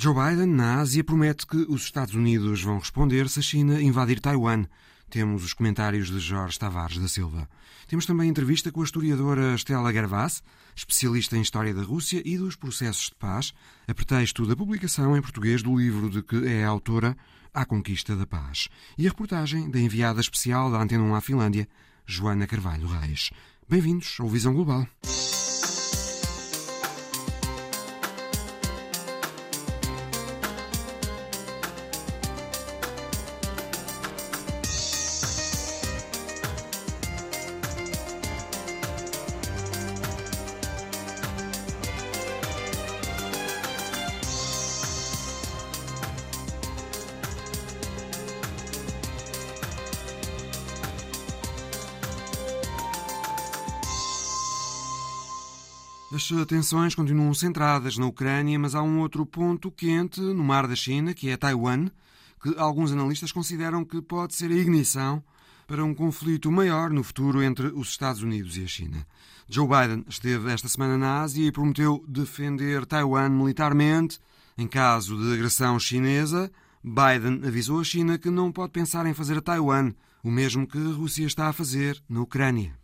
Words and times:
Joe 0.00 0.14
Biden, 0.14 0.46
na 0.46 0.76
Ásia, 0.76 1.02
promete 1.02 1.44
que 1.44 1.56
os 1.68 1.82
Estados 1.82 2.14
Unidos 2.14 2.62
vão 2.62 2.78
responder 2.78 3.28
se 3.28 3.40
a 3.40 3.42
China 3.42 3.82
invadir 3.82 4.20
Taiwan. 4.20 4.64
Temos 5.10 5.42
os 5.42 5.52
comentários 5.52 6.06
de 6.06 6.20
Jorge 6.20 6.56
Tavares 6.56 6.98
da 6.98 7.08
Silva. 7.08 7.48
Temos 7.88 8.06
também 8.06 8.28
entrevista 8.28 8.70
com 8.70 8.80
a 8.80 8.84
historiadora 8.84 9.56
Stella 9.56 9.92
Gervas, 9.92 10.40
especialista 10.76 11.36
em 11.36 11.40
História 11.40 11.74
da 11.74 11.82
Rússia 11.82 12.22
e 12.24 12.38
dos 12.38 12.54
processos 12.54 13.06
de 13.08 13.16
paz, 13.16 13.52
a 13.88 13.92
pretexto 13.92 14.46
da 14.46 14.54
publicação 14.54 15.16
em 15.16 15.20
português 15.20 15.64
do 15.64 15.76
livro 15.76 16.08
de 16.08 16.22
que 16.22 16.46
é 16.46 16.62
autora, 16.62 17.16
A 17.52 17.64
Conquista 17.64 18.14
da 18.14 18.24
Paz. 18.24 18.68
E 18.96 19.04
a 19.04 19.10
reportagem 19.10 19.68
da 19.68 19.80
enviada 19.80 20.20
especial 20.20 20.70
da 20.70 20.80
Antena 20.80 21.02
1 21.02 21.14
à 21.16 21.20
Finlândia, 21.20 21.68
Joana 22.06 22.46
Carvalho 22.46 22.86
Reis. 22.86 23.30
Bem-vindos 23.68 24.16
ao 24.20 24.28
Visão 24.28 24.54
Global. 24.54 24.86
Atenções 56.40 56.94
continuam 56.94 57.32
centradas 57.34 57.98
na 57.98 58.06
Ucrânia, 58.06 58.58
mas 58.58 58.74
há 58.74 58.82
um 58.82 59.00
outro 59.00 59.24
ponto 59.26 59.70
quente 59.70 60.20
no 60.20 60.44
mar 60.44 60.66
da 60.66 60.74
China, 60.74 61.14
que 61.14 61.28
é 61.30 61.36
Taiwan, 61.36 61.88
que 62.42 62.54
alguns 62.58 62.92
analistas 62.92 63.32
consideram 63.32 63.84
que 63.84 64.00
pode 64.00 64.34
ser 64.34 64.50
a 64.50 64.54
ignição 64.54 65.22
para 65.66 65.84
um 65.84 65.94
conflito 65.94 66.50
maior 66.50 66.90
no 66.90 67.02
futuro 67.02 67.42
entre 67.42 67.66
os 67.68 67.88
Estados 67.88 68.22
Unidos 68.22 68.56
e 68.56 68.64
a 68.64 68.66
China. 68.66 69.06
Joe 69.48 69.66
Biden 69.66 70.04
esteve 70.08 70.50
esta 70.50 70.68
semana 70.68 70.96
na 70.96 71.20
Ásia 71.20 71.46
e 71.46 71.52
prometeu 71.52 72.04
defender 72.08 72.86
Taiwan 72.86 73.28
militarmente 73.28 74.18
em 74.56 74.66
caso 74.66 75.16
de 75.16 75.32
agressão 75.32 75.78
chinesa. 75.78 76.50
Biden 76.82 77.46
avisou 77.46 77.80
a 77.80 77.84
China 77.84 78.18
que 78.18 78.30
não 78.30 78.50
pode 78.50 78.72
pensar 78.72 79.06
em 79.06 79.14
fazer 79.14 79.38
a 79.38 79.42
Taiwan 79.42 79.92
o 80.22 80.30
mesmo 80.30 80.66
que 80.66 80.78
a 80.78 80.94
Rússia 80.94 81.26
está 81.26 81.48
a 81.48 81.52
fazer 81.52 82.02
na 82.08 82.20
Ucrânia. 82.20 82.76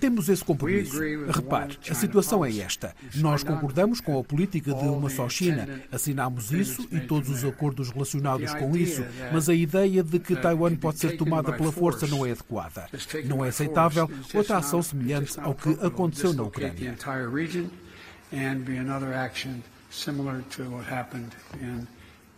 Temos 0.00 0.28
esse 0.28 0.44
compromisso. 0.44 0.98
Repare, 1.28 1.78
a 1.88 1.94
situação 1.94 2.44
é 2.44 2.56
esta. 2.58 2.94
Nós 3.16 3.42
concordamos 3.42 4.00
com 4.00 4.18
a 4.18 4.24
política 4.24 4.72
de 4.74 4.84
uma 4.84 5.10
só 5.10 5.28
China. 5.28 5.68
Assinamos 5.90 6.50
isso 6.52 6.86
e 6.90 7.00
todos 7.00 7.28
os 7.28 7.44
acordos 7.44 7.90
relacionados 7.90 8.54
com 8.54 8.76
isso, 8.76 9.04
mas 9.32 9.48
a 9.48 9.54
ideia 9.54 10.02
de 10.02 10.18
que 10.18 10.34
Taiwan 10.36 10.76
pode 10.76 10.98
ser 10.98 11.16
tomada 11.16 11.52
pela 11.52 11.72
força 11.72 12.06
não 12.06 12.24
é 12.24 12.32
adequada. 12.32 12.88
Não 13.26 13.44
é 13.44 13.48
aceitável 13.48 14.10
outra 14.34 14.58
ação 14.58 14.82
semelhante 14.82 15.38
ao 15.40 15.54
que 15.54 15.70
aconteceu 15.84 16.32
na 16.32 16.42
Ucrânia. 16.44 16.96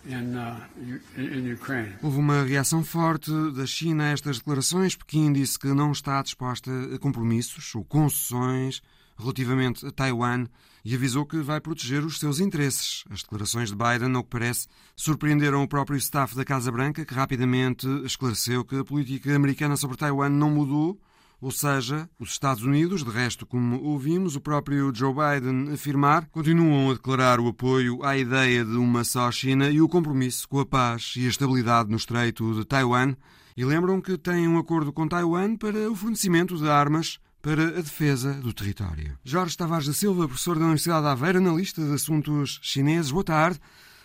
Uh, 0.07 1.01
Houve 2.03 2.19
uma 2.19 2.43
reação 2.43 2.85
forte 2.85 3.31
da 3.53 3.65
China 3.65 4.05
a 4.05 4.09
estas 4.09 4.39
declarações. 4.39 4.95
Pequim 4.95 5.33
disse 5.33 5.59
que 5.59 5.69
não 5.69 5.93
está 5.93 6.21
disposta 6.23 6.71
a 6.95 6.99
compromissos 6.99 7.75
ou 7.75 7.85
concessões 7.85 8.83
relativamente 9.17 9.87
a 9.87 9.91
Taiwan 9.91 10.47
e 10.85 10.95
avisou 10.95 11.25
que 11.25 11.39
vai 11.39 11.61
proteger 11.61 12.05
os 12.05 12.19
seus 12.19 12.39
interesses. 12.39 13.05
As 13.11 13.23
declarações 13.23 13.71
de 13.71 13.77
Biden, 13.77 14.15
ao 14.15 14.23
que 14.23 14.31
parece, 14.31 14.67
surpreenderam 14.95 15.63
o 15.63 15.69
próprio 15.69 15.97
staff 15.97 16.37
da 16.37 16.45
Casa 16.45 16.71
Branca, 16.71 17.05
que 17.05 17.15
rapidamente 17.15 17.87
esclareceu 18.05 18.65
que 18.65 18.77
a 18.77 18.85
política 18.85 19.35
americana 19.35 19.77
sobre 19.77 19.97
Taiwan 19.97 20.29
não 20.29 20.51
mudou 20.51 21.01
ou 21.45 21.51
seja, 21.51 22.09
os 22.19 22.31
Estados 22.31 22.63
Unidos, 22.63 23.05
de 23.05 23.11
resto, 23.11 23.45
como 23.45 23.79
ouvimos, 23.83 24.35
o 24.35 24.41
próprio 24.41 24.91
Joe 24.95 25.13
Biden 25.13 25.75
afirmar, 25.75 26.27
continuam 26.31 26.91
a 26.91 26.95
declarar 26.95 27.39
o 27.39 27.49
apoio 27.49 28.03
à 28.03 28.17
ideia 28.17 28.65
de 28.65 28.77
uma 28.77 29.05
só 29.05 29.31
China 29.31 29.69
e 29.69 29.79
o 29.79 29.87
compromisso 29.87 30.49
com 30.49 30.59
a 30.61 30.65
paz 30.65 31.13
e 31.19 31.27
a 31.27 31.29
estabilidade 31.29 31.91
no 31.91 31.99
Estreito 31.99 32.55
de 32.55 32.65
Taiwan, 32.65 33.15
e 33.55 33.63
lembram 33.63 34.01
que 34.01 34.17
têm 34.17 34.49
um 34.49 34.57
acordo 34.57 34.91
com 34.91 35.07
Taiwan 35.07 35.55
para 35.57 35.91
o 35.91 35.95
fornecimento 35.95 36.57
de 36.57 36.67
armas 36.67 37.19
para 37.43 37.79
a 37.79 37.83
defesa 37.83 38.33
do 38.33 38.55
território. 38.55 39.19
Jorge 39.23 39.55
Tavares 39.55 39.87
da 39.87 39.93
Silva, 39.93 40.27
professor 40.27 40.55
da 40.55 40.65
Universidade 40.65 41.03
de 41.03 41.09
Aveiro, 41.09 41.41
analista 41.41 41.85
de 41.85 41.93
assuntos 41.93 42.59
chineses. 42.63 43.11
Boa 43.11 43.23
tarde. 43.23 43.61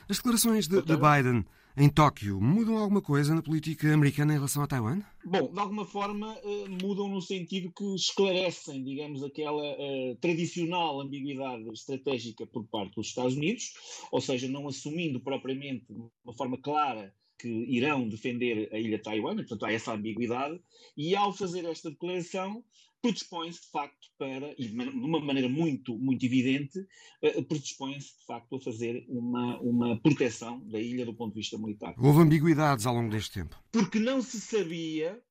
As 0.10 0.18
declarações 0.18 0.68
de, 0.68 0.82
de 0.82 0.98
Biden 0.98 1.46
em 1.80 1.90
Tóquio 1.90 2.42
mudam 2.42 2.78
alguma 2.78 3.02
coisa 3.02 3.34
na 3.34 3.42
política 3.42 3.94
americana 3.94 4.34
em 4.34 4.36
relação 4.36 4.62
a 4.62 4.68
Taiwan? 4.68 5.02
Bom, 5.24 5.50
de 5.50 5.60
alguma 5.60 5.86
forma 5.86 6.38
uh, 6.44 6.70
mudam 6.82 7.08
no 7.08 7.22
sentido 7.22 7.72
que 7.72 7.96
esclarecem, 7.96 8.84
digamos, 8.84 9.24
aquela 9.24 9.64
uh, 9.64 10.16
tradicional 10.20 11.00
ambiguidade 11.00 11.64
estratégica 11.72 12.46
por 12.46 12.66
parte 12.66 12.96
dos 12.96 13.08
Estados 13.08 13.36
Unidos, 13.36 13.74
ou 14.12 14.20
seja, 14.20 14.50
não 14.50 14.68
assumindo 14.68 15.22
propriamente 15.22 15.86
de 15.90 16.02
uma 16.26 16.34
forma 16.34 16.58
clara 16.58 17.14
que 17.40 17.48
irão 17.48 18.10
defender 18.10 18.68
a 18.74 18.78
ilha 18.78 18.98
de 18.98 19.04
Taiwan, 19.04 19.36
portanto 19.38 19.66
há 19.66 19.72
essa 19.72 19.94
ambiguidade, 19.94 20.60
e 20.98 21.16
ao 21.16 21.32
fazer 21.32 21.64
esta 21.64 21.90
declaração 21.90 22.62
predispõe-se 23.02 23.62
de 23.62 23.72
facto 23.72 24.08
para, 24.18 24.54
e 24.58 24.68
de 24.68 24.90
uma 24.90 25.20
maneira 25.20 25.50
muito, 25.50 25.98
muito 25.98 26.26
evidente, 26.26 26.80
uh, 26.80 27.44
predispõe-se 27.44 28.20
de 28.20 28.26
facto 28.26 28.56
a 28.56 28.62
fazer 28.62 29.06
uma, 29.08 29.60
uma 29.60 30.00
proteção 30.02 30.60
da 30.68 30.80
ilha 30.80 31.06
do 31.06 31.14
ponto 31.14 31.34
de 31.34 31.40
vista 31.40 31.58
militar. 31.58 31.96
Houve 31.98 32.22
ambiguidades 32.22 32.86
ao 32.86 32.94
longo 32.94 33.10
deste 33.10 33.32
tempo. 33.32 33.58
Porque 33.72 34.00
não 34.00 34.22
se 34.22 34.40
sabia 34.40 35.22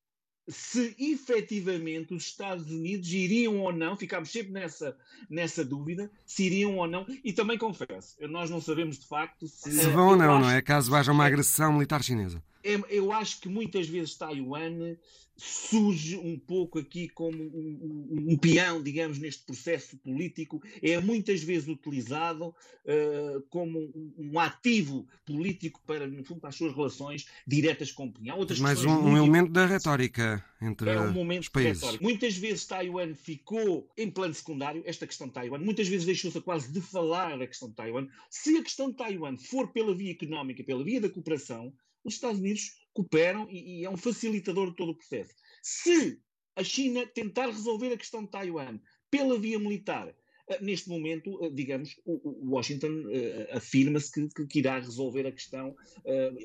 se 0.49 0.95
efetivamente 0.97 2.13
os 2.13 2.25
Estados 2.25 2.69
Unidos 2.71 3.11
iriam 3.11 3.59
ou 3.59 3.71
não, 3.71 3.95
ficámos 3.95 4.31
sempre 4.31 4.51
nessa, 4.51 4.97
nessa 5.29 5.63
dúvida, 5.63 6.11
se 6.25 6.45
iriam 6.45 6.75
ou 6.77 6.87
não, 6.87 7.05
e 7.23 7.31
também 7.31 7.57
confesso, 7.57 8.15
nós 8.27 8.49
não 8.49 8.59
sabemos 8.59 8.97
de 8.97 9.07
facto 9.07 9.47
se. 9.47 9.71
Se 9.71 9.89
vão 9.89 10.09
ou 10.09 10.17
não, 10.17 10.37
acho, 10.37 10.41
não 10.41 10.51
é? 10.51 10.61
Caso 10.61 10.93
haja 10.95 11.11
uma 11.11 11.25
agressão 11.25 11.73
militar 11.73 12.03
chinesa. 12.03 12.43
É, 12.63 12.79
eu 12.89 13.11
acho 13.11 13.39
que 13.41 13.49
muitas 13.49 13.87
vezes 13.87 14.15
Taiwan 14.15 14.95
surge 15.39 16.17
um 16.17 16.37
pouco 16.37 16.79
aqui 16.79 17.07
como 17.07 17.37
um, 17.37 18.09
um, 18.11 18.31
um, 18.31 18.37
peão, 18.37 18.83
digamos, 18.83 19.17
neste 19.17 19.43
processo 19.43 19.97
político, 19.97 20.61
é 20.81 20.99
muitas 20.99 21.41
vezes 21.41 21.67
utilizado 21.69 22.47
uh, 22.47 23.41
como 23.49 23.79
um, 23.79 24.13
um, 24.17 24.39
ativo 24.39 25.07
político 25.25 25.81
para, 25.87 26.05
no 26.05 26.23
fundo, 26.25 26.41
para 26.41 26.49
as 26.49 26.55
suas 26.55 26.75
relações 26.75 27.27
diretas 27.47 27.91
com 27.91 28.07
o 28.07 28.11
Pinhão. 28.11 28.37
Outras 28.37 28.59
Mais 28.59 28.83
um, 28.83 29.15
elemento 29.15 29.51
da 29.51 29.65
retórica 29.65 30.43
entre 30.61 30.89
é 30.89 30.99
um 30.99 31.13
momento 31.13 31.43
os 31.43 31.49
países. 31.49 31.81
Retórico. 31.81 32.03
Muitas 32.03 32.35
vezes 32.35 32.65
Taiwan 32.65 33.13
ficou 33.15 33.89
em 33.97 34.11
plano 34.11 34.33
secundário, 34.33 34.83
esta 34.85 35.07
questão 35.07 35.27
de 35.27 35.33
Taiwan, 35.33 35.59
muitas 35.59 35.87
vezes 35.87 36.05
deixou-se 36.05 36.41
quase 36.41 36.71
de 36.71 36.81
falar 36.81 37.37
da 37.37 37.47
questão 37.47 37.69
de 37.69 37.75
Taiwan. 37.75 38.07
Se 38.29 38.57
a 38.57 38.63
questão 38.63 38.89
de 38.89 38.97
Taiwan 38.97 39.37
for 39.37 39.71
pela 39.71 39.95
via 39.95 40.11
económica, 40.11 40.63
pela 40.63 40.83
via 40.83 40.99
da 40.99 41.09
cooperação, 41.09 41.73
os 42.09 42.15
Estados 42.15 42.39
Unidos 42.39 42.79
cooperam 42.93 43.47
e, 43.49 43.81
e, 43.81 43.85
é 43.85 43.89
um 43.89 43.97
facilitador 43.97 44.71
de 44.71 44.75
todo 44.75 44.91
o 44.91 44.95
processo. 44.95 45.33
Se 45.61 46.21
a 46.55 46.63
China 46.63 47.05
tentar 47.07 47.47
resolver 47.47 47.93
a 47.93 47.97
questão 47.97 48.23
de 48.23 48.31
Taiwan 48.31 48.79
pela 49.09 49.39
via 49.39 49.57
militar, 49.57 50.13
neste 50.61 50.89
momento, 50.89 51.43
eh, 51.43 51.49
digamos, 51.49 51.99
o 52.05 52.55
Washington 52.55 53.05
eh, 53.11 53.49
afirma-se 53.53 54.11
que, 54.11 54.45
que, 54.45 54.59
irá 54.59 54.79
resolver 54.79 55.25
a 55.27 55.31
questão 55.31 55.75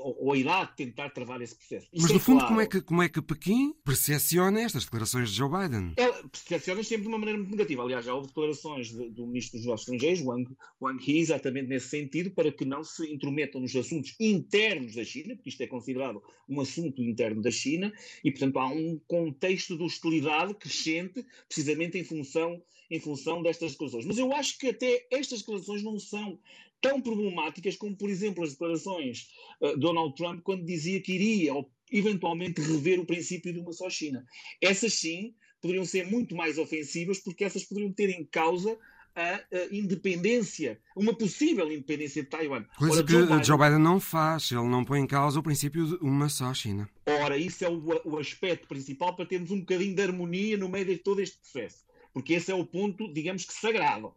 ou, 0.01 0.29
ou, 0.29 0.37
irá 0.37 0.67
tentar 0.67 1.11
travar 1.11 1.41
esse 1.41 1.57
processo. 1.57 1.89
Isto 1.93 2.03
Mas, 2.03 2.11
no 2.11 2.17
é 2.17 2.21
fundo, 2.21 2.39
claro. 2.39 2.49
como, 2.49 2.61
é 2.61 2.67
que, 2.67 2.81
como 2.83 3.03
é 3.03 3.09
que 3.09 3.23
Pequim 3.23 3.75
percepciona 3.85 4.61
estas 4.61 4.85
declarações 4.85 5.31
de 5.31 5.37
Joe 5.37 5.49
Biden? 5.49 5.93
Ela 5.97 6.29
percepciona 6.29 6.83
sempre 6.83 7.03
de 7.03 7.09
uma 7.09 7.19
maneira 7.19 7.39
muito 7.39 7.51
negativa. 7.51 7.83
Aliás, 7.83 8.05
já 8.05 8.15
houve 8.15 8.29
declarações 8.29 8.89
de, 8.89 9.11
do 9.11 9.27
ministro 9.27 9.59
dos 9.59 9.67
Negócios 9.67 9.89
Estrangeiros, 9.89 10.23
Wang, 10.23 10.57
Wang 10.81 11.11
Yi, 11.11 11.19
exatamente 11.21 11.69
nesse 11.69 11.89
sentido, 11.89 12.31
para 12.31 12.53
que 12.53 12.65
não 12.65 12.85
se 12.85 13.13
intrometam 13.13 13.61
nos 13.61 13.75
assuntos 13.75 14.15
internos 14.21 14.95
da 14.95 15.05
China, 15.05 15.35
porque 15.35 15.51
isto 15.51 15.63
é 15.63 15.67
considerado 15.67 16.23
um 16.49 16.61
assunto 16.61 17.03
interno 17.03 17.43
da 17.43 17.51
China, 17.51 17.93
e, 18.23 18.31
portanto, 18.31 18.59
há 18.59 18.69
um 18.69 19.01
contexto 19.07 19.77
de 19.77 19.83
hostilidade 19.83 20.55
crescente, 20.55 21.25
precisamente 21.49 21.99
em 21.99 22.05
função 22.05 22.63
em 22.91 23.01
função 23.01 23.43
destas 23.43 23.73
declarações. 23.73 24.05
Mas 24.05 24.19
eu 24.19 24.33
acho 24.33 24.59
que 24.59 24.69
até 24.69 25.07
estas 25.11 25.41
declarações 25.41 25.83
não 25.83 25.99
são 25.99 26.39
tão 26.81 27.01
problemáticas 27.01 27.77
como, 27.77 27.97
por 27.97 28.11
exemplo, 28.11 28.45
as 28.45 28.51
declarações 28.51 29.29
de 29.61 29.69
uh, 29.69 29.79
Donald 29.79 30.15
Trump 30.15 30.43
quando 30.43 30.65
dizia 30.65 31.01
que 31.01 31.13
iria 31.13 31.53
eventualmente 31.91 32.61
rever 32.61 33.01
o 33.01 33.07
princípio 33.07 33.53
de 33.53 33.61
uma 33.61 33.73
só 33.73 33.89
China. 33.89 34.27
Essas 34.61 34.95
sim 34.95 35.35
poderiam 35.63 35.85
ser 35.85 36.07
muito 36.07 36.35
mais 36.35 36.59
ofensivas 36.59 37.19
porque 37.19 37.45
essas 37.45 37.65
poderiam 37.65 37.91
ter 37.91 38.11
em 38.11 38.25
causa 38.25 38.77
a, 39.17 39.35
a, 39.35 39.41
independência, 39.71 40.79
uma 40.95 41.15
possível 41.15 41.71
independência 41.73 42.23
de 42.23 42.29
Taiwan. 42.29 42.65
Coisa 42.77 42.97
Ora, 42.97 43.05
que 43.05 43.13
Joe 43.13 43.23
Biden, 43.23 43.45
Joe 43.45 43.59
Biden, 43.59 43.79
não 43.79 43.99
faz, 43.99 44.51
ele 44.51 44.69
não 44.69 44.85
põe 44.85 45.01
em 45.01 45.07
causa 45.07 45.41
o 45.41 45.43
princípio 45.43 45.87
de 45.87 45.95
uma 46.05 46.29
só 46.29 46.53
China. 46.53 46.91
Ora, 47.07 47.39
isso 47.39 47.65
é 47.65 47.69
o, 47.71 47.83
o 48.05 48.19
aspecto 48.19 48.69
principal 48.69 49.15
para 49.17 49.25
termos 49.25 49.51
um 49.51 49.61
bocadinho 49.61 49.95
de 49.95 50.03
harmonia 50.03 50.59
no 50.59 50.69
meio 50.69 50.85
de 50.85 50.99
todo 50.99 51.23
este 51.23 51.39
processo 51.39 51.85
porque 52.15 52.35
esse 52.35 52.51
é 52.51 52.55
o 52.55 52.65
ponto, 52.65 53.13
digamos 53.13 53.45
que 53.45 53.53
sagrado. 53.53 54.15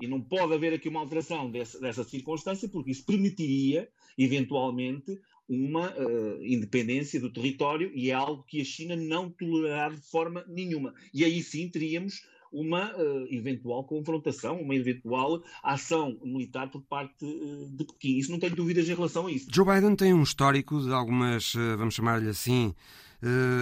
E 0.00 0.08
não 0.08 0.20
pode 0.20 0.54
haver 0.54 0.72
aqui 0.72 0.88
uma 0.88 1.00
alteração 1.00 1.48
dessa, 1.48 1.78
dessa 1.78 2.02
circunstância, 2.02 2.68
porque 2.68 2.90
isso 2.90 3.04
permitiria, 3.04 3.88
eventualmente, 4.18 5.20
uma 5.48 5.92
uh, 5.92 6.42
independência 6.42 7.20
do 7.20 7.30
território 7.30 7.92
e 7.94 8.10
é 8.10 8.14
algo 8.14 8.42
que 8.44 8.60
a 8.60 8.64
China 8.64 8.96
não 8.96 9.30
tolerará 9.30 9.94
de 9.94 10.00
forma 10.00 10.42
nenhuma. 10.48 10.94
E 11.12 11.22
aí 11.22 11.42
sim 11.42 11.68
teríamos 11.68 12.26
uma 12.50 12.92
uh, 12.96 13.26
eventual 13.30 13.84
confrontação, 13.84 14.60
uma 14.60 14.74
eventual 14.74 15.42
ação 15.62 16.18
militar 16.24 16.70
por 16.70 16.82
parte 16.82 17.24
uh, 17.24 17.70
de 17.70 17.84
Pequim. 17.84 18.16
Isso 18.16 18.32
não 18.32 18.38
tenho 18.38 18.56
dúvidas 18.56 18.88
em 18.88 18.94
relação 18.94 19.26
a 19.26 19.30
isso. 19.30 19.48
Joe 19.52 19.66
Biden 19.66 19.94
tem 19.94 20.14
um 20.14 20.22
histórico 20.22 20.80
de 20.80 20.92
algumas, 20.92 21.52
vamos 21.76 21.94
chamar-lhe 21.94 22.28
assim, 22.28 22.74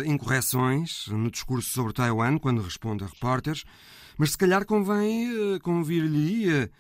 incorreções 0.04 1.06
no 1.08 1.30
discurso 1.30 1.70
sobre 1.70 1.92
Taiwan, 1.92 2.38
quando 2.38 2.62
responde 2.62 3.04
a 3.04 3.06
repórteres, 3.06 3.64
mas 4.18 4.32
se 4.32 4.38
calhar 4.38 4.64
convém, 4.66 5.58
convir-lhe 5.62 6.70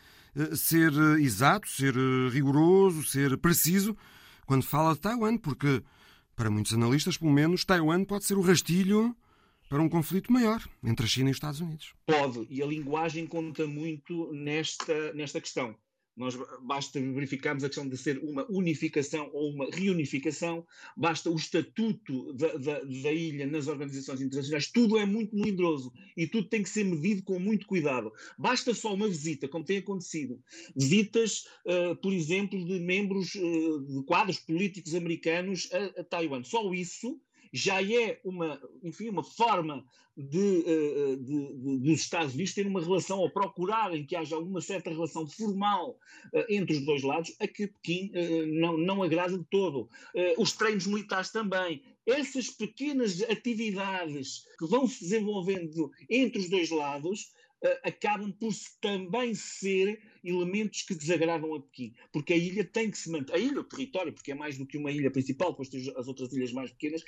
ser 0.54 0.92
exato, 1.20 1.68
ser 1.68 1.94
rigoroso, 2.30 3.04
ser 3.04 3.36
preciso 3.38 3.96
quando 4.46 4.64
fala 4.64 4.94
de 4.94 5.00
Taiwan, 5.00 5.36
porque, 5.36 5.82
para 6.34 6.50
muitos 6.50 6.74
analistas, 6.74 7.16
pelo 7.16 7.32
menos, 7.32 7.64
Taiwan 7.64 8.04
pode 8.04 8.24
ser 8.24 8.36
o 8.36 8.42
rastilho 8.42 9.16
para 9.68 9.80
um 9.80 9.88
conflito 9.88 10.30
maior 10.30 10.62
entre 10.84 11.06
a 11.06 11.08
China 11.08 11.30
e 11.30 11.32
os 11.32 11.36
Estados 11.36 11.60
Unidos. 11.60 11.94
Pode, 12.04 12.46
e 12.50 12.62
a 12.62 12.66
linguagem 12.66 13.26
conta 13.26 13.66
muito 13.66 14.30
nesta, 14.32 15.12
nesta 15.14 15.40
questão. 15.40 15.74
Nós 16.16 16.36
basta 16.62 17.00
verificarmos 17.00 17.64
a 17.64 17.68
questão 17.68 17.88
de 17.88 17.96
ser 17.96 18.18
uma 18.18 18.44
unificação 18.50 19.30
ou 19.32 19.50
uma 19.50 19.70
reunificação, 19.70 20.66
basta 20.94 21.30
o 21.30 21.36
estatuto 21.36 22.34
da, 22.34 22.48
da, 22.58 22.80
da, 22.80 23.12
ilha 23.12 23.46
nas 23.46 23.66
organizações 23.66 24.20
internacionais, 24.20 24.70
tudo 24.70 24.98
é 24.98 25.06
muito 25.06 25.34
melindroso 25.34 25.90
e 26.16 26.26
tudo 26.26 26.48
tem 26.48 26.62
que 26.62 26.68
ser 26.68 26.84
medido 26.84 27.22
com 27.22 27.38
muito 27.38 27.66
cuidado. 27.66 28.12
Basta 28.38 28.74
só 28.74 28.92
uma 28.92 29.08
visita, 29.08 29.48
como 29.48 29.64
tem 29.64 29.78
acontecido, 29.78 30.38
visitas, 30.76 31.46
uh, 31.66 31.96
por 31.96 32.12
exemplo, 32.12 32.62
de 32.62 32.78
membros 32.78 33.34
uh, 33.34 33.80
de 33.80 34.04
quadros 34.04 34.38
políticos 34.38 34.94
americanos 34.94 35.70
a, 35.72 36.00
a 36.00 36.04
Taiwan. 36.04 36.44
Só 36.44 36.72
isso 36.74 37.18
já 37.52 37.82
é 37.82 38.18
uma, 38.24 38.60
enfim, 38.82 39.08
uma 39.10 39.22
forma 39.22 39.84
de, 40.16 40.64
eh, 40.66 41.16
dos 41.16 42.00
Estados 42.00 42.34
Unidos 42.34 42.54
terem 42.54 42.70
uma 42.70 42.80
relação, 42.82 43.18
ou 43.18 43.30
procurarem 43.30 44.04
que 44.04 44.16
haja 44.16 44.38
uma 44.38 44.60
certa 44.60 44.90
relação 44.90 45.26
formal 45.26 45.98
uh, 46.34 46.44
entre 46.48 46.76
os 46.76 46.84
dois 46.84 47.02
lados, 47.02 47.34
a 47.40 47.46
que 47.46 47.66
Pequim 47.66 48.10
uh, 48.14 48.46
não, 48.46 48.76
não 48.76 49.02
agrada 49.02 49.38
de 49.38 49.44
todo. 49.44 49.88
Os 50.36 50.52
treinos 50.52 50.86
militares 50.86 51.30
também. 51.30 51.82
Essas 52.06 52.50
pequenas 52.50 53.22
atividades 53.22 54.44
que 54.58 54.66
vão 54.66 54.86
se 54.86 55.00
desenvolvendo 55.00 55.90
entre 56.10 56.40
os 56.40 56.50
dois 56.50 56.70
lados 56.70 57.32
acabam 57.84 58.32
por 58.32 58.52
também 58.80 59.34
ser 59.34 60.00
elementos 60.24 60.82
que 60.82 60.94
desagradam 60.94 61.54
a 61.54 61.60
Pequim, 61.60 61.94
porque 62.12 62.32
a 62.32 62.36
ilha 62.36 62.64
tem 62.64 62.90
que 62.90 62.98
se 62.98 63.10
manter, 63.10 63.34
a 63.34 63.38
ilha, 63.38 63.60
o 63.60 63.64
território, 63.64 64.12
porque 64.12 64.32
é 64.32 64.34
mais 64.34 64.58
do 64.58 64.66
que 64.66 64.78
uma 64.78 64.90
ilha 64.90 65.10
principal, 65.10 65.50
depois 65.50 65.68
tem 65.68 65.80
as 65.96 66.08
outras 66.08 66.32
ilhas 66.32 66.52
mais 66.52 66.70
pequenas, 66.72 67.04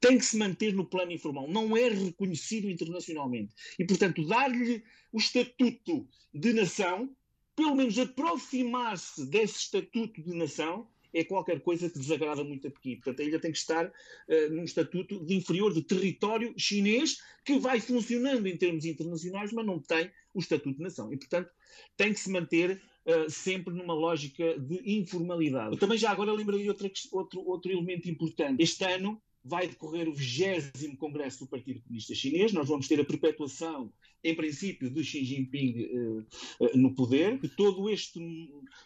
tem 0.00 0.18
que 0.18 0.24
se 0.24 0.36
manter 0.36 0.74
no 0.74 0.84
plano 0.84 1.12
informal, 1.12 1.48
não 1.48 1.76
é 1.76 1.88
reconhecido 1.88 2.70
internacionalmente. 2.70 3.54
E, 3.78 3.84
portanto, 3.84 4.26
dar-lhe 4.26 4.82
o 5.12 5.18
estatuto 5.18 6.06
de 6.32 6.52
nação, 6.52 7.14
pelo 7.56 7.74
menos 7.74 7.98
aproximar-se 7.98 9.26
desse 9.26 9.58
estatuto 9.60 10.22
de 10.22 10.36
nação, 10.36 10.88
é 11.14 11.24
qualquer 11.24 11.60
coisa 11.60 11.88
que 11.88 11.98
desagrada 11.98 12.42
muito 12.44 12.66
a 12.66 12.70
Pequim. 12.70 12.96
Portanto, 12.96 13.22
a 13.22 13.24
ilha 13.24 13.40
tem 13.40 13.52
que 13.52 13.58
estar 13.58 13.86
uh, 13.86 14.50
num 14.50 14.64
estatuto 14.64 15.24
de 15.24 15.34
inferior 15.34 15.72
de 15.72 15.82
território 15.82 16.52
chinês 16.56 17.18
que 17.44 17.58
vai 17.58 17.80
funcionando 17.80 18.46
em 18.46 18.56
termos 18.56 18.84
internacionais, 18.84 19.52
mas 19.52 19.64
não 19.64 19.78
tem 19.78 20.10
o 20.34 20.40
estatuto 20.40 20.76
de 20.76 20.82
nação. 20.82 21.12
E, 21.12 21.16
portanto, 21.16 21.50
tem 21.96 22.12
que 22.12 22.20
se 22.20 22.30
manter 22.30 22.80
Uh, 23.06 23.28
sempre 23.30 23.74
numa 23.74 23.92
lógica 23.92 24.58
de 24.58 24.80
informalidade. 24.98 25.74
Eu 25.74 25.78
também 25.78 25.98
já 25.98 26.10
agora 26.10 26.32
lembrei 26.32 26.66
outro, 26.70 27.46
outro 27.46 27.70
elemento 27.70 28.08
importante. 28.08 28.62
Este 28.62 28.82
ano 28.82 29.20
vai 29.44 29.68
decorrer 29.68 30.08
o 30.08 30.14
20 30.14 30.96
Congresso 30.96 31.40
do 31.40 31.50
Partido 31.50 31.82
Comunista 31.82 32.14
Chinês. 32.14 32.52
Nós 32.52 32.68
vamos 32.68 32.88
ter 32.88 32.98
a 32.98 33.04
perpetuação, 33.04 33.92
em 34.22 34.34
princípio, 34.34 34.88
de 34.88 35.04
Xi 35.04 35.22
Jinping 35.22 35.86
uh, 35.92 36.26
uh, 36.60 36.76
no 36.78 36.94
poder. 36.94 37.38
E 37.42 37.48
todo 37.48 37.90
este, 37.90 38.18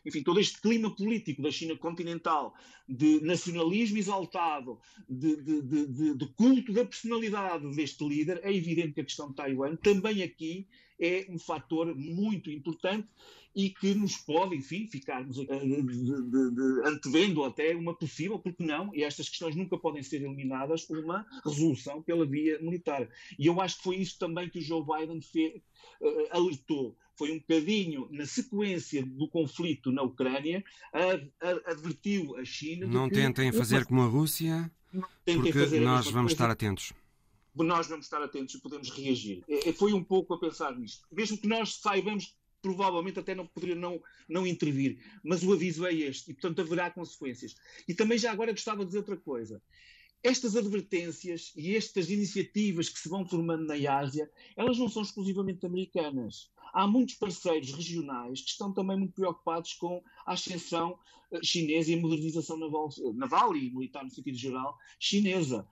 enfim, 0.04 0.22
todo 0.22 0.40
este 0.40 0.60
clima 0.60 0.94
político 0.94 1.42
da 1.42 1.50
China 1.50 1.76
continental, 1.76 2.52
de 2.88 3.20
nacionalismo 3.20 3.98
exaltado, 3.98 4.80
de, 5.08 5.36
de, 5.36 5.62
de, 5.62 6.14
de 6.16 6.26
culto 6.34 6.72
da 6.72 6.84
personalidade 6.84 7.70
deste 7.76 8.04
líder, 8.04 8.40
é 8.42 8.52
evidente 8.52 8.94
que 8.94 9.00
a 9.00 9.04
questão 9.04 9.28
de 9.28 9.36
Taiwan 9.36 9.76
também 9.76 10.24
aqui 10.24 10.66
é 11.00 11.26
um 11.28 11.38
fator 11.38 11.94
muito 11.94 12.50
importante 12.50 13.08
e 13.54 13.70
que 13.70 13.94
nos 13.94 14.16
pode, 14.16 14.54
enfim, 14.54 14.86
ficarmos 14.86 15.36
de, 15.36 15.46
de, 15.46 16.50
de, 16.50 16.88
antevendo 16.88 17.42
até 17.44 17.74
uma 17.74 17.94
possível, 17.94 18.38
porque 18.38 18.62
não, 18.62 18.94
e 18.94 19.02
estas 19.02 19.28
questões 19.28 19.56
nunca 19.56 19.76
podem 19.76 20.02
ser 20.02 20.22
eliminadas, 20.22 20.88
uma 20.90 21.26
resolução 21.44 22.02
pela 22.02 22.24
via 22.24 22.60
militar. 22.60 23.08
E 23.38 23.46
eu 23.46 23.60
acho 23.60 23.78
que 23.78 23.82
foi 23.82 23.96
isso 23.96 24.18
também 24.18 24.48
que 24.48 24.58
o 24.58 24.62
Joe 24.62 24.84
Biden 24.84 25.20
fez, 25.20 25.56
uh, 26.00 26.28
alertou 26.30 26.96
foi 27.16 27.32
um 27.32 27.38
bocadinho 27.40 28.06
na 28.12 28.24
sequência 28.24 29.04
do 29.04 29.26
conflito 29.26 29.90
na 29.90 30.02
Ucrânia, 30.02 30.62
advertiu 31.66 32.36
a 32.36 32.44
China. 32.44 32.86
Não 32.86 33.10
tentem 33.10 33.50
fazer 33.50 33.84
como 33.86 34.02
a 34.02 34.06
Rússia, 34.06 34.70
porque 35.24 35.80
nós 35.80 36.04
vamos 36.04 36.12
coisa. 36.12 36.32
estar 36.32 36.48
atentos 36.48 36.92
nós 37.64 37.86
vamos 37.86 38.06
estar 38.06 38.22
atentos 38.22 38.54
e 38.54 38.60
podemos 38.60 38.90
reagir. 38.90 39.44
É, 39.48 39.72
foi 39.72 39.92
um 39.92 40.02
pouco 40.02 40.34
a 40.34 40.40
pensar 40.40 40.76
nisto. 40.76 41.06
Mesmo 41.10 41.38
que 41.38 41.46
nós 41.46 41.76
saibamos 41.76 42.36
provavelmente 42.60 43.18
até 43.18 43.34
não 43.34 43.46
poderia 43.46 43.76
não, 43.76 44.02
não 44.28 44.46
intervir. 44.46 44.98
Mas 45.22 45.42
o 45.42 45.52
aviso 45.52 45.86
é 45.86 45.92
este, 45.92 46.30
e 46.30 46.34
portanto 46.34 46.60
haverá 46.60 46.90
consequências. 46.90 47.54
E 47.86 47.94
também 47.94 48.18
já 48.18 48.32
agora 48.32 48.52
gostava 48.52 48.80
de 48.80 48.86
dizer 48.86 48.98
outra 48.98 49.16
coisa. 49.16 49.62
Estas 50.22 50.56
advertências 50.56 51.52
e 51.56 51.76
estas 51.76 52.10
iniciativas 52.10 52.88
que 52.88 52.98
se 52.98 53.08
vão 53.08 53.26
formando 53.26 53.66
na 53.66 53.74
Ásia, 53.98 54.30
elas 54.56 54.76
não 54.78 54.88
são 54.88 55.02
exclusivamente 55.02 55.64
americanas. 55.64 56.50
Há 56.72 56.86
muitos 56.86 57.14
parceiros 57.14 57.72
regionais 57.72 58.42
que 58.42 58.50
estão 58.50 58.72
também 58.72 58.98
muito 58.98 59.14
preocupados 59.14 59.74
com 59.74 60.02
a 60.26 60.32
ascensão 60.32 60.98
eh, 61.30 61.38
chinesa 61.42 61.90
e 61.90 61.94
a 61.94 62.00
modernização 62.00 62.58
naval, 62.58 62.88
naval 63.14 63.56
e 63.56 63.70
militar 63.70 64.04
no 64.04 64.10
sentido 64.10 64.36
geral 64.36 64.76
chinesa. 64.98 65.66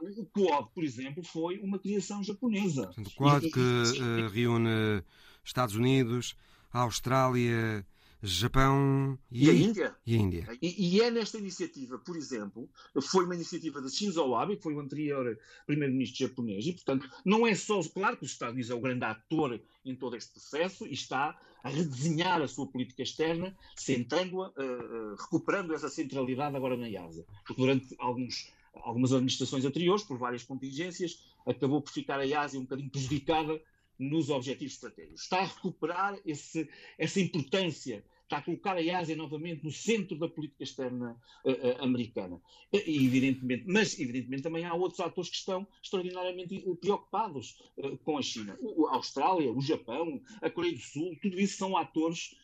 o 0.00 0.26
Quad, 0.26 0.68
por 0.74 0.82
exemplo, 0.82 1.22
foi 1.22 1.58
uma 1.58 1.78
criação 1.78 2.22
japonesa. 2.22 2.90
o 2.96 3.10
Quad 3.14 3.44
que 3.50 3.60
uh, 3.60 4.28
reúne 4.28 5.02
Estados 5.44 5.74
Unidos, 5.74 6.34
Austrália, 6.72 7.86
Japão 8.22 9.18
e, 9.30 9.46
e, 9.46 9.50
a 9.50 9.52
Índia. 9.52 9.96
E, 10.06 10.14
a 10.14 10.18
Índia. 10.18 10.58
E, 10.62 10.96
e, 10.96 11.00
é 11.00 11.10
nesta 11.10 11.38
iniciativa, 11.38 11.98
por 11.98 12.16
exemplo, 12.16 12.70
foi 13.02 13.24
uma 13.24 13.34
iniciativa 13.34 13.82
de 13.82 13.90
Shinzo 13.90 14.34
Abe, 14.34 14.56
que 14.56 14.62
foi 14.62 14.74
o 14.74 14.80
anterior 14.80 15.36
primeiro-ministro 15.66 16.28
japonês, 16.28 16.64
e, 16.66 16.72
portanto, 16.72 17.10
não 17.24 17.44
é 17.44 17.54
só, 17.54 17.82
claro 17.82 18.16
que 18.16 18.24
os 18.24 18.30
Estados 18.30 18.54
Unidos 18.54 18.70
é 18.70 18.74
o 18.74 18.80
grande 18.80 19.04
ator 19.04 19.60
em 19.84 19.96
todo 19.96 20.14
este 20.14 20.32
processo 20.32 20.86
e 20.86 20.92
está 20.92 21.36
a 21.64 21.68
redesenhar 21.68 22.40
a 22.40 22.48
sua 22.48 22.66
política 22.66 23.02
externa, 23.02 23.56
centrando-a, 23.76 24.48
uh, 24.48 24.52
uh, 24.52 25.16
recuperando 25.16 25.74
essa 25.74 25.88
centralidade 25.88 26.56
agora 26.56 26.76
na 26.76 26.86
Ásia. 27.00 27.24
Porque 27.44 27.60
durante 27.60 27.94
alguns, 27.98 28.52
algumas 28.74 29.12
administrações 29.12 29.64
anteriores, 29.64 30.04
por 30.04 30.16
várias 30.16 30.44
contingências, 30.44 31.24
acabou 31.46 31.80
por 31.80 31.92
ficar 31.92 32.20
a 32.20 32.40
Ásia 32.40 32.58
um 32.58 32.62
bocadinho 32.62 32.90
prejudicada 32.90 33.60
nos 33.98 34.30
objetivos 34.30 34.74
estratégicos. 34.74 35.22
Está 35.22 35.40
a 35.40 35.46
recuperar 35.46 36.18
esse, 36.24 36.68
essa 36.98 37.20
importância, 37.20 38.04
está 38.22 38.38
a 38.38 38.42
colocar 38.42 38.76
a 38.76 38.98
Ásia 38.98 39.14
novamente 39.14 39.62
no 39.64 39.70
centro 39.70 40.18
da 40.18 40.28
política 40.28 40.64
externa 40.64 41.20
uh, 41.44 41.82
americana. 41.84 42.40
E, 42.72 43.06
evidentemente, 43.06 43.64
mas, 43.66 43.98
evidentemente, 43.98 44.42
também 44.42 44.64
há 44.64 44.74
outros 44.74 45.00
atores 45.00 45.30
que 45.30 45.36
estão 45.36 45.66
extraordinariamente 45.82 46.60
preocupados 46.80 47.60
uh, 47.76 47.96
com 47.98 48.18
a 48.18 48.22
China. 48.22 48.56
O, 48.60 48.86
a 48.86 48.94
Austrália, 48.94 49.52
o 49.52 49.60
Japão, 49.60 50.20
a 50.40 50.50
Coreia 50.50 50.74
do 50.74 50.80
Sul, 50.80 51.16
tudo 51.20 51.38
isso 51.38 51.56
são 51.56 51.76
atores 51.76 52.34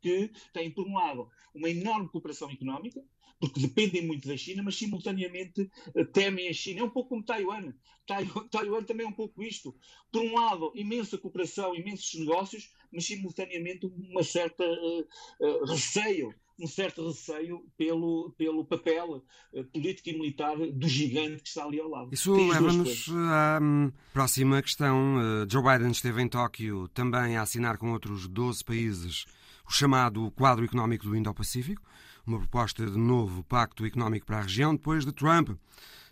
que 0.00 0.30
têm, 0.54 0.70
por 0.70 0.86
um 0.88 0.94
lado, 0.94 1.28
uma 1.54 1.68
enorme 1.68 2.08
cooperação 2.08 2.50
económica, 2.50 3.04
porque 3.38 3.60
dependem 3.60 4.06
muito 4.06 4.26
da 4.26 4.36
China, 4.36 4.62
mas 4.62 4.76
simultaneamente 4.76 5.70
eh, 5.94 6.04
temem 6.04 6.48
a 6.48 6.52
China. 6.52 6.80
É 6.80 6.84
um 6.84 6.90
pouco 6.90 7.10
como 7.10 7.24
Taiwan. 7.24 7.72
Taiwan, 8.06 8.48
Taiwan 8.50 8.82
também 8.84 9.06
é 9.06 9.08
um 9.08 9.12
pouco 9.12 9.42
isto. 9.42 9.74
Por 10.10 10.22
um 10.22 10.34
lado, 10.34 10.72
imensa 10.74 11.18
cooperação, 11.18 11.74
imensos 11.74 12.14
negócios, 12.18 12.72
mas 12.92 13.06
simultaneamente 13.06 13.86
uma 13.86 14.22
certa 14.22 14.64
uh, 14.64 15.00
uh, 15.40 15.64
receio 15.66 16.34
um 16.58 16.66
certo 16.66 17.06
receio 17.06 17.64
pelo, 17.76 18.34
pelo 18.38 18.64
papel 18.64 19.22
uh, 19.52 19.64
político 19.64 20.08
e 20.08 20.12
militar 20.14 20.56
do 20.56 20.88
gigante 20.88 21.42
que 21.42 21.48
está 21.48 21.64
ali 21.64 21.80
ao 21.80 21.88
lado. 21.88 22.08
Isso 22.12 22.34
leva-nos 22.34 23.08
à 23.10 23.58
um, 23.60 23.92
próxima 24.12 24.62
questão. 24.62 25.16
Uh, 25.16 25.50
Joe 25.50 25.62
Biden 25.62 25.90
esteve 25.90 26.22
em 26.22 26.28
Tóquio 26.28 26.88
também 26.88 27.36
a 27.36 27.42
assinar 27.42 27.76
com 27.76 27.92
outros 27.92 28.26
12 28.26 28.64
países 28.64 29.26
o 29.68 29.72
chamado 29.72 30.30
Quadro 30.30 30.64
Económico 30.64 31.04
do 31.04 31.16
Indo-Pacífico 31.16 31.82
uma 32.26 32.38
proposta 32.38 32.84
de 32.84 32.98
novo 32.98 33.42
pacto 33.44 33.86
económico 33.86 34.26
para 34.26 34.38
a 34.38 34.42
região, 34.42 34.74
depois 34.74 35.04
de 35.04 35.12
Trump 35.12 35.50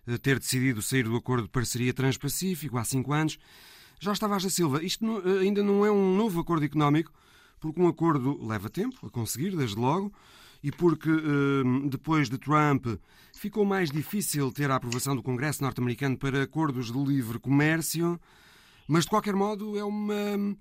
eh, 0.07 0.19
ter 0.19 0.39
decidido 0.39 0.81
sair 0.81 1.05
do 1.05 1.17
acordo 1.17 1.45
de 1.45 1.51
parceria 1.51 1.93
transpacífico 1.93 2.79
há 2.79 2.85
cinco 2.85 3.13
anos. 3.13 3.39
Jorge 4.01 4.21
Tavares 4.21 4.45
da 4.45 4.51
Silva, 4.51 4.83
isto 4.83 5.05
ainda 5.41 5.63
não 5.63 5.85
é 5.85 5.91
um 5.91 6.17
novo 6.17 6.41
acordo 6.41 6.65
económico, 6.65 7.13
porque 7.61 7.81
um 7.81 7.89
acordo 7.89 8.39
leva 8.47 8.69
tempo 8.69 9.07
a 9.07 9.11
conseguir, 9.11 9.57
desde 9.57 9.77
logo, 9.77 10.13
e 10.63 10.71
porque 10.71 11.11
depois 11.89 12.29
de 12.29 12.37
Trump 12.37 12.87
ficou 13.35 13.65
mais 13.65 13.91
difícil 13.91 14.51
ter 14.53 14.71
a 14.71 14.77
aprovação 14.77 15.15
do 15.15 15.23
Congresso 15.23 15.63
norte-americano 15.63 16.19
para 16.19 16.43
acordos 16.43 16.93
de 16.93 16.99
livre 16.99 17.39
comércio, 17.39 18.21
mas 18.87 19.05
de 19.05 19.11
qualquer 19.11 19.35
modo 19.35 19.79
é 19.79 19.85
uma 19.85 20.57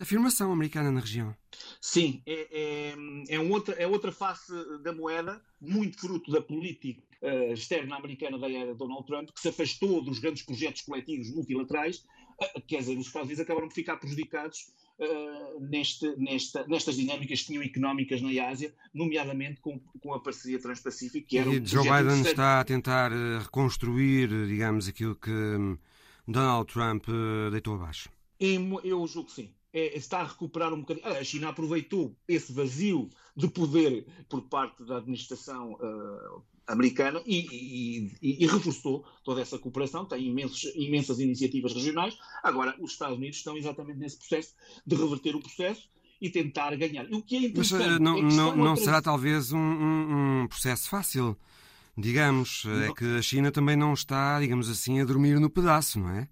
afirmação 0.00 0.50
americana 0.50 0.90
na 0.90 1.00
região. 1.00 1.36
Sim, 1.80 2.22
é, 2.26 2.48
é, 2.50 2.94
é, 3.28 3.38
um 3.38 3.52
outra, 3.52 3.74
é 3.74 3.86
outra 3.86 4.10
face 4.10 4.52
da 4.82 4.92
moeda, 4.92 5.40
muito 5.60 6.00
fruto 6.00 6.32
da 6.32 6.40
política 6.40 7.02
uh, 7.22 7.52
externa 7.52 7.96
americana 7.96 8.38
da 8.38 8.50
era 8.50 8.74
Donald 8.74 9.06
Trump, 9.06 9.30
que 9.30 9.40
se 9.40 9.48
afastou 9.48 10.02
dos 10.02 10.18
grandes 10.18 10.42
projetos 10.42 10.82
coletivos 10.82 11.30
multilaterais, 11.30 12.04
uh, 12.40 12.60
quer 12.66 12.78
dizer, 12.78 12.96
os 12.98 13.06
Estados 13.06 13.28
Unidos 13.28 13.40
acabaram 13.40 13.68
por 13.68 13.74
ficar 13.74 13.96
prejudicados 13.96 14.72
uh, 14.98 15.60
neste, 15.60 16.16
nesta, 16.16 16.66
nestas 16.66 16.96
dinâmicas 16.96 17.40
que 17.40 17.46
tinham 17.46 17.62
económicas 17.62 18.20
na 18.22 18.30
Ásia, 18.48 18.74
nomeadamente 18.94 19.60
com, 19.60 19.78
com 20.00 20.14
a 20.14 20.20
parceria 20.20 20.58
Transpacífica. 20.58 21.26
Que 21.28 21.38
era 21.38 21.50
e 21.50 21.60
um 21.60 21.66
Joe 21.66 21.82
Biden 21.82 22.22
está 22.22 22.60
a 22.60 22.64
tentar 22.64 23.12
reconstruir, 23.42 24.28
digamos, 24.46 24.88
aquilo 24.88 25.14
que 25.14 25.30
hum, 25.30 25.78
Donald 26.26 26.72
Trump 26.72 27.04
deitou 27.50 27.74
abaixo. 27.74 28.08
Eu 28.38 29.06
julgo 29.06 29.28
que 29.28 29.34
sim 29.34 29.54
é, 29.72 29.96
está 29.96 30.20
a 30.20 30.26
recuperar 30.26 30.72
um 30.72 30.80
bocadinho. 30.80 31.06
A 31.06 31.24
China 31.24 31.48
aproveitou 31.48 32.16
esse 32.26 32.52
vazio 32.52 33.08
de 33.36 33.48
poder 33.48 34.06
por 34.28 34.42
parte 34.42 34.84
da 34.84 34.98
administração 34.98 35.72
uh, 35.74 36.42
americana 36.66 37.22
e, 37.26 38.10
e, 38.20 38.44
e, 38.44 38.46
reforçou 38.46 39.04
toda 39.24 39.40
essa 39.40 39.58
cooperação, 39.58 40.04
tem 40.04 40.28
imensos, 40.28 40.72
imensas 40.74 41.18
iniciativas 41.20 41.74
regionais. 41.74 42.16
Agora, 42.42 42.74
os 42.80 42.92
Estados 42.92 43.16
Unidos 43.16 43.38
estão 43.38 43.56
exatamente 43.56 43.98
nesse 43.98 44.18
processo 44.18 44.54
de 44.86 44.96
reverter 44.96 45.34
o 45.34 45.40
processo 45.40 45.88
e 46.20 46.28
tentar 46.28 46.76
ganhar. 46.76 47.06
O 47.12 47.22
que 47.22 47.36
é 47.36 47.48
interessante 47.48 47.86
Mas 47.86 47.96
uh, 47.96 48.02
não, 48.02 48.18
é 48.18 48.22
não, 48.22 48.56
não 48.56 48.76
será 48.76 49.00
talvez 49.00 49.52
um, 49.52 49.58
um, 49.58 50.42
um, 50.42 50.48
processo 50.48 50.88
fácil, 50.88 51.36
digamos, 51.96 52.64
não. 52.64 52.82
é 52.82 52.94
que 52.94 53.16
a 53.16 53.22
China 53.22 53.50
também 53.50 53.76
não 53.76 53.94
está, 53.94 54.38
digamos 54.38 54.68
assim, 54.68 55.00
a 55.00 55.04
dormir 55.04 55.40
no 55.40 55.48
pedaço, 55.48 55.98
não 55.98 56.10
é? 56.10 56.28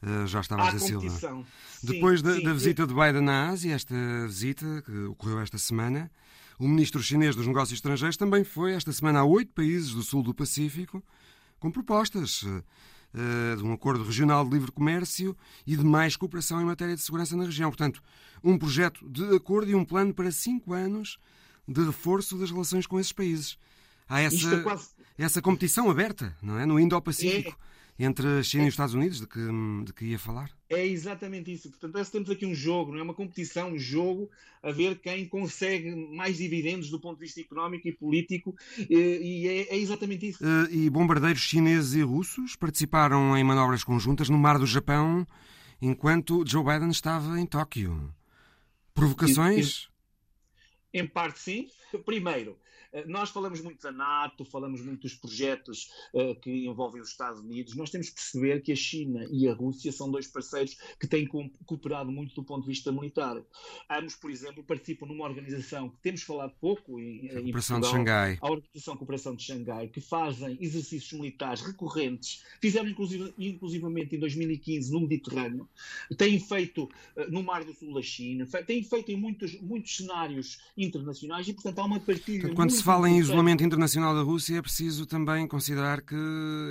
Uh, 0.00 0.26
já 0.28 0.40
estava 0.40 0.70
da 0.70 0.78
Silva. 0.78 1.10
Sim, 1.10 1.44
Depois 1.82 2.22
da, 2.22 2.36
sim, 2.36 2.42
da 2.44 2.52
visita 2.52 2.86
de 2.86 2.94
Biden 2.94 3.22
na 3.22 3.48
Ásia, 3.48 3.74
esta 3.74 3.94
visita 4.26 4.82
que 4.86 4.92
ocorreu 5.06 5.40
esta 5.40 5.58
semana, 5.58 6.08
o 6.58 6.68
ministro 6.68 7.02
chinês 7.02 7.34
dos 7.34 7.46
Negócios 7.46 7.76
Estrangeiros 7.76 8.16
também 8.16 8.44
foi 8.44 8.74
esta 8.74 8.92
semana 8.92 9.20
a 9.20 9.24
oito 9.24 9.52
países 9.52 9.90
do 9.90 10.02
sul 10.02 10.22
do 10.22 10.32
Pacífico 10.32 11.02
com 11.58 11.70
propostas 11.70 12.42
uh, 12.42 12.62
de 13.56 13.64
um 13.64 13.72
acordo 13.72 14.04
regional 14.04 14.44
de 14.44 14.52
livre 14.52 14.70
comércio 14.70 15.36
e 15.66 15.76
de 15.76 15.84
mais 15.84 16.16
cooperação 16.16 16.60
em 16.60 16.64
matéria 16.64 16.94
de 16.94 17.02
segurança 17.02 17.36
na 17.36 17.44
região. 17.44 17.70
Portanto, 17.70 18.00
um 18.42 18.56
projeto 18.56 19.08
de 19.08 19.34
acordo 19.34 19.70
e 19.70 19.74
um 19.74 19.84
plano 19.84 20.14
para 20.14 20.30
cinco 20.30 20.72
anos 20.72 21.18
de 21.66 21.84
reforço 21.84 22.38
das 22.38 22.50
relações 22.50 22.86
com 22.86 23.00
esses 23.00 23.12
países. 23.12 23.58
Há 24.08 24.20
essa, 24.20 24.54
é 24.54 24.60
quase... 24.60 24.88
essa 25.18 25.42
competição 25.42 25.90
aberta, 25.90 26.36
não 26.40 26.58
é? 26.58 26.64
No 26.64 26.78
Indo-Pacífico. 26.78 27.50
É 27.50 27.68
entre 27.98 28.26
a 28.38 28.42
China 28.42 28.64
e 28.64 28.68
os 28.68 28.74
Estados 28.74 28.94
Unidos, 28.94 29.20
de 29.20 29.26
que, 29.26 29.40
de 29.84 29.92
que 29.92 30.04
ia 30.04 30.18
falar? 30.18 30.50
É 30.70 30.86
exatamente 30.86 31.52
isso. 31.52 31.68
Portanto, 31.68 32.04
que 32.04 32.12
temos 32.12 32.30
aqui 32.30 32.46
um 32.46 32.54
jogo, 32.54 32.92
não 32.92 33.00
é 33.00 33.02
uma 33.02 33.14
competição, 33.14 33.72
um 33.72 33.78
jogo 33.78 34.30
a 34.62 34.70
ver 34.70 34.98
quem 35.00 35.26
consegue 35.26 35.94
mais 36.14 36.36
dividendos 36.36 36.90
do 36.90 37.00
ponto 37.00 37.18
de 37.18 37.24
vista 37.24 37.40
económico 37.40 37.88
e 37.88 37.92
político, 37.92 38.54
e 38.88 39.46
é, 39.48 39.74
é 39.74 39.78
exatamente 39.78 40.28
isso. 40.28 40.44
Eh, 40.44 40.74
e 40.74 40.90
bombardeiros 40.90 41.40
chineses 41.40 41.94
e 41.94 42.02
russos 42.02 42.54
participaram 42.54 43.36
em 43.36 43.42
manobras 43.42 43.82
conjuntas 43.82 44.28
no 44.28 44.38
mar 44.38 44.58
do 44.58 44.66
Japão 44.66 45.26
enquanto 45.80 46.44
Joe 46.46 46.64
Biden 46.64 46.90
estava 46.90 47.40
em 47.40 47.46
Tóquio. 47.46 48.14
Provocações? 48.94 49.88
Em 50.92 51.06
parte, 51.06 51.38
sim. 51.38 51.68
Primeiro, 52.04 52.52
eh, 52.52 52.67
nós 53.06 53.30
falamos 53.30 53.60
muito 53.60 53.82
da 53.82 53.92
NATO, 53.92 54.44
falamos 54.44 54.80
muito 54.80 55.02
dos 55.02 55.14
projetos 55.14 55.90
uh, 56.14 56.34
que 56.40 56.66
envolvem 56.66 57.00
os 57.00 57.10
Estados 57.10 57.40
Unidos. 57.40 57.74
Nós 57.76 57.90
temos 57.90 58.08
que 58.08 58.14
perceber 58.14 58.62
que 58.62 58.72
a 58.72 58.76
China 58.76 59.26
e 59.30 59.48
a 59.48 59.54
Rússia 59.54 59.92
são 59.92 60.10
dois 60.10 60.26
parceiros 60.26 60.76
que 60.98 61.06
têm 61.06 61.26
cooperado 61.66 62.10
muito 62.10 62.34
do 62.34 62.42
ponto 62.42 62.62
de 62.62 62.68
vista 62.68 62.90
militar. 62.90 63.42
Ambos, 63.90 64.16
por 64.16 64.30
exemplo, 64.30 64.62
participam 64.62 65.06
numa 65.06 65.24
organização 65.24 65.90
que 65.90 65.96
temos 65.98 66.22
falado 66.22 66.52
pouco 66.60 66.98
em, 66.98 67.30
a 67.30 67.40
em 67.40 67.52
Portugal, 67.52 67.80
de 67.80 67.86
Xangai. 67.86 68.38
a 68.40 68.50
Organização 68.50 68.94
de 68.94 68.98
Cooperação 68.98 69.34
de 69.34 69.42
Xangai, 69.42 69.88
que 69.88 70.00
fazem 70.00 70.56
exercícios 70.60 71.12
militares 71.12 71.62
recorrentes, 71.62 72.42
fizeram 72.60 72.88
inclusive, 72.88 73.32
inclusivamente 73.38 74.16
em 74.16 74.18
2015 74.18 74.92
no 74.92 75.00
Mediterrâneo, 75.00 75.68
têm 76.16 76.38
feito 76.40 76.84
uh, 76.84 77.30
no 77.30 77.42
Mar 77.42 77.64
do 77.64 77.74
Sul 77.74 77.94
da 77.94 78.02
China, 78.02 78.46
têm 78.66 78.82
feito 78.82 79.10
em 79.10 79.16
muitos, 79.16 79.60
muitos 79.60 79.96
cenários 79.96 80.58
internacionais 80.76 81.46
e, 81.48 81.52
portanto, 81.52 81.78
há 81.78 81.84
uma 81.84 82.00
partilha. 82.00 82.54
Quando 82.54 82.77
se 82.78 82.84
fala 82.84 83.10
em 83.10 83.18
isolamento 83.18 83.64
internacional 83.64 84.14
da 84.14 84.22
Rússia, 84.22 84.58
é 84.58 84.62
preciso 84.62 85.04
também 85.04 85.48
considerar 85.48 86.00
que 86.00 86.14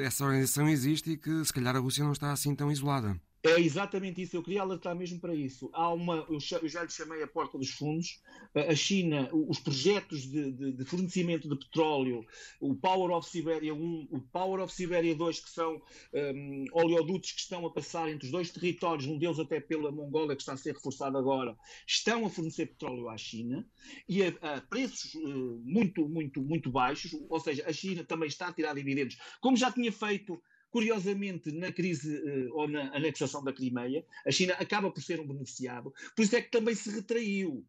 essa 0.01 0.23
organização 0.23 0.69
existe 0.69 1.11
e 1.11 1.17
que, 1.17 1.43
se 1.43 1.51
calhar, 1.51 1.75
a 1.75 1.79
Rússia 1.79 2.01
não 2.01 2.13
está 2.13 2.31
assim 2.31 2.55
tão 2.55 2.71
isolada. 2.71 3.19
É 3.48 3.60
exatamente 3.60 4.22
isso, 4.22 4.36
eu 4.36 4.44
queria 4.44 4.62
alertar 4.62 4.96
mesmo 4.96 5.20
para 5.20 5.34
isso. 5.34 5.70
Há 5.74 5.94
uma, 5.94 6.25
eu 6.30 6.39
já 6.39 6.84
lhe 6.84 6.89
chamei 6.89 7.24
a 7.24 7.27
porta 7.27 7.58
dos 7.58 7.70
fundos. 7.70 8.22
A 8.54 8.75
China, 8.75 9.30
os 9.32 9.60
projetos 9.60 10.24
de, 10.24 10.51
de, 10.51 10.72
de 10.74 10.86
fornecimento 10.86 11.48
de 11.48 11.56
petróleo, 11.56 12.25
o 12.60 12.75
Power 12.75 13.16
of 13.16 13.30
Siberia 13.30 13.74
1, 13.74 14.08
o 14.12 14.20
Power 14.20 14.62
of 14.62 14.74
Siberia 14.74 15.16
2, 15.16 15.39
que 15.39 15.50
são 15.50 15.82
um, 16.13 16.66
oleodutos 16.74 17.32
que 17.32 17.39
estão 17.39 17.66
a 17.66 17.72
passar 17.72 18.10
entre 18.10 18.25
os 18.25 18.32
dois 18.32 18.51
territórios, 18.51 19.08
um 19.08 19.18
deles 19.18 19.39
até 19.39 19.62
pela 19.62 19.92
Mongólia, 19.92 20.36
que 20.36 20.42
está 20.42 20.54
a 20.54 20.58
ser 20.58 20.74
reforçado 20.74 21.18
agora, 21.18 21.56
estão 21.86 22.25
a 22.25 22.30
fornecer 22.30 22.66
petróleo 22.68 23.08
à 23.10 23.18
China 23.18 23.66
e 24.10 24.24
a, 24.24 24.30
a 24.42 24.62
preços 24.62 25.13
uh, 25.16 25.62
muito, 25.63 26.08
muito, 26.10 26.42
muito 26.42 26.70
baixos. 26.70 27.16
Ou 27.30 27.39
seja, 27.39 27.63
a 27.66 27.72
China 27.72 28.04
também 28.04 28.27
está 28.27 28.48
a 28.48 28.54
tirar 28.54 28.74
dividendos, 28.74 29.18
como 29.39 29.56
já 29.56 29.72
tinha 29.72 29.92
feito 29.92 30.42
Curiosamente, 30.77 31.51
na 31.51 31.72
crise 31.72 32.19
uh, 32.19 32.53
ou 32.53 32.67
na 32.67 32.96
anexação 32.96 33.43
da 33.43 33.51
Crimeia, 33.51 34.05
a 34.24 34.31
China 34.31 34.53
acaba 34.60 34.91
por 34.91 35.01
ser 35.01 35.19
um 35.19 35.25
beneficiado, 35.25 35.91
por 36.15 36.22
isso 36.22 36.36
é 36.36 36.41
que 36.43 36.51
também 36.51 36.75
se 36.75 36.91
retraiu. 36.91 37.65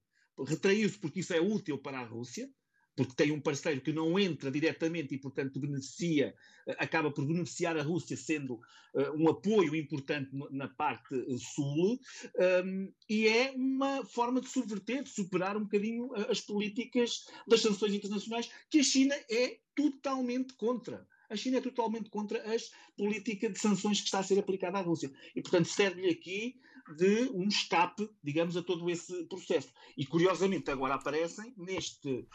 Retraiu-se 0.46 0.98
porque 0.98 1.20
isso 1.20 1.32
é 1.32 1.40
útil 1.40 1.78
para 1.78 2.00
a 2.00 2.04
Rússia, 2.04 2.50
porque 2.94 3.14
tem 3.14 3.32
um 3.32 3.40
parceiro 3.40 3.80
que 3.80 3.94
não 3.94 4.18
entra 4.18 4.50
diretamente 4.50 5.14
e, 5.14 5.18
portanto, 5.18 5.58
beneficia, 5.58 6.34
eh, 6.66 6.76
acaba 6.78 7.10
por 7.10 7.24
beneficiar 7.24 7.78
a 7.78 7.82
Rússia, 7.82 8.14
sendo 8.14 8.56
uh, 8.56 9.16
um 9.16 9.30
apoio 9.30 9.74
importante 9.74 10.28
na 10.50 10.68
parte 10.68 11.14
sul, 11.38 11.94
um, 11.94 11.98
ehm, 12.42 12.92
e 13.08 13.26
é 13.26 13.52
uma 13.52 14.04
forma 14.04 14.38
de 14.38 14.50
subverter, 14.50 15.02
de 15.02 15.08
superar 15.08 15.56
um 15.56 15.62
bocadinho 15.62 16.14
as 16.28 16.42
políticas 16.42 17.24
das 17.46 17.62
sanções 17.62 17.94
internacionais, 17.94 18.50
que 18.68 18.80
a 18.80 18.84
China 18.84 19.14
é 19.30 19.60
totalmente 19.74 20.52
contra 20.52 21.08
a 21.30 21.36
China 21.36 21.58
é 21.58 21.60
totalmente 21.60 22.10
contra 22.10 22.38
as 22.54 22.70
políticas 22.96 23.52
de 23.52 23.58
sanções 23.58 24.00
que 24.00 24.06
está 24.06 24.20
a 24.20 24.22
ser 24.22 24.38
aplicada 24.38 24.78
à 24.78 24.80
Rússia. 24.80 25.12
E, 25.34 25.42
portanto, 25.42 25.66
serve-lhe 25.66 26.10
aqui 26.10 26.60
de 26.96 27.30
um 27.34 27.46
escape, 27.46 28.08
digamos, 28.24 28.56
a 28.56 28.62
todo 28.62 28.88
esse 28.88 29.24
processo. 29.24 29.68
E, 29.96 30.06
curiosamente, 30.06 30.70
agora 30.70 30.94
aparecem 30.94 31.52
neste, 31.56 32.26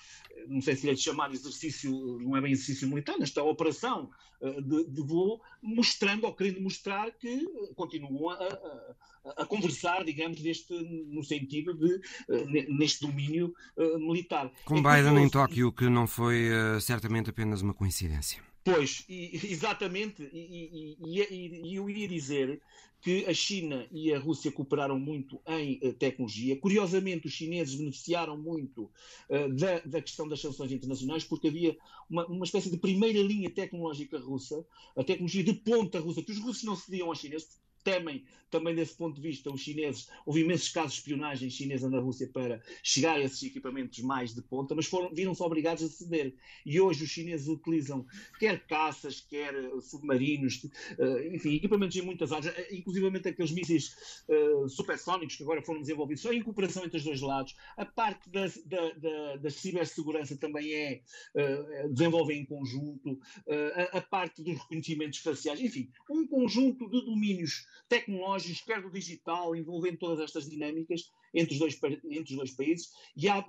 não 0.48 0.62
sei 0.62 0.76
se 0.76 0.90
lhe 0.90 0.96
chamar 0.96 1.34
exercício, 1.34 1.92
não 2.20 2.38
é 2.38 2.42
bem 2.42 2.52
exercício 2.52 2.88
militar, 2.88 3.18
nesta 3.18 3.42
operação 3.42 4.12
eh, 4.42 4.62
de, 4.62 4.86
de 4.86 5.02
voo, 5.02 5.42
mostrando 5.62 6.26
ou 6.26 6.36
querendo 6.36 6.62
mostrar 6.62 7.12
que 7.12 7.48
continuam 7.76 8.30
a, 8.30 8.36
a, 8.36 9.42
a 9.42 9.46
conversar, 9.46 10.04
digamos, 10.04 10.40
neste, 10.42 10.74
no 10.74 11.24
sentido 11.24 11.74
de, 11.74 12.00
eh, 12.30 12.68
neste 12.70 13.08
domínio 13.08 13.54
militar. 13.98 14.52
Com 14.66 14.78
é 14.78 14.82
Biden 14.82 15.24
em 15.24 15.30
Tóquio, 15.30 15.72
que 15.72 15.90
não 15.90 16.06
foi 16.06 16.50
certamente 16.80 17.32
apenas 17.32 17.62
uma 17.62 17.74
coincidência. 17.74 18.53
Pois, 18.64 19.04
e, 19.10 19.40
exatamente, 19.52 20.24
e, 20.32 20.96
e, 21.02 21.70
e, 21.70 21.76
eu 21.76 21.90
ia 21.90 22.08
dizer 22.08 22.62
que 23.02 23.26
a 23.26 23.34
China 23.34 23.86
e 23.92 24.14
a 24.14 24.20
Rússia 24.20 24.50
cooperaram 24.50 24.98
muito 24.98 25.42
em 25.46 25.78
uh, 25.84 25.94
tecnologia. 25.94 26.56
Curiosamente, 26.56 27.28
os 27.28 27.34
chineses 27.34 27.76
beneficiaram 27.76 28.38
muito 28.38 28.90
uh, 29.30 29.54
da, 29.54 29.80
da, 29.80 30.02
questão 30.02 30.26
das 30.26 30.40
sanções 30.40 30.72
internacionais, 30.72 31.26
porque 31.26 31.50
havia 31.50 31.78
uma, 32.10 32.26
uma, 32.28 32.46
espécie 32.46 32.72
de 32.72 32.78
primeira 32.78 33.22
linha 33.22 33.50
tecnológica 33.50 34.18
russa, 34.18 34.66
a 34.96 35.04
tecnologia 35.04 35.44
de 35.44 35.54
ponta 35.54 36.00
russa, 36.00 36.24
que 36.24 36.32
os 36.32 36.40
russos 36.40 36.64
não 36.64 36.78
cediam 36.78 37.10
aos 37.10 37.20
chineses, 37.20 37.62
temem 37.84 38.24
também 38.54 38.76
desse 38.76 38.96
ponto 38.96 39.16
de 39.16 39.22
vista 39.22 39.52
os 39.52 39.62
chineses. 39.62 40.08
Houve 40.28 40.42
imensos 40.42 40.70
casos 40.70 40.94
de 40.94 41.00
espionagem 41.00 41.50
chinesa 41.50 41.90
na 41.90 42.00
Rússia 42.00 42.30
para 42.32 42.62
chegar 42.84 43.16
a 43.16 43.22
esses 43.22 43.42
equipamentos 43.42 44.00
mais 44.00 44.36
de 44.36 44.44
ponta, 44.44 44.76
mas 44.76 44.86
foram, 44.86 45.12
viram-se 45.12 45.42
obrigados 45.42 45.84
a 45.84 45.90
ceder. 45.90 46.36
E 46.64 46.80
hoje 46.80 47.04
os 47.04 47.10
chineses 47.10 47.48
utilizam 47.48 48.06
quer 48.40 48.66
caças, 48.68 49.22
quer 49.22 49.56
eh, 49.56 49.82
submarinos, 49.82 50.64
uh, 50.64 51.34
enfim, 51.34 51.56
equipamentos 51.56 51.96
em 51.98 52.04
muitas 52.04 52.32
áreas, 52.32 52.56
eh, 52.56 52.76
inclusivamente 52.76 53.28
aqueles 53.28 53.52
mísseis 53.52 53.96
uh, 54.30 54.70
supersónicos 54.70 55.36
que 55.36 55.44
agora 55.44 55.64
foram 55.64 55.82
desenvolvidos, 55.82 56.22
só 56.22 56.32
em 56.32 56.44
cooperação 56.44 56.86
entre 56.86 56.98
os 56.98 57.04
dois 57.04 57.22
lados. 57.22 57.56
A 57.76 57.86
parte 57.86 58.30
da, 58.30 58.46
da, 58.66 58.92
da, 58.92 59.36
da 59.38 59.50
cibersegurança 59.50 60.38
também 60.38 60.72
é 60.74 61.02
uh, 61.36 61.92
desenvolve 61.92 62.36
em 62.36 62.46
conjunto, 62.46 63.20
a, 63.48 63.98
a 63.98 64.02
parte 64.02 64.44
dos 64.44 64.58
reconhecimentos 64.60 65.20
faciais, 65.20 65.60
enfim, 65.60 65.90
um 66.10 66.28
conjunto 66.28 66.90
de 66.90 67.04
domínios 67.04 67.66
tecnológicos, 67.88 68.62
quer 68.62 68.82
do 68.82 68.90
digital, 68.90 69.56
envolvendo 69.56 69.98
todas 69.98 70.20
estas 70.20 70.50
dinâmicas 70.50 71.12
entre 71.34 71.54
os 71.54 71.60
dois, 71.60 71.80
entre 72.06 72.32
os 72.32 72.38
dois 72.38 72.52
países, 72.52 72.90
e 73.16 73.28
há 73.28 73.44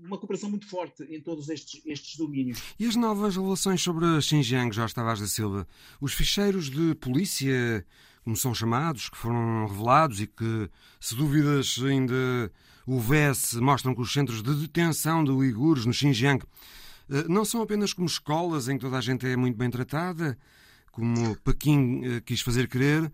uma 0.00 0.18
cooperação 0.18 0.50
muito 0.50 0.68
forte 0.68 1.02
em 1.04 1.20
todos 1.20 1.48
estes, 1.48 1.80
estes 1.86 2.16
domínios. 2.16 2.62
E 2.78 2.86
as 2.86 2.96
novas 2.96 3.36
revelações 3.36 3.80
sobre 3.80 4.20
Xinjiang, 4.20 4.74
Jorge 4.74 4.94
Tavares 4.94 5.20
da 5.20 5.26
Silva? 5.26 5.66
Os 6.00 6.12
ficheiros 6.12 6.68
de 6.70 6.94
polícia, 6.96 7.86
como 8.22 8.36
são 8.36 8.54
chamados, 8.54 9.08
que 9.08 9.16
foram 9.16 9.66
revelados 9.66 10.20
e 10.20 10.26
que, 10.26 10.70
se 11.00 11.14
dúvidas 11.14 11.78
ainda 11.82 12.52
houvesse, 12.86 13.58
mostram 13.58 13.94
que 13.94 14.00
os 14.00 14.12
centros 14.12 14.42
de 14.42 14.54
detenção 14.54 15.24
de 15.24 15.30
uigures 15.30 15.86
no 15.86 15.92
Xinjiang 15.92 16.44
eh, 17.10 17.24
não 17.28 17.44
são 17.44 17.62
apenas 17.62 17.92
como 17.92 18.06
escolas 18.06 18.68
em 18.68 18.76
que 18.76 18.84
toda 18.84 18.98
a 18.98 19.00
gente 19.00 19.26
é 19.26 19.36
muito 19.36 19.56
bem 19.56 19.70
tratada, 19.70 20.38
como 20.92 21.36
Pequim 21.36 22.02
eh, 22.04 22.20
quis 22.20 22.40
fazer 22.40 22.68
crer, 22.68 23.10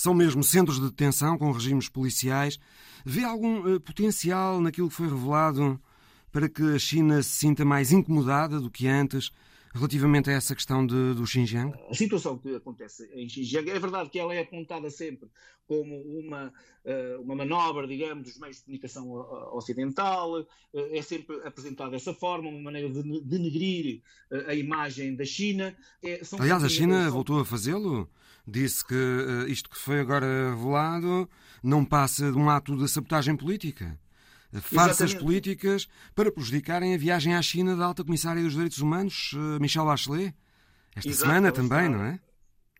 são 0.00 0.14
mesmo 0.14 0.42
centros 0.42 0.80
de 0.80 0.88
detenção 0.88 1.36
com 1.36 1.52
regimes 1.52 1.88
policiais. 1.88 2.58
Vê 3.04 3.24
algum 3.24 3.74
uh, 3.74 3.80
potencial 3.80 4.60
naquilo 4.60 4.88
que 4.88 4.94
foi 4.94 5.08
revelado 5.08 5.80
para 6.32 6.48
que 6.48 6.62
a 6.62 6.78
China 6.78 7.22
se 7.22 7.30
sinta 7.30 7.64
mais 7.64 7.92
incomodada 7.92 8.60
do 8.60 8.70
que 8.70 8.86
antes 8.86 9.30
relativamente 9.72 10.30
a 10.30 10.32
essa 10.32 10.54
questão 10.54 10.86
de, 10.86 11.14
do 11.14 11.26
Xinjiang? 11.26 11.72
A 11.88 11.94
situação 11.94 12.38
que 12.38 12.54
acontece 12.54 13.08
em 13.14 13.28
Xinjiang, 13.28 13.70
é 13.70 13.78
verdade 13.78 14.10
que 14.10 14.18
ela 14.18 14.34
é 14.34 14.40
apontada 14.40 14.90
sempre 14.90 15.28
como 15.66 16.00
uma, 16.18 16.52
eh, 16.84 17.16
uma 17.20 17.36
manobra, 17.36 17.86
digamos, 17.86 18.24
dos 18.24 18.38
meios 18.38 18.56
de 18.56 18.64
comunicação 18.64 19.08
ocidental, 19.52 20.40
eh, 20.74 20.98
é 20.98 21.02
sempre 21.02 21.36
apresentada 21.44 21.92
dessa 21.92 22.12
forma, 22.12 22.48
uma 22.48 22.60
maneira 22.60 22.90
de 22.90 23.20
denegrir 23.20 24.02
a 24.48 24.54
imagem 24.54 25.14
da 25.14 25.24
China. 25.24 25.76
É, 26.02 26.20
Aliás, 26.36 26.64
a 26.64 26.68
China 26.68 27.08
voltou 27.08 27.38
a 27.38 27.44
fazê-lo? 27.44 28.08
Disse 28.46 28.84
que 28.84 28.94
uh, 28.94 29.48
isto 29.48 29.68
que 29.68 29.78
foi 29.78 30.00
agora 30.00 30.50
revelado 30.50 31.28
não 31.62 31.84
passa 31.84 32.30
de 32.30 32.38
um 32.38 32.48
ato 32.48 32.76
de 32.76 32.88
sabotagem 32.88 33.36
política. 33.36 33.98
Farsas 34.60 35.14
políticas 35.14 35.86
para 36.14 36.32
prejudicarem 36.32 36.94
a 36.94 36.98
viagem 36.98 37.34
à 37.34 37.42
China 37.42 37.76
da 37.76 37.84
alta 37.84 38.02
comissária 38.02 38.42
dos 38.42 38.52
direitos 38.52 38.78
humanos, 38.78 39.32
uh, 39.34 39.60
Michelle 39.60 39.86
Bachelet. 39.86 40.34
Esta 40.94 41.08
Exato, 41.08 41.26
semana 41.26 41.52
também, 41.52 41.86
está, 41.86 41.88
não 41.88 42.04
é? 42.04 42.20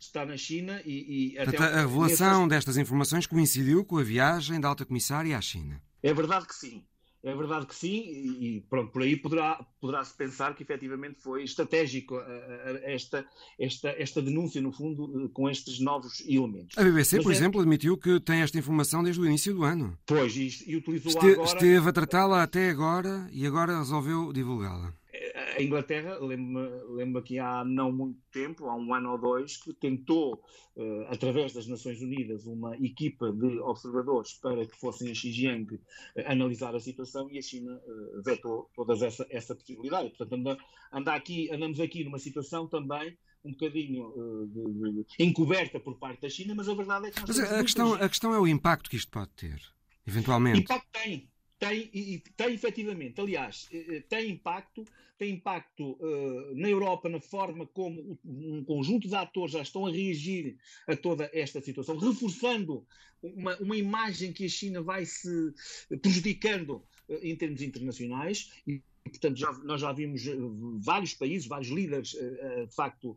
Está 0.00 0.26
na 0.26 0.36
China 0.36 0.82
e. 0.84 1.34
e 1.34 1.36
Portanto, 1.36 1.62
a 1.62 1.80
revelação 1.82 2.48
destas 2.48 2.76
informações 2.76 3.26
coincidiu 3.26 3.84
com 3.84 3.98
a 3.98 4.02
viagem 4.02 4.58
da 4.60 4.68
alta 4.68 4.84
comissária 4.84 5.36
à 5.36 5.40
China. 5.40 5.80
É 6.02 6.12
verdade 6.12 6.46
que 6.46 6.54
sim. 6.54 6.84
É 7.22 7.34
verdade 7.34 7.66
que 7.66 7.74
sim, 7.74 7.98
e 8.40 8.64
pronto, 8.68 8.90
por 8.92 9.02
aí 9.02 9.14
poderá, 9.14 9.62
poderá-se 9.78 10.16
pensar 10.16 10.54
que 10.54 10.62
efetivamente 10.62 11.20
foi 11.20 11.42
estratégico 11.42 12.16
eh, 12.18 12.82
eh, 12.84 12.94
esta, 12.94 13.26
esta, 13.58 13.90
esta 13.90 14.22
denúncia, 14.22 14.60
no 14.62 14.72
fundo, 14.72 15.26
eh, 15.26 15.28
com 15.32 15.48
estes 15.48 15.80
novos 15.80 16.20
elementos. 16.26 16.78
A 16.78 16.82
BBC, 16.82 17.16
Mas 17.16 17.24
por 17.24 17.32
é... 17.32 17.36
exemplo, 17.36 17.60
admitiu 17.60 17.98
que 17.98 18.18
tem 18.20 18.40
esta 18.40 18.58
informação 18.58 19.02
desde 19.02 19.20
o 19.20 19.26
início 19.26 19.52
do 19.52 19.64
ano. 19.64 19.98
Pois, 20.06 20.34
e, 20.34 20.48
e 20.66 20.76
utilizou 20.76 21.12
Este, 21.12 21.32
agora... 21.32 21.46
Esteve 21.46 21.88
a 21.88 21.92
tratá-la 21.92 22.42
até 22.42 22.70
agora 22.70 23.28
e 23.32 23.46
agora 23.46 23.78
resolveu 23.78 24.32
divulgá-la 24.32 24.99
a 25.56 25.62
Inglaterra, 25.62 26.18
lembro-me 26.18 26.68
lembro 26.94 27.22
que 27.22 27.38
há 27.38 27.64
não 27.64 27.92
muito 27.92 28.20
tempo, 28.32 28.66
há 28.68 28.74
um 28.74 28.94
ano 28.94 29.12
ou 29.12 29.18
dois, 29.18 29.56
que 29.58 29.72
tentou, 29.74 30.42
uh, 30.76 31.02
através 31.08 31.52
das 31.52 31.66
Nações 31.66 32.00
Unidas, 32.00 32.46
uma 32.46 32.76
equipa 32.76 33.30
de 33.32 33.58
observadores 33.60 34.34
para 34.34 34.64
que 34.66 34.76
fossem 34.76 35.10
a 35.10 35.14
Xinjiang 35.14 35.74
uh, 35.74 35.80
analisar 36.26 36.74
a 36.74 36.80
situação 36.80 37.30
e 37.30 37.38
a 37.38 37.42
China 37.42 37.72
uh, 37.72 38.22
vetou 38.22 38.70
toda 38.74 38.94
essa, 39.04 39.26
essa 39.30 39.54
possibilidade. 39.54 40.08
Portanto, 40.10 40.32
anda, 40.34 40.58
anda 40.92 41.14
aqui, 41.14 41.50
andamos 41.52 41.80
aqui 41.80 42.02
numa 42.02 42.18
situação 42.18 42.66
também 42.66 43.16
um 43.44 43.52
bocadinho 43.52 44.12
de, 44.52 44.92
de, 44.92 45.06
encoberta 45.18 45.80
por 45.80 45.96
parte 45.98 46.20
da 46.20 46.28
China, 46.28 46.54
mas 46.54 46.68
a 46.68 46.74
verdade 46.74 47.06
é 47.06 47.10
que... 47.10 47.20
Mas 47.26 47.38
a 47.38 47.62
questão, 47.62 47.94
a 47.94 48.08
questão 48.08 48.34
é 48.34 48.38
o 48.38 48.46
impacto 48.46 48.90
que 48.90 48.96
isto 48.96 49.10
pode 49.10 49.30
ter, 49.30 49.58
eventualmente. 50.06 50.60
Impacto 50.60 50.86
tem, 50.92 51.30
tem, 51.60 51.90
e, 51.92 52.18
tem 52.36 52.54
efetivamente, 52.54 53.20
aliás, 53.20 53.68
eh, 53.70 53.96
eh, 53.96 54.00
tem 54.08 54.30
impacto, 54.30 54.82
tem 55.18 55.34
impacto 55.34 55.92
uh, 56.00 56.54
na 56.54 56.70
Europa 56.70 57.06
na 57.10 57.20
forma 57.20 57.66
como 57.66 58.18
um 58.24 58.64
conjunto 58.64 59.06
de 59.06 59.14
atores 59.14 59.52
já 59.52 59.60
estão 59.60 59.84
a 59.84 59.90
reagir 59.90 60.56
a 60.88 60.96
toda 60.96 61.30
esta 61.34 61.60
situação, 61.60 61.98
reforçando 61.98 62.86
uma, 63.22 63.54
uma 63.58 63.76
imagem 63.76 64.32
que 64.32 64.46
a 64.46 64.48
China 64.48 64.80
vai 64.80 65.04
se 65.04 65.52
prejudicando 66.00 66.82
uh, 67.06 67.18
em 67.22 67.36
termos 67.36 67.60
internacionais 67.60 68.50
e 68.66 68.82
portanto, 69.08 69.36
já, 69.36 69.52
nós 69.64 69.80
já 69.80 69.92
vimos 69.92 70.26
eh, 70.26 70.36
vários 70.80 71.14
países, 71.14 71.46
vários 71.46 71.70
líderes, 71.70 72.14
eh, 72.14 72.38
eh, 72.40 72.66
de 72.66 72.74
facto, 72.74 73.16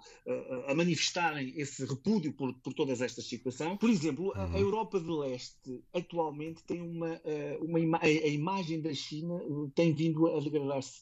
a 0.68 0.74
manifestarem 0.74 1.54
esse 1.56 1.86
repúdio 1.86 2.34
por, 2.34 2.54
por 2.56 2.74
todas 2.74 3.02
estas 3.02 3.26
situações. 3.26 3.78
Por 3.78 3.90
exemplo, 3.90 4.32
a, 4.36 4.46
uhum. 4.46 4.58
Europa 4.58 5.00
de 5.00 5.10
Leste 5.10 5.84
atualmente 5.94 6.64
tem 6.64 6.82
uma, 6.82 7.22
uma 7.60 8.00
a, 8.02 8.10
imagem 8.10 8.82
da 8.82 8.94
China 8.94 9.42
tem 9.76 9.94
vindo 9.94 10.28
a 10.28 10.40
degradar-se 10.40 11.02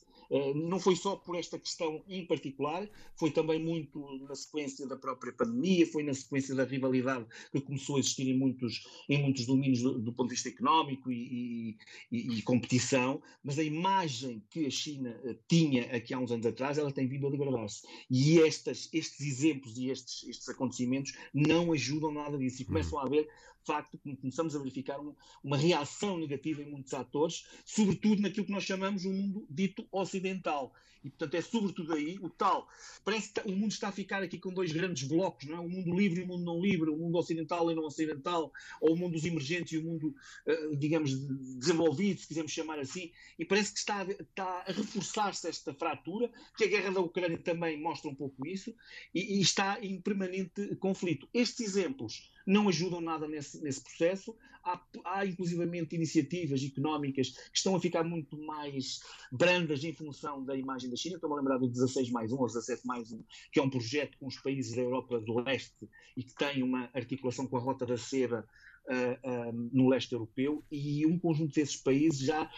não 0.55 0.79
foi 0.79 0.95
só 0.95 1.15
por 1.17 1.35
esta 1.35 1.59
questão 1.59 2.01
em 2.07 2.25
particular, 2.25 2.87
foi 3.15 3.31
também 3.31 3.59
muito 3.59 3.99
na 4.27 4.33
sequência 4.33 4.87
da 4.87 4.95
própria 4.95 5.33
pandemia, 5.33 5.85
foi 5.85 6.03
na 6.03 6.13
sequência 6.13 6.55
da 6.55 6.63
rivalidade 6.63 7.25
que 7.51 7.59
começou 7.59 7.97
a 7.97 7.99
existir 7.99 8.29
em 8.29 8.37
muitos, 8.37 8.87
em 9.09 9.21
muitos 9.21 9.45
domínios 9.45 9.81
do, 9.81 9.99
do 9.99 10.13
ponto 10.13 10.29
de 10.29 10.35
vista 10.35 10.49
económico 10.49 11.11
e, 11.11 11.77
e, 12.11 12.37
e, 12.37 12.41
competição, 12.43 13.21
mas 13.43 13.59
a 13.59 13.63
imagem 13.63 14.41
que 14.49 14.65
a 14.65 14.69
China 14.69 15.19
eh, 15.25 15.35
tinha 15.47 15.83
aqui 15.95 16.13
há 16.13 16.19
uns 16.19 16.31
anos 16.31 16.45
atrás, 16.45 16.77
ela 16.77 16.91
tem 16.91 17.07
vindo 17.07 17.27
a 17.27 17.29
degradar-se. 17.29 17.85
E 18.09 18.39
estas, 18.39 18.89
estes 18.93 19.19
exemplos 19.19 19.77
e 19.77 19.89
estes, 19.89 20.27
estes 20.29 20.47
acontecimentos 20.47 21.13
não 21.33 21.73
ajudam 21.73 22.11
nada 22.11 22.37
disso 22.37 22.61
e 22.61 22.65
começam 22.65 22.99
a 22.99 23.05
haver 23.05 23.27
facto, 23.65 23.99
começamos 24.19 24.55
a 24.55 24.59
verificar 24.59 24.99
uma, 25.43 25.57
reação 25.57 26.17
negativa 26.17 26.61
em 26.61 26.69
muitos 26.69 26.93
atores, 26.93 27.45
sobretudo 27.65 28.21
naquilo 28.21 28.45
que 28.45 28.51
nós 28.51 28.63
chamamos 28.63 29.05
o 29.05 29.11
mundo 29.11 29.45
dito 29.49 29.87
ocidental. 29.91 30.73
E, 31.03 31.09
portanto, 31.09 31.33
é 31.35 31.41
sobretudo 31.41 31.93
aí 31.93 32.17
o 32.21 32.29
tal. 32.29 32.67
Parece 33.03 33.31
que 33.31 33.41
o 33.47 33.55
mundo 33.55 33.71
está 33.71 33.87
a 33.87 33.91
ficar 33.91 34.21
aqui 34.21 34.37
com 34.37 34.53
dois 34.53 34.71
grandes 34.71 35.07
blocos, 35.07 35.47
não 35.47 35.57
é? 35.57 35.59
O 35.59 35.69
mundo 35.69 35.95
livre 35.97 36.21
e 36.21 36.23
o 36.23 36.27
mundo 36.27 36.43
não 36.43 36.61
livre, 36.61 36.89
o 36.89 36.97
mundo 36.97 37.17
ocidental 37.17 37.71
e 37.71 37.75
não 37.75 37.83
ocidental, 37.83 38.51
ou 38.79 38.93
o 38.93 38.95
mundo 38.95 39.13
dos 39.13 39.25
emergentes 39.25 39.73
e 39.73 39.77
o 39.79 39.83
mundo, 39.83 40.15
uh, 40.45 40.75
digamos, 40.75 41.11
desenvolvido, 41.57 42.19
se 42.19 42.27
quisermos 42.27 42.51
chamar 42.51 42.79
assim. 42.79 43.11
E 43.37 43.45
parece 43.45 43.73
que 43.73 43.79
está 43.79 44.01
a, 44.01 44.11
está 44.11 44.63
a 44.67 44.71
reforçar-se 44.71 45.47
esta 45.47 45.73
fratura, 45.73 46.31
que 46.55 46.65
a 46.65 46.67
guerra 46.67 46.91
da 46.91 47.01
Ucrânia 47.01 47.37
também 47.37 47.81
mostra 47.81 48.09
um 48.09 48.15
pouco 48.15 48.45
isso, 48.45 48.75
e, 49.13 49.37
e 49.37 49.41
está 49.41 49.83
em 49.83 49.99
permanente 49.99 50.75
conflito. 50.75 51.27
Estes 51.33 51.61
exemplos 51.61 52.30
não 52.45 52.67
ajudam 52.69 53.01
nada 53.01 53.27
nesse, 53.27 53.61
nesse 53.61 53.83
processo. 53.83 54.35
Há, 54.63 54.79
há 55.05 55.25
inclusivamente 55.25 55.95
iniciativas 55.95 56.63
económicas 56.63 57.29
que 57.29 57.57
estão 57.57 57.75
a 57.75 57.79
ficar 57.79 58.03
muito 58.03 58.37
mais 58.37 58.99
brandas 59.31 59.83
em 59.83 59.93
função 59.93 60.43
da 60.45 60.55
imagem 60.55 60.89
da 60.89 60.95
China. 60.95 61.15
Estou-me 61.15 61.35
a 61.35 61.39
lembrar 61.39 61.57
do 61.57 61.67
16 61.67 62.11
mais 62.11 62.31
1 62.31 62.37
ou 62.37 62.47
17 62.47 62.85
mais 62.85 63.11
1, 63.11 63.23
que 63.51 63.59
é 63.59 63.63
um 63.63 63.69
projeto 63.69 64.17
com 64.19 64.27
os 64.27 64.37
países 64.37 64.75
da 64.75 64.81
Europa 64.81 65.19
do 65.19 65.39
Leste 65.39 65.89
e 66.15 66.23
que 66.23 66.35
tem 66.35 66.61
uma 66.61 66.89
articulação 66.93 67.47
com 67.47 67.57
a 67.57 67.59
Rota 67.59 67.85
da 67.85 67.97
Seda 67.97 68.47
Uh, 68.81 69.29
uh, 69.29 69.69
no 69.71 69.89
leste 69.89 70.11
europeu 70.13 70.65
e 70.71 71.05
um 71.05 71.17
conjunto 71.19 71.53
desses 71.53 71.77
países 71.77 72.17
já 72.17 72.49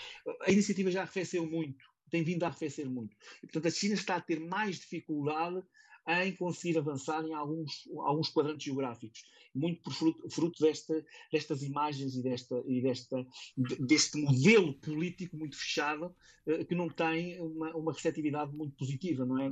a 0.43 0.52
iniciativa 0.54 0.89
já 0.89 1.02
arrefeceu 1.02 1.46
muito 1.46 1.84
tem 2.10 2.24
vindo 2.24 2.43
a 2.43 2.48
arrefecer 2.48 2.89
muito 2.89 3.13
e, 3.39 3.41
portanto 3.41 3.67
a 3.67 3.69
China 3.69 3.93
está 3.93 4.15
a 4.15 4.22
ter 4.22 4.39
mais 4.39 4.78
dificuldade 4.78 5.62
em 6.08 6.36
conseguir 6.36 6.78
avançar 6.78 7.24
em 7.26 7.34
alguns, 7.34 7.88
alguns 8.00 8.30
quadrantes 8.30 8.66
geográficos, 8.66 9.24
muito 9.56 9.82
por 9.84 9.94
fruto, 9.94 10.30
fruto 10.30 10.62
desta, 10.62 11.06
destas 11.32 11.62
imagens 11.62 12.16
e, 12.16 12.24
desta, 12.24 12.63
e 12.68 12.82
desta, 12.82 13.26
deste 13.80 14.18
modelo 14.22 14.74
político 14.74 15.38
muito 15.38 15.56
fechado 15.56 16.13
eh, 16.46 16.66
que 16.66 16.76
não 16.76 16.89
tem 16.89 17.39
uma, 17.39 17.72
uma 17.76 17.94
receptividade 17.94 18.52
muito 18.56 18.76
positiva 18.76 19.26
não 19.26 19.39
é, 19.39 19.52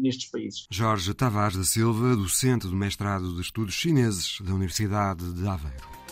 nestes 0.00 0.30
países. 0.30 0.66
Jorge 0.70 1.12
Tavares 1.12 1.56
da 1.56 1.64
Silva, 1.64 2.16
docente 2.16 2.66
do 2.66 2.76
mestrado 2.76 3.34
de 3.34 3.40
Estudos 3.40 3.74
Chineses 3.74 4.40
da 4.40 4.54
Universidade 4.54 5.32
de 5.34 5.46
Aveiro. 5.46 6.02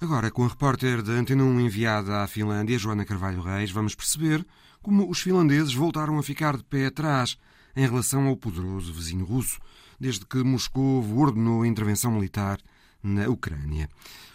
Agora, 0.00 0.30
com 0.30 0.44
a 0.44 0.48
repórter 0.48 1.02
da 1.02 1.12
Antena 1.12 1.44
1 1.44 1.60
enviada 1.60 2.22
à 2.22 2.26
Finlândia, 2.26 2.78
Joana 2.78 3.04
Carvalho 3.04 3.42
Reis, 3.42 3.70
vamos 3.70 3.94
perceber 3.94 4.46
como 4.82 5.08
os 5.10 5.20
finlandeses 5.20 5.74
voltaram 5.74 6.18
a 6.18 6.22
ficar 6.22 6.56
de 6.56 6.64
pé 6.64 6.86
atrás 6.86 7.36
em 7.76 7.86
relação 7.86 8.26
ao 8.26 8.36
poderoso 8.36 8.92
vizinho 8.92 9.24
russo, 9.24 9.58
desde 9.98 10.24
que 10.26 10.42
Moscou 10.42 11.04
ordenou 11.18 11.62
a 11.62 11.66
intervenção 11.66 12.12
militar 12.12 12.58
na 13.02 13.28
Ucrânia. 13.28 13.88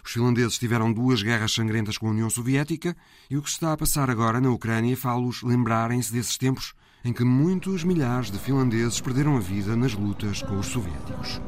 Os 0.04 0.12
finlandeses 0.12 0.58
tiveram 0.58 0.92
duas 0.92 1.22
guerras 1.22 1.52
sangrentas 1.52 1.98
com 1.98 2.08
a 2.08 2.10
União 2.10 2.30
Soviética 2.30 2.96
e 3.30 3.36
o 3.36 3.42
que 3.42 3.48
está 3.48 3.72
a 3.72 3.76
passar 3.76 4.10
agora 4.10 4.40
na 4.40 4.50
Ucrânia 4.50 4.96
faz-los 4.96 5.42
lembrarem-se 5.42 6.12
desses 6.12 6.36
tempos 6.36 6.74
em 7.04 7.12
que 7.12 7.24
muitos 7.24 7.84
milhares 7.84 8.30
de 8.30 8.38
finlandeses 8.38 9.00
perderam 9.00 9.36
a 9.36 9.40
vida 9.40 9.76
nas 9.76 9.94
lutas 9.94 10.42
com 10.42 10.58
os 10.58 10.66
soviéticos. 10.66 11.40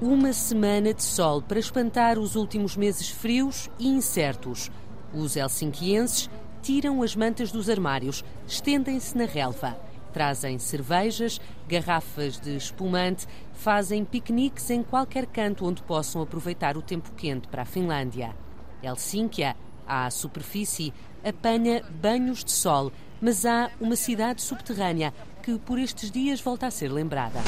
Uma 0.00 0.32
semana 0.32 0.92
de 0.92 1.02
sol 1.02 1.40
para 1.40 1.58
espantar 1.58 2.18
os 2.18 2.36
últimos 2.36 2.76
meses 2.76 3.08
frios 3.08 3.70
e 3.78 3.88
incertos. 3.88 4.70
Os 5.12 5.36
helsinquienses 5.36 6.28
tiram 6.64 7.02
as 7.02 7.14
mantas 7.14 7.52
dos 7.52 7.68
armários, 7.68 8.24
estendem-se 8.48 9.14
na 9.18 9.26
relva. 9.26 9.78
Trazem 10.14 10.58
cervejas, 10.58 11.38
garrafas 11.68 12.40
de 12.40 12.56
espumante, 12.56 13.26
fazem 13.52 14.02
piqueniques 14.02 14.70
em 14.70 14.82
qualquer 14.82 15.26
canto 15.26 15.66
onde 15.66 15.82
possam 15.82 16.22
aproveitar 16.22 16.78
o 16.78 16.82
tempo 16.82 17.12
quente 17.12 17.48
para 17.48 17.62
a 17.62 17.66
Finlândia. 17.66 18.34
Helsínquia, 18.82 19.54
à 19.86 20.08
superfície, 20.10 20.94
apanha 21.22 21.84
banhos 22.00 22.42
de 22.42 22.52
sol, 22.52 22.90
mas 23.20 23.44
há 23.44 23.70
uma 23.78 23.94
cidade 23.94 24.40
subterrânea 24.40 25.12
que 25.42 25.58
por 25.58 25.78
estes 25.78 26.10
dias 26.10 26.40
volta 26.40 26.66
a 26.66 26.70
ser 26.70 26.90
lembrada. 26.90 27.40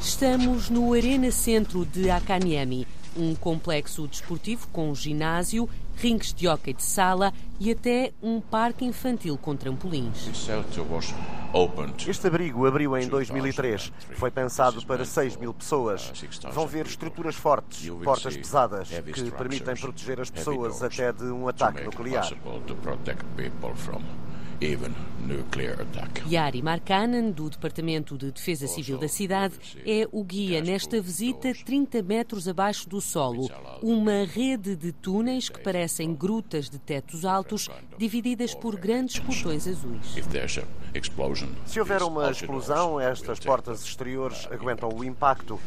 Estamos 0.00 0.68
no 0.68 0.92
Arena 0.92 1.30
Centro 1.30 1.84
de 1.84 2.10
Akaniemi, 2.10 2.84
um 3.16 3.34
complexo 3.34 4.08
desportivo 4.08 4.66
com 4.68 4.94
ginásio, 4.94 5.68
rinques 5.98 6.32
de 6.32 6.46
hóquei 6.46 6.72
de 6.72 6.82
sala 6.82 7.32
e 7.58 7.70
até 7.70 8.12
um 8.22 8.40
parque 8.40 8.84
infantil 8.84 9.36
com 9.36 9.56
trampolins. 9.56 10.28
Este 12.06 12.26
abrigo 12.26 12.66
abriu 12.66 12.96
em 12.96 13.08
2003. 13.08 13.92
Foi 14.12 14.30
pensado 14.30 14.84
para 14.86 15.04
6 15.04 15.36
mil 15.36 15.52
pessoas. 15.52 16.12
Vão 16.52 16.66
ver 16.66 16.86
estruturas 16.86 17.34
fortes, 17.34 17.90
portas 18.04 18.36
pesadas, 18.36 18.88
que 18.88 19.30
permitem 19.30 19.74
proteger 19.74 20.20
as 20.20 20.30
pessoas 20.30 20.82
até 20.82 21.12
de 21.12 21.24
um 21.24 21.48
ataque 21.48 21.82
nuclear 21.84 22.28
even 24.60 24.92
nuclear 25.26 25.80
attack. 25.80 26.22
Yari 26.28 26.62
Markkanen, 26.62 27.30
do 27.30 27.48
Departamento 27.50 28.16
de 28.16 28.30
Defesa 28.32 28.66
Civil 28.66 28.98
da 28.98 29.08
cidade, 29.08 29.54
é 29.86 30.08
o 30.10 30.24
guia 30.24 30.60
nesta 30.60 31.00
visita 31.00 31.52
30 31.52 32.02
metros 32.02 32.48
abaixo 32.48 32.88
do 32.88 33.00
solo. 33.00 33.48
Uma 33.82 34.24
rede 34.24 34.74
de 34.74 34.92
túneis 34.92 35.48
que 35.48 35.60
parecem 35.60 36.14
grutas 36.14 36.68
de 36.68 36.78
tetos 36.78 37.24
altos, 37.24 37.68
divididas 37.96 38.54
por 38.54 38.76
grandes 38.76 39.18
portões 39.18 39.66
azuis. 39.66 40.16
Se 41.66 41.80
houver 41.80 42.02
uma 42.02 42.30
explosão, 42.30 43.00
estas 43.00 43.38
portas 43.38 43.82
exteriores 43.84 44.48
aguentam 44.50 44.88
o 44.88 45.04
impacto. 45.04 45.60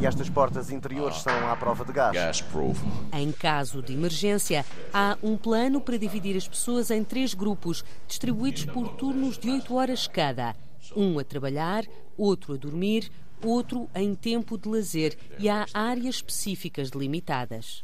E 0.00 0.06
estas 0.06 0.30
portas 0.30 0.70
interiores 0.70 1.18
são 1.18 1.50
à 1.50 1.56
prova 1.56 1.84
de 1.84 1.92
gás. 1.92 2.14
Em 3.12 3.32
caso 3.32 3.82
de 3.82 3.92
emergência, 3.92 4.64
há 4.92 5.18
um 5.22 5.36
plano 5.36 5.80
para 5.80 5.98
dividir 5.98 6.36
as 6.36 6.46
pessoas 6.46 6.90
em 6.90 7.02
três 7.02 7.34
grupos, 7.34 7.84
distribuídos 8.06 8.64
por 8.64 8.88
turnos 8.90 9.36
de 9.36 9.50
oito 9.50 9.74
horas 9.74 10.06
cada. 10.06 10.54
Um 10.96 11.18
a 11.18 11.24
trabalhar, 11.24 11.84
outro 12.16 12.54
a 12.54 12.56
dormir, 12.56 13.10
outro 13.42 13.88
em 13.94 14.14
tempo 14.14 14.56
de 14.56 14.68
lazer 14.68 15.16
e 15.38 15.48
há 15.48 15.66
áreas 15.74 16.16
específicas 16.16 16.90
delimitadas. 16.90 17.82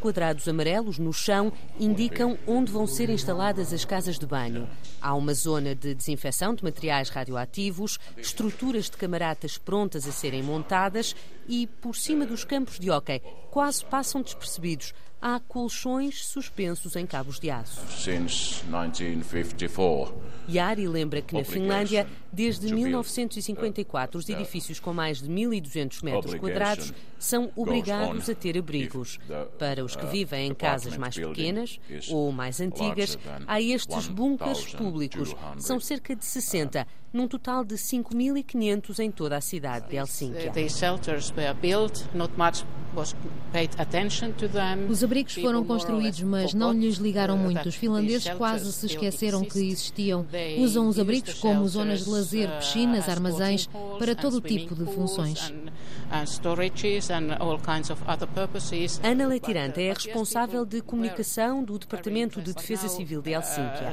Quadrados 0.00 0.48
amarelos 0.48 0.98
no 0.98 1.12
chão 1.12 1.52
indicam 1.78 2.38
onde 2.46 2.72
vão 2.72 2.86
ser 2.86 3.10
instaladas 3.10 3.72
as 3.72 3.84
casas 3.84 4.18
de 4.18 4.26
banho. 4.26 4.68
Há 5.00 5.14
uma 5.14 5.34
zona 5.34 5.74
de 5.74 5.94
desinfecção 5.94 6.54
de 6.54 6.64
materiais 6.64 7.10
radioativos, 7.10 7.98
estruturas 8.16 8.86
de 8.86 8.96
camaratas 8.96 9.58
prontas 9.58 10.06
a 10.08 10.12
serem 10.12 10.42
montadas 10.42 11.14
e, 11.46 11.66
por 11.66 11.94
cima 11.94 12.24
dos 12.24 12.44
campos 12.44 12.78
de 12.78 12.90
hóquei, 12.90 13.20
quase 13.50 13.84
passam 13.84 14.22
despercebidos, 14.22 14.94
há 15.20 15.38
colchões 15.40 16.24
suspensos 16.24 16.96
em 16.96 17.06
cabos 17.06 17.38
de 17.38 17.50
aço. 17.50 17.80
Yari 20.48 20.88
lembra 20.88 21.20
que 21.20 21.34
na 21.34 21.44
Finlândia, 21.44 22.06
desde 22.32 22.72
1954, 22.72 24.18
os 24.18 24.28
edifícios 24.28 24.80
com 24.80 24.92
mais 24.92 25.20
de 25.20 25.28
1.200 25.28 26.02
metros 26.04 26.34
quadrados 26.34 26.92
são 27.18 27.50
obrigados 27.54 28.28
a 28.28 28.34
ter 28.34 28.56
abrigos. 28.56 29.18
Para 29.58 29.84
os 29.84 29.96
que 29.96 30.04
uh, 30.04 30.08
vivem 30.08 30.48
em 30.48 30.54
casas 30.54 30.96
mais 30.96 31.16
pequenas 31.16 31.78
ou 32.08 32.32
mais 32.32 32.60
antigas, 32.60 33.18
há 33.46 33.60
estes 33.60 34.08
bunkers 34.08 34.74
públicos. 34.74 35.34
São 35.58 35.78
cerca 35.80 36.16
de 36.16 36.24
60, 36.24 36.86
num 37.12 37.26
total 37.26 37.64
de 37.64 37.74
5.500 37.74 38.98
em 39.00 39.10
toda 39.10 39.36
a 39.36 39.40
cidade 39.40 39.88
de 39.88 39.96
Helsínquia. 39.96 40.52
Os 44.88 45.04
abrigos 45.04 45.34
foram 45.34 45.64
construídos, 45.64 46.22
mas 46.22 46.54
não 46.54 46.72
lhes 46.72 46.96
ligaram 46.96 47.36
muito. 47.36 47.68
Os 47.68 47.74
finlandeses 47.74 48.28
quase 48.30 48.72
se 48.72 48.86
esqueceram 48.86 49.44
que 49.44 49.58
existiam. 49.58 50.26
Usam 50.58 50.88
os 50.88 50.98
abrigos 50.98 51.34
como 51.34 51.66
zonas 51.68 52.04
de 52.04 52.10
lazer, 52.10 52.19
piscinas, 52.58 53.08
armazéns, 53.08 53.68
para 53.98 54.14
todo 54.14 54.40
tipo 54.40 54.74
de 54.74 54.84
funções. 54.86 55.52
Ana 59.02 59.26
Leitirante 59.26 59.80
é 59.80 59.90
a 59.90 59.94
responsável 59.94 60.64
de 60.64 60.80
comunicação 60.80 61.62
do 61.62 61.78
Departamento 61.78 62.42
de 62.42 62.52
Defesa 62.52 62.88
Civil 62.88 63.22
de 63.22 63.30
Helsínquia. 63.30 63.92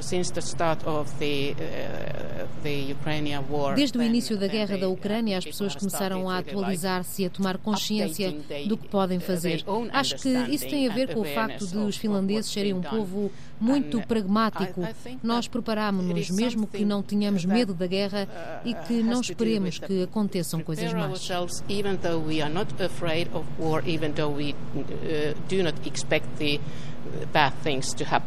Desde 3.76 3.98
o 3.98 4.02
início 4.02 4.36
da 4.36 4.46
guerra 4.48 4.76
da 4.76 4.88
Ucrânia, 4.88 5.38
as 5.38 5.44
pessoas 5.44 5.76
começaram 5.76 6.28
a 6.28 6.38
atualizar-se 6.38 7.22
e 7.22 7.26
a 7.26 7.30
tomar 7.30 7.58
consciência 7.58 8.34
do 8.66 8.76
que 8.76 8.88
podem 8.88 9.20
fazer. 9.20 9.64
Acho 9.92 10.16
que 10.16 10.28
isso 10.28 10.68
tem 10.68 10.88
a 10.88 10.92
ver 10.92 11.14
com 11.14 11.20
o 11.20 11.24
facto 11.24 11.66
de 11.66 11.78
os 11.78 11.96
finlandeses 11.96 12.50
serem 12.50 12.74
um 12.74 12.82
povo 12.82 13.30
muito 13.60 14.00
pragmático. 14.02 14.82
Nós 15.22 15.46
preparámos-nos, 15.46 16.30
mesmo 16.30 16.66
que 16.66 16.84
não 16.84 17.02
tenhamos 17.02 17.44
medo 17.44 17.74
da 17.74 17.86
guerra 18.26 18.62
e 18.64 18.74
que 18.74 19.02
não 19.02 19.20
esperemos 19.20 19.78
que 19.78 20.02
aconteçam 20.02 20.60
coisas 20.60 20.92
más. 20.92 21.28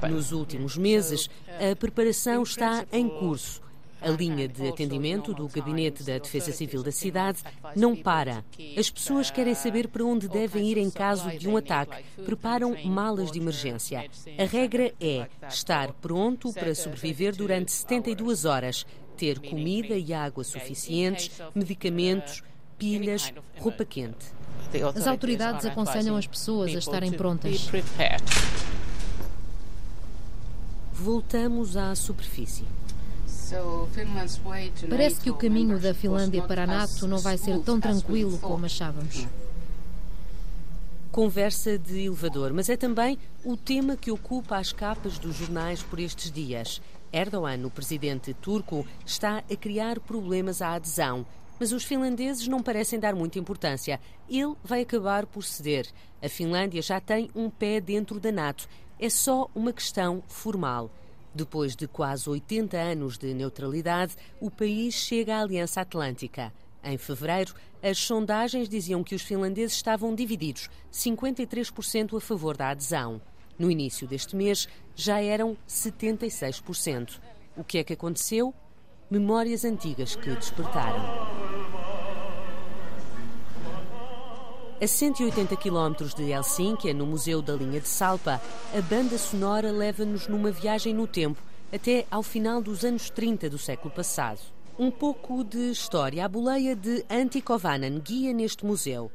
Nos 0.09 0.31
últimos 0.31 0.77
meses, 0.77 1.29
a 1.47 1.75
preparação 1.75 2.43
está 2.43 2.85
em 2.91 3.07
curso. 3.07 3.61
A 4.01 4.09
linha 4.09 4.47
de 4.47 4.67
atendimento 4.67 5.31
do 5.31 5.47
Gabinete 5.47 6.01
da 6.01 6.17
Defesa 6.17 6.51
Civil 6.51 6.81
da 6.81 6.91
cidade 6.91 7.37
não 7.75 7.95
para. 7.95 8.43
As 8.75 8.89
pessoas 8.89 9.29
querem 9.29 9.53
saber 9.53 9.87
para 9.89 10.03
onde 10.03 10.27
devem 10.27 10.71
ir 10.71 10.79
em 10.79 10.89
caso 10.89 11.29
de 11.37 11.47
um 11.47 11.55
ataque. 11.55 12.03
Preparam 12.25 12.75
malas 12.83 13.31
de 13.31 13.37
emergência. 13.37 14.09
A 14.39 14.45
regra 14.45 14.91
é 14.99 15.27
estar 15.47 15.93
pronto 15.93 16.51
para 16.51 16.73
sobreviver 16.73 17.35
durante 17.35 17.71
72 17.71 18.43
horas, 18.43 18.87
ter 19.17 19.39
comida 19.39 19.95
e 19.95 20.13
água 20.13 20.43
suficientes, 20.43 21.31
medicamentos, 21.53 22.43
pilhas, 22.77 23.33
roupa 23.57 23.85
quente. 23.85 24.25
As 24.95 25.05
autoridades 25.05 25.65
aconselham 25.65 26.15
as 26.15 26.25
pessoas 26.25 26.73
a 26.75 26.79
estarem 26.79 27.11
prontas. 27.11 27.69
Voltamos 30.93 31.75
à 31.75 31.95
superfície. 31.95 32.65
Parece 34.89 35.19
que 35.19 35.29
o 35.29 35.35
caminho 35.35 35.77
da 35.77 35.93
Finlândia 35.93 36.41
para 36.43 36.63
a 36.63 36.67
NATO 36.67 37.07
não 37.07 37.17
vai 37.17 37.37
ser 37.37 37.59
tão 37.59 37.79
tranquilo 37.79 38.37
como 38.37 38.65
achávamos. 38.65 39.27
Conversa 41.11 41.77
de 41.77 42.05
elevador, 42.05 42.53
mas 42.53 42.69
é 42.69 42.77
também 42.77 43.19
o 43.43 43.57
tema 43.57 43.97
que 43.97 44.09
ocupa 44.09 44.57
as 44.57 44.71
capas 44.71 45.17
dos 45.19 45.35
jornais 45.35 45.83
por 45.83 45.99
estes 45.99 46.31
dias. 46.31 46.81
Erdogan, 47.11 47.65
o 47.65 47.69
presidente 47.69 48.33
turco, 48.33 48.85
está 49.05 49.39
a 49.39 49.55
criar 49.55 49.99
problemas 49.99 50.61
à 50.61 50.73
adesão, 50.73 51.25
mas 51.59 51.71
os 51.71 51.83
finlandeses 51.83 52.47
não 52.47 52.63
parecem 52.63 52.99
dar 52.99 53.13
muita 53.13 53.37
importância. 53.37 53.99
Ele 54.29 54.55
vai 54.63 54.81
acabar 54.81 55.25
por 55.25 55.43
ceder. 55.43 55.87
A 56.21 56.27
Finlândia 56.27 56.81
já 56.81 56.99
tem 56.99 57.29
um 57.35 57.49
pé 57.49 57.79
dentro 57.79 58.19
da 58.19 58.31
NATO. 58.31 58.67
É 58.99 59.09
só 59.09 59.49
uma 59.53 59.71
questão 59.71 60.23
formal. 60.27 60.89
Depois 61.33 61.75
de 61.75 61.87
quase 61.87 62.29
80 62.29 62.77
anos 62.77 63.17
de 63.17 63.33
neutralidade, 63.33 64.15
o 64.39 64.49
país 64.49 64.95
chega 64.95 65.35
à 65.35 65.41
Aliança 65.41 65.81
Atlântica. 65.81 66.51
Em 66.83 66.97
fevereiro, 66.97 67.53
as 67.81 67.97
sondagens 67.99 68.67
diziam 68.67 69.03
que 69.03 69.15
os 69.15 69.21
finlandeses 69.21 69.75
estavam 69.75 70.15
divididos, 70.15 70.69
53% 70.91 72.17
a 72.17 72.19
favor 72.19 72.57
da 72.57 72.69
adesão. 72.69 73.21
No 73.57 73.69
início 73.69 74.07
deste 74.07 74.35
mês, 74.35 74.67
já 74.95 75.21
eram 75.21 75.57
76%. 75.67 77.19
O 77.55 77.63
que 77.63 77.77
é 77.77 77.83
que 77.83 77.93
aconteceu? 77.93 78.53
Memórias 79.09 79.65
antigas 79.65 80.15
que 80.15 80.29
despertaram. 80.35 81.01
A 84.81 84.87
180 84.87 85.55
km 85.57 86.07
de 86.15 86.31
Helsínquia, 86.31 86.93
no 86.93 87.05
Museu 87.05 87.41
da 87.41 87.53
Linha 87.53 87.79
de 87.79 87.87
Salpa, 87.87 88.41
a 88.75 88.81
banda 88.81 89.17
sonora 89.17 89.71
leva-nos 89.71 90.27
numa 90.27 90.49
viagem 90.49 90.93
no 90.93 91.05
tempo, 91.05 91.39
até 91.71 92.05
ao 92.09 92.23
final 92.23 92.61
dos 92.61 92.83
anos 92.83 93.09
30 93.09 93.49
do 93.49 93.59
século 93.59 93.93
passado. 93.93 94.39
Um 94.81 94.89
pouco 94.89 95.43
de 95.43 95.69
história. 95.69 96.25
A 96.25 96.27
boleia 96.27 96.75
de 96.75 97.05
Antti 97.07 97.39
Kovanen 97.39 97.99
guia 97.99 98.33
neste 98.33 98.65
museu. 98.65 99.11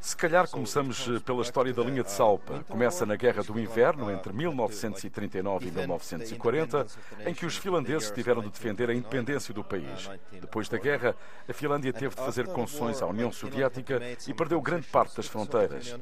Se 0.00 0.16
calhar 0.16 0.48
começamos 0.48 1.08
eh, 1.08 1.18
pela 1.18 1.42
história 1.42 1.74
da 1.74 1.82
linha 1.82 2.04
de 2.04 2.12
Salpa. 2.12 2.64
Começa 2.68 3.04
na 3.04 3.16
Guerra 3.16 3.42
do 3.42 3.58
Inverno, 3.58 4.12
entre 4.12 4.32
1939 4.32 5.66
e 5.66 5.72
1940, 5.72 6.86
em 7.26 7.34
que 7.34 7.44
os 7.44 7.56
finlandeses 7.56 8.12
tiveram 8.12 8.40
de 8.40 8.50
defender 8.50 8.88
a 8.88 8.94
independência 8.94 9.52
do 9.52 9.64
país. 9.64 10.08
Depois 10.30 10.68
da 10.68 10.78
guerra, 10.78 11.16
a 11.48 11.52
Finlândia 11.52 11.92
teve 11.92 12.14
de 12.14 12.22
fazer 12.22 12.46
concessões 12.46 13.02
à 13.02 13.06
União 13.08 13.32
Soviética 13.32 14.00
e 14.28 14.32
perdeu 14.32 14.60
grande 14.60 14.86
parte 14.86 15.16
das 15.16 15.26
fronteiras. 15.26 15.98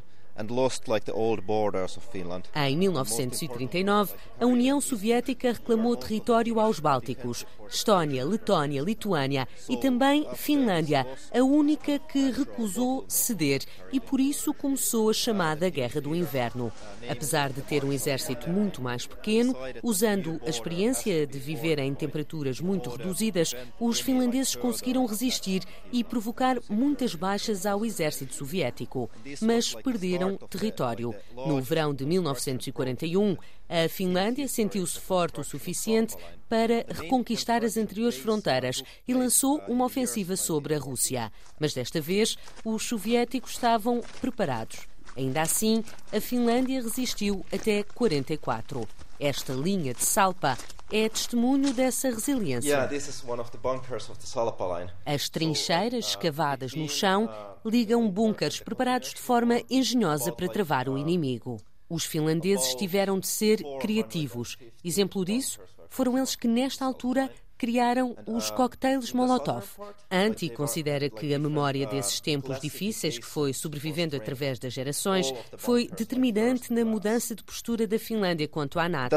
Em 2.55 2.77
1939, 2.77 4.14
a 4.40 4.46
União 4.46 4.81
Soviética 4.81 5.53
reclamou 5.53 5.96
território 5.96 6.61
aos 6.61 6.79
Bálticos, 6.79 7.46
Estónia, 7.68 8.24
Letónia, 8.24 8.83
Lituânia 8.83 9.48
e 9.68 9.76
também 9.76 10.26
Finlândia, 10.35 11.07
a 11.33 11.42
única 11.42 11.98
que 11.98 12.31
recusou 12.31 13.05
ceder 13.09 13.62
e 13.92 14.00
por 14.00 14.20
isso 14.20 14.52
começou 14.55 15.11
a 15.11 15.14
chamada 15.14 15.68
Guerra 15.68 16.00
do 16.00 16.14
Inverno. 16.14 16.72
Apesar 17.09 17.52
de 17.52 17.61
ter 17.62 17.85
um 17.85 17.92
exército 17.92 18.48
muito 18.48 18.83
mais 18.83 19.07
pequeno, 19.07 19.55
usando 19.83 20.40
a 20.44 20.50
experiência 20.50 21.26
de 21.26 21.38
viver 21.38 21.79
em 21.79 21.94
temperaturas 21.94 22.61
muito 22.61 22.90
reduzidas, 22.90 23.55
os 23.79 24.00
finlandeses 24.00 24.55
conseguiram 24.55 25.07
resistir 25.07 25.62
e 25.92 26.02
provocar 26.02 26.59
muitas 26.68 27.14
baixas 27.14 27.66
ao 27.66 27.85
exército 27.85 28.35
soviético, 28.35 29.11
mas 29.40 29.74
perderam 29.74 30.37
território. 30.37 31.14
No 31.35 31.61
verão 31.61 31.94
de 31.94 32.05
1941, 32.05 33.37
a 33.68 33.88
Finlândia 33.88 34.46
sentiu-se 34.48 34.98
forte 34.98 35.40
o 35.40 35.44
suficiente 35.44 36.16
para 36.48 36.87
reconquistar 36.88 37.64
as 37.64 37.76
anteriores 37.76 38.16
fronteiras 38.16 38.83
e 39.07 39.14
lançou 39.14 39.61
uma 39.68 39.85
ofensiva 39.85 40.37
sobre 40.37 40.74
a 40.74 40.79
Rússia. 40.79 41.33
Mas 41.59 41.74
desta 41.74 42.00
vez, 42.00 42.37
os 42.64 42.83
soviéticos 42.85 43.52
estavam 43.52 44.00
preparados. 44.20 44.87
Ainda 45.16 45.42
assim, 45.42 45.83
a 46.12 46.20
Finlândia 46.20 46.83
resistiu 46.83 47.44
até 47.52 47.83
44. 47.83 48.87
Esta 49.18 49.55
linha 49.55 49.94
de 49.94 50.05
Salpa 50.05 50.59
é 50.92 51.09
testemunho 51.09 51.72
dessa 51.72 52.11
resiliência. 52.11 52.88
As 55.05 55.29
trincheiras 55.29 56.05
uh, 56.05 56.09
escavadas 56.09 56.74
no 56.74 56.88
chão 56.88 57.24
uh, 57.24 57.68
ligam 57.68 58.09
bunkers 58.09 58.61
preparados 58.61 59.14
de 59.14 59.20
forma 59.20 59.61
engenhosa 59.70 60.31
para 60.33 60.48
travar 60.48 60.88
o 60.88 60.98
inimigo. 60.98 61.59
Os 61.88 62.05
finlandeses 62.05 62.75
tiveram 62.75 63.18
de 63.18 63.27
ser 63.27 63.62
criativos. 63.81 64.57
Exemplo 64.85 65.25
disso 65.25 65.61
foram 65.88 66.16
eles 66.16 66.35
que, 66.35 66.49
nesta 66.49 66.85
altura, 66.85 67.31
criaram 67.57 68.16
os 68.27 68.51
cocktails 68.51 69.12
Molotov. 69.12 69.66
Anti 70.11 70.49
considera 70.51 71.09
que 71.09 71.35
a 71.35 71.38
memória 71.38 71.87
desses 71.87 72.21
tempos 72.21 72.61
difíceis, 72.61 73.19
que 73.19 73.27
foi 73.27 73.53
sobrevivendo 73.53 74.16
através 74.16 74.59
das 74.59 74.73
gerações, 74.73 75.33
foi 75.57 75.88
determinante 75.88 76.73
na 76.73 76.85
mudança 76.85 77.35
de 77.35 77.42
postura 77.42 77.87
da 77.87 77.99
Finlândia 77.99 78.49
quanto 78.49 78.79
à 78.79 78.88
NATO. 78.88 79.16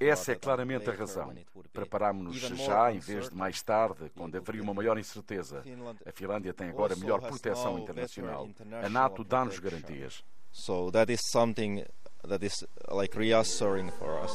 Essa 0.00 0.32
é 0.32 0.34
claramente 0.34 0.90
a 0.90 0.92
razão. 0.92 1.34
Preparámos-nos 1.72 2.58
já 2.58 2.92
em 2.92 2.98
vez 2.98 3.28
de 3.28 3.34
mais 3.34 3.62
tarde, 3.62 4.10
quando 4.16 4.36
haveria 4.36 4.62
uma 4.62 4.74
maior 4.74 4.98
incerteza. 4.98 5.62
A 6.06 6.12
Finlândia 6.12 6.52
tem 6.52 6.68
agora 6.68 6.94
melhor 6.96 7.20
proteção 7.20 7.78
internacional. 7.78 8.48
A 8.82 8.88
NATO 8.88 9.24
dá-nos 9.24 9.58
garantias. 9.58 10.22
So 10.52 10.92
that 10.92 11.12
is 11.12 11.20
something 11.32 11.84
that 12.28 12.44
is 12.44 12.64
like 12.90 13.16
reassuring 13.16 13.90
for 13.90 14.18
us. 14.22 14.32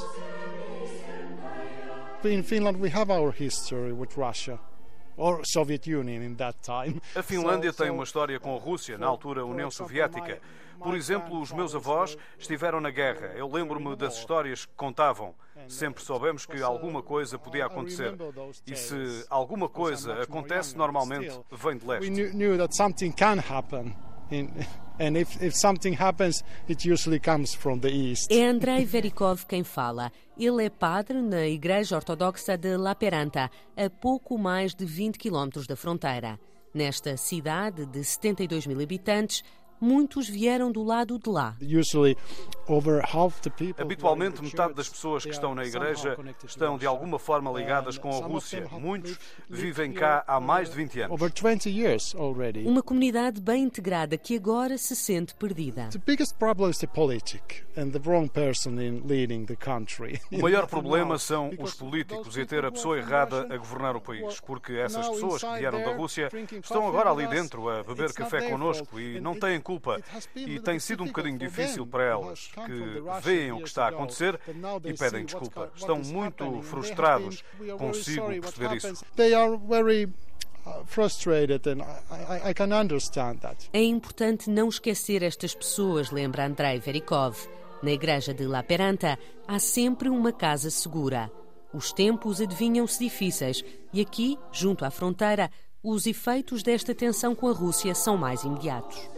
In 2.23 2.43
Finland 2.43 2.79
we 2.79 2.89
have 2.89 3.11
our 3.11 3.31
history 3.31 3.91
with 3.91 4.17
Russia. 4.17 4.59
A 7.15 7.21
Finlândia 7.21 7.73
tem 7.73 7.89
uma 7.89 8.03
história 8.05 8.39
com 8.39 8.55
a 8.55 8.59
Rússia, 8.59 8.97
na 8.97 9.05
altura 9.05 9.45
União 9.45 9.69
Soviética. 9.69 10.39
Por 10.81 10.95
exemplo, 10.95 11.41
os 11.41 11.51
meus 11.51 11.75
avós 11.75 12.17
estiveram 12.37 12.79
na 12.79 12.89
guerra. 12.89 13.33
Eu 13.35 13.49
lembro-me 13.51 13.97
das 13.97 14.17
histórias 14.17 14.65
que 14.65 14.71
contavam. 14.77 15.35
Sempre 15.67 16.01
soubemos 16.01 16.45
que 16.45 16.61
alguma 16.61 17.03
coisa 17.03 17.37
podia 17.37 17.65
acontecer. 17.65 18.15
E 18.65 18.75
se 18.77 19.25
alguma 19.29 19.67
coisa 19.67 20.21
acontece, 20.23 20.77
normalmente 20.77 21.37
vem 21.51 21.75
de 21.77 21.85
leste. 21.85 22.09
And 24.99 25.17
if, 25.17 25.41
if 25.41 25.55
something 25.55 25.93
happens, 25.93 26.43
it 26.67 26.85
usually 26.85 27.19
comes 27.19 27.53
from 27.53 27.79
the 27.79 27.89
east. 27.89 28.29
É 28.29 28.49
Andrei 28.49 28.83
Verikov 28.83 29.45
quem 29.45 29.63
fala. 29.63 30.11
Ele 30.37 30.65
é 30.65 30.69
padre 30.69 31.21
na 31.21 31.47
Igreja 31.47 31.95
Ortodoxa 31.95 32.57
de 32.57 32.75
La 32.75 32.93
Peranta, 32.93 33.49
a 33.77 33.89
pouco 33.89 34.37
mais 34.37 34.75
de 34.75 34.85
20 34.85 35.17
quilómetros 35.17 35.65
da 35.65 35.75
fronteira. 35.75 36.39
Nesta 36.73 37.15
cidade 37.17 37.85
de 37.85 38.03
72 38.03 38.67
mil 38.67 38.81
habitantes, 38.81 39.41
muitos 39.79 40.27
vieram 40.27 40.71
do 40.71 40.83
lado 40.83 41.17
de 41.17 41.29
lá. 41.29 41.55
Habitualmente, 43.81 44.41
metade 44.43 44.73
das 44.73 44.87
pessoas 44.89 45.23
que 45.23 45.31
estão 45.31 45.55
na 45.55 45.65
igreja 45.65 46.15
estão 46.45 46.77
de 46.77 46.85
alguma 46.85 47.17
forma 47.17 47.51
ligadas 47.51 47.97
com 47.97 48.09
a 48.09 48.25
Rússia. 48.27 48.67
Muitos 48.79 49.17
vivem 49.49 49.91
cá 49.91 50.23
há 50.27 50.39
mais 50.39 50.69
de 50.69 50.75
20 50.75 51.01
anos. 51.01 51.11
Uma 52.65 52.83
comunidade 52.83 53.41
bem 53.41 53.63
integrada 53.63 54.17
que 54.17 54.35
agora 54.35 54.77
se 54.77 54.95
sente 54.95 55.33
perdida. 55.35 55.89
O 60.31 60.39
maior 60.41 60.67
problema 60.67 61.17
são 61.17 61.51
os 61.59 61.73
políticos 61.73 62.37
e 62.37 62.45
ter 62.45 62.63
a 62.65 62.71
pessoa 62.71 62.97
errada 62.97 63.47
a 63.53 63.57
governar 63.57 63.95
o 63.95 64.01
país, 64.01 64.39
porque 64.41 64.73
essas 64.73 65.07
pessoas 65.09 65.41
que 65.43 65.57
vieram 65.57 65.81
da 65.83 65.95
Rússia 65.95 66.29
estão 66.61 66.87
agora 66.87 67.09
ali 67.11 67.27
dentro 67.27 67.67
a 67.69 67.83
beber 67.83 68.13
café 68.13 68.49
connosco 68.49 68.99
e 68.99 69.19
não 69.19 69.33
têm 69.37 69.59
culpa. 69.59 69.99
E 70.35 70.59
tem 70.59 70.79
sido 70.79 71.03
um 71.03 71.07
bocadinho 71.07 71.37
difícil 71.37 71.85
para 71.85 72.03
elas, 72.03 72.49
que 72.65 73.01
veem 73.21 73.51
o 73.51 73.57
que 73.57 73.67
está 73.67 73.85
a 73.85 73.89
acontecer 73.89 74.39
e 74.83 74.93
pedem 74.93 75.25
desculpa. 75.25 75.71
Estão 75.75 75.99
muito 75.99 76.61
frustrados. 76.61 77.43
Consigo 77.77 78.27
perceber 78.27 78.75
isso. 78.75 79.05
É 83.73 83.81
importante 83.81 84.49
não 84.49 84.69
esquecer 84.69 85.23
estas 85.23 85.55
pessoas, 85.55 86.11
lembra 86.11 86.45
Andrei 86.45 86.79
Verikov. 86.79 87.37
Na 87.81 87.91
igreja 87.91 88.33
de 88.33 88.45
La 88.45 88.61
Peranta 88.61 89.17
há 89.47 89.57
sempre 89.57 90.09
uma 90.09 90.33
casa 90.33 90.69
segura. 90.69 91.31
Os 91.73 91.93
tempos 91.93 92.41
adivinham-se 92.41 92.99
difíceis 92.99 93.63
e 93.93 94.01
aqui, 94.01 94.37
junto 94.51 94.83
à 94.83 94.91
fronteira, 94.91 95.49
os 95.81 96.05
efeitos 96.05 96.61
desta 96.61 96.93
tensão 96.93 97.33
com 97.33 97.47
a 97.47 97.53
Rússia 97.53 97.95
são 97.95 98.17
mais 98.17 98.43
imediatos. 98.43 99.09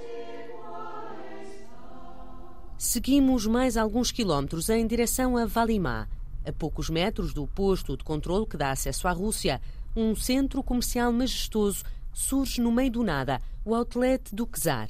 Seguimos 2.83 3.45
mais 3.45 3.77
alguns 3.77 4.11
quilómetros 4.11 4.67
em 4.67 4.87
direção 4.87 5.37
a 5.37 5.45
Valimá, 5.45 6.07
a 6.43 6.51
poucos 6.51 6.89
metros 6.89 7.31
do 7.31 7.45
posto 7.45 7.95
de 7.95 8.03
controle 8.03 8.47
que 8.47 8.57
dá 8.57 8.71
acesso 8.71 9.07
à 9.07 9.11
Rússia. 9.11 9.61
Um 9.95 10.15
centro 10.15 10.63
comercial 10.63 11.13
majestoso 11.13 11.83
surge 12.11 12.59
no 12.59 12.71
meio 12.71 12.89
do 12.89 13.03
nada, 13.03 13.39
o 13.63 13.75
outlet 13.75 14.33
do 14.33 14.47
Czar. 14.47 14.87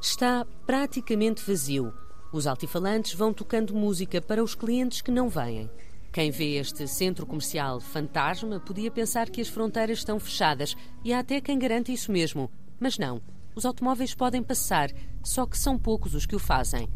Está 0.00 0.44
praticamente 0.66 1.40
vazio. 1.46 1.94
Os 2.32 2.48
altifalantes 2.48 3.14
vão 3.14 3.32
tocando 3.32 3.72
música 3.72 4.20
para 4.20 4.42
os 4.42 4.56
clientes 4.56 5.00
que 5.00 5.12
não 5.12 5.28
vêm. 5.28 5.70
Quem 6.12 6.32
vê 6.32 6.56
este 6.56 6.88
centro 6.88 7.24
comercial 7.26 7.80
fantasma 7.80 8.58
podia 8.58 8.90
pensar 8.90 9.30
que 9.30 9.40
as 9.40 9.46
fronteiras 9.46 9.98
estão 9.98 10.18
fechadas 10.18 10.76
e 11.04 11.12
há 11.12 11.20
até 11.20 11.40
quem 11.40 11.60
garante 11.60 11.92
isso 11.92 12.10
mesmo. 12.10 12.50
Mas 12.80 12.98
não. 12.98 13.22
Os 13.54 13.64
automóveis 13.64 14.14
podem 14.14 14.42
passar, 14.42 14.90
só 15.22 15.46
que 15.46 15.56
são 15.56 15.78
poucos 15.78 16.14
os 16.14 16.26
que 16.26 16.34
o 16.34 16.40
fazem. 16.40 16.88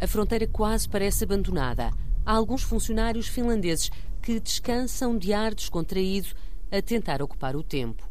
A 0.00 0.06
fronteira 0.06 0.46
quase 0.46 0.88
parece 0.88 1.24
abandonada. 1.24 1.90
Há 2.24 2.32
alguns 2.32 2.62
funcionários 2.62 3.26
finlandeses 3.26 3.90
que 4.20 4.38
descansam 4.38 5.18
de 5.18 5.32
ar 5.32 5.54
descontraído 5.54 6.28
a 6.70 6.80
tentar 6.80 7.20
ocupar 7.20 7.56
o 7.56 7.62
tempo. 7.62 8.08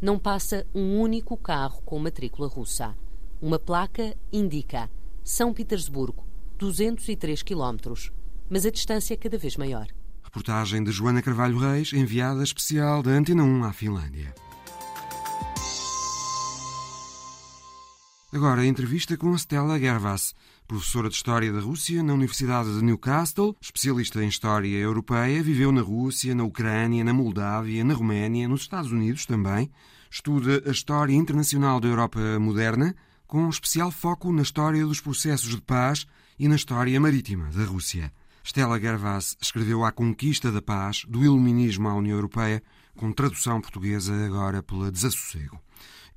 Não 0.00 0.18
passa 0.18 0.66
um 0.74 1.00
único 1.00 1.36
carro 1.36 1.80
com 1.82 1.98
matrícula 1.98 2.48
russa. 2.48 2.96
Uma 3.40 3.58
placa 3.58 4.16
indica 4.32 4.90
São 5.22 5.54
Petersburgo, 5.54 6.26
203 6.58 7.42
quilómetros, 7.42 8.12
mas 8.48 8.66
a 8.66 8.70
distância 8.70 9.14
é 9.14 9.16
cada 9.16 9.38
vez 9.38 9.56
maior. 9.56 9.86
Reportagem 10.22 10.82
de 10.84 10.90
Joana 10.90 11.22
Carvalho 11.22 11.58
Reis, 11.58 11.92
enviada 11.92 12.42
especial 12.42 13.02
da 13.02 13.10
Antena 13.10 13.42
1 13.42 13.64
à 13.64 13.72
Finlândia. 13.72 14.34
Agora, 18.32 18.60
a 18.60 18.66
entrevista 18.66 19.16
com 19.16 19.34
Stella 19.34 19.76
Gervas, 19.76 20.36
professora 20.68 21.08
de 21.08 21.16
História 21.16 21.52
da 21.52 21.58
Rússia 21.58 22.00
na 22.00 22.14
Universidade 22.14 22.72
de 22.72 22.84
Newcastle, 22.84 23.56
especialista 23.60 24.22
em 24.22 24.28
História 24.28 24.78
Europeia, 24.78 25.42
viveu 25.42 25.72
na 25.72 25.80
Rússia, 25.80 26.32
na 26.32 26.44
Ucrânia, 26.44 27.02
na 27.02 27.12
Moldávia, 27.12 27.82
na 27.82 27.92
Roménia, 27.92 28.46
nos 28.46 28.60
Estados 28.60 28.92
Unidos 28.92 29.26
também, 29.26 29.68
estuda 30.08 30.62
a 30.64 30.70
História 30.70 31.12
Internacional 31.12 31.80
da 31.80 31.88
Europa 31.88 32.20
Moderna, 32.38 32.94
com 33.26 33.42
um 33.42 33.50
especial 33.50 33.90
foco 33.90 34.32
na 34.32 34.42
história 34.42 34.86
dos 34.86 35.00
processos 35.00 35.50
de 35.50 35.60
paz 35.60 36.06
e 36.38 36.46
na 36.46 36.54
história 36.54 37.00
marítima 37.00 37.50
da 37.50 37.64
Rússia. 37.64 38.12
Stella 38.44 38.78
Gervas 38.78 39.36
escreveu 39.42 39.84
A 39.84 39.90
Conquista 39.90 40.52
da 40.52 40.62
Paz, 40.62 41.04
do 41.08 41.24
Iluminismo 41.24 41.88
à 41.88 41.94
União 41.94 42.14
Europeia, 42.14 42.62
com 42.96 43.10
tradução 43.10 43.60
portuguesa 43.60 44.14
agora 44.24 44.62
pela 44.62 44.92
Desassossego. 44.92 45.60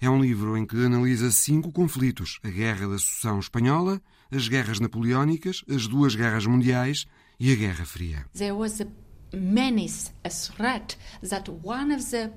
É 0.01 0.09
um 0.09 0.21
livro 0.21 0.57
em 0.57 0.65
que 0.65 0.85
analisa 0.85 1.31
cinco 1.31 1.71
conflitos: 1.71 2.39
a 2.43 2.49
Guerra 2.49 2.87
da 2.87 2.97
Sucessão 2.97 3.39
Espanhola, 3.39 4.01
as 4.31 4.47
guerras 4.47 4.79
napoleónicas, 4.79 5.63
as 5.69 5.87
duas 5.87 6.15
guerras 6.15 6.45
mundiais 6.45 7.05
e 7.39 7.51
a 7.51 7.55
Guerra 7.55 7.85
Fria. 7.85 8.25
There 8.33 8.53
was 8.53 8.81
a 8.81 8.87
menace, 9.35 10.11
a 10.23 10.29
threat 10.29 10.97
that 11.27 11.49
one 11.63 11.93
of 11.93 12.03
the 12.11 12.31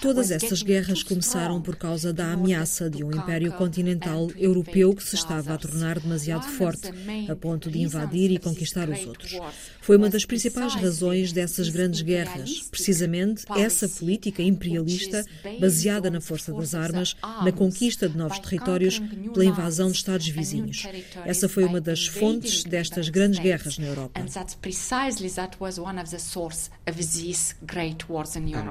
Todas 0.00 0.30
essas 0.30 0.62
guerras 0.62 1.02
começaram 1.02 1.60
por 1.60 1.76
causa 1.76 2.12
da 2.12 2.32
ameaça 2.32 2.88
de 2.88 3.04
um 3.04 3.10
império 3.10 3.52
continental 3.52 4.30
europeu 4.36 4.94
que 4.94 5.02
se 5.02 5.14
estava 5.14 5.54
a 5.54 5.58
tornar 5.58 5.98
demasiado 5.98 6.44
forte, 6.44 6.90
a 7.28 7.36
ponto 7.36 7.70
de 7.70 7.80
invadir 7.80 8.30
e 8.30 8.38
conquistar 8.38 8.88
os 8.88 9.06
outros. 9.06 9.38
Foi 9.80 9.96
uma 9.96 10.08
das 10.08 10.24
principais 10.24 10.74
razões 10.74 11.32
dessas 11.32 11.68
grandes 11.68 12.02
guerras, 12.02 12.62
precisamente 12.70 13.44
essa 13.56 13.88
política 13.88 14.42
imperialista 14.42 15.24
baseada 15.60 16.10
na 16.10 16.20
força 16.20 16.52
das 16.52 16.74
armas, 16.74 17.16
na 17.42 17.52
conquista 17.52 18.08
de 18.08 18.16
novos 18.16 18.38
territórios, 18.38 18.98
pela 19.32 19.44
invasão 19.44 19.90
de 19.90 19.96
Estados 19.96 20.28
vizinhos. 20.28 20.84
Essa 21.24 21.48
foi 21.48 21.64
uma 21.64 21.80
das 21.80 22.06
fontes 22.06 22.64
destas 22.64 23.08
grandes 23.08 23.38
guerras 23.38 23.78
na 23.78 23.86
Europa. 23.86 24.20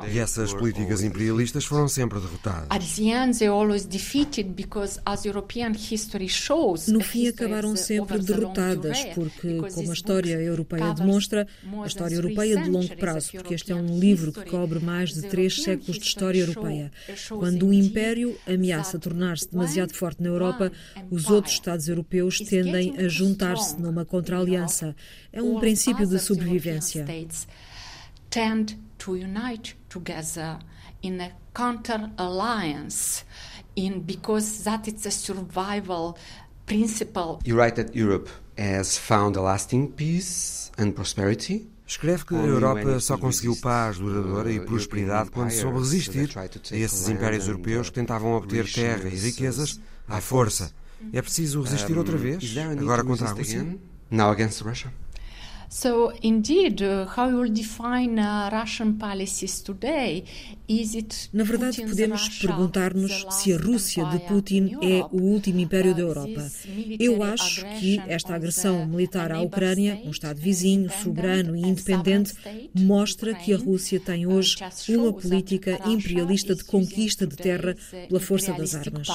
E 0.10 0.20
essas 0.20 0.54
políticas 0.54 1.04
imperialistas 1.04 1.66
foram 1.66 1.88
sempre 1.88 2.20
derrotadas. 2.20 2.68
No 6.88 7.02
fim, 7.02 7.28
acabaram 7.28 7.76
sempre 7.76 8.20
derrotadas, 8.20 9.06
porque, 9.14 9.58
como 9.74 9.90
a 9.90 9.94
história 9.94 10.36
europeia 10.36 10.94
demonstra, 10.94 11.48
a 11.84 11.88
história 11.88 12.16
europeia 12.16 12.62
de 12.62 12.70
longo 12.70 12.96
prazo, 12.96 13.32
porque 13.34 13.54
este 13.54 13.72
é 13.72 13.76
um 13.76 14.00
livro 14.00 14.32
que 14.32 14.46
cobre 14.46 14.80
mais 14.80 15.14
de 15.14 15.24
três 15.24 15.62
séculos 15.62 15.98
de 16.00 16.06
história 16.06 16.40
europeia. 16.40 16.92
Quando 17.30 17.68
um 17.68 17.74
império 17.74 18.38
ameaça 18.48 18.98
tornar-se 19.00 19.52
demasiado 19.52 19.94
forte 19.94 20.22
na 20.22 20.30
Europa, 20.30 20.72
os 21.10 21.30
outros 21.30 21.54
Estados 21.54 21.88
europeus 21.88 22.40
tendem 22.40 22.98
a 22.98 23.08
juntar-se 23.08 23.80
numa 23.80 24.06
contra-aliança. 24.06 24.96
É 25.32 25.42
um 25.42 25.60
princípio 25.60 26.08
de 26.08 26.20
sobrevivência 26.20 27.06
tend 28.34 28.76
to 29.04 29.16
unite 29.16 29.76
together 29.90 30.60
in 31.02 31.20
a 31.20 31.32
counter 31.54 32.10
alliance 32.18 33.26
in 33.76 34.00
because 34.00 34.64
that 34.64 34.88
is 34.88 35.06
a 35.06 35.12
survival 35.12 36.18
principle. 36.66 37.40
You 37.44 37.58
write 37.58 37.76
that 37.76 37.94
Europe 37.94 38.30
has 38.58 38.98
found 38.98 39.36
a 39.36 39.42
lasting 39.42 39.92
peace 39.92 40.72
and 40.78 40.94
prosperity. 40.94 41.68
Escreve 41.86 42.26
que 42.26 42.34
a 42.34 42.46
Europa 42.46 43.00
só 43.02 43.18
conseguiu 43.18 43.58
paz 43.58 44.00
duradoura 44.00 44.50
e 44.50 44.60
prosperidade 44.62 45.30
quando 45.30 45.52
soube 45.52 45.80
resistir 45.80 46.30
a 46.38 46.46
esses 46.78 47.10
impérios 47.10 47.46
europeus 47.48 47.90
que 47.90 47.96
tentavam 47.96 48.32
obter 48.32 48.66
terra 48.72 49.10
e 49.10 49.16
riquezas 49.16 49.82
à 50.08 50.22
força. 50.22 50.72
É 51.12 51.22
preciso 51.22 51.62
resistir 51.62 51.98
outra 51.98 52.18
vez, 52.18 52.56
agora 52.80 53.04
contra 53.04 53.28
a 53.28 53.34
Rússia? 53.34 53.78
Now 54.10 54.32
against 54.32 54.62
Russia. 54.62 54.94
So, 55.74 56.14
indeed, 56.22 56.84
uh, 56.84 57.08
how 57.08 57.30
you 57.30 57.38
will 57.40 57.52
define 57.52 58.20
uh, 58.20 58.48
Russian 58.54 59.00
policies 59.00 59.60
today? 59.60 60.24
Is 60.68 60.94
it 60.94 61.30
Na 61.34 61.44
verdade, 61.44 61.82
podemos 61.82 62.30
perguntar-nos 62.30 63.26
se 63.32 63.54
a 63.54 63.58
Rússia 63.58 64.06
de 64.06 64.20
Putin 64.20 64.78
é 64.84 65.04
o 65.12 65.20
último 65.20 65.60
império 65.60 65.96
da 65.96 66.02
Europa. 66.02 66.48
Eu 67.00 67.24
acho 67.24 67.66
que 67.80 68.00
esta 68.08 68.36
agressão 68.36 68.86
militar 68.86 69.32
à 69.32 69.42
Ucrânia, 69.42 70.00
um 70.06 70.12
Estado 70.12 70.40
vizinho, 70.40 70.92
soberano 71.02 71.56
e 71.56 71.62
independente, 71.62 72.36
mostra 72.80 73.34
que 73.34 73.52
a 73.52 73.58
Rússia 73.58 74.00
tem 74.00 74.28
hoje 74.28 74.58
uma 74.90 75.12
política 75.12 75.80
imperialista 75.88 76.54
de 76.54 76.64
conquista 76.64 77.26
de 77.26 77.36
terra 77.36 77.76
pela 78.08 78.20
força 78.20 78.54
das 78.54 78.76
armas 78.76 79.08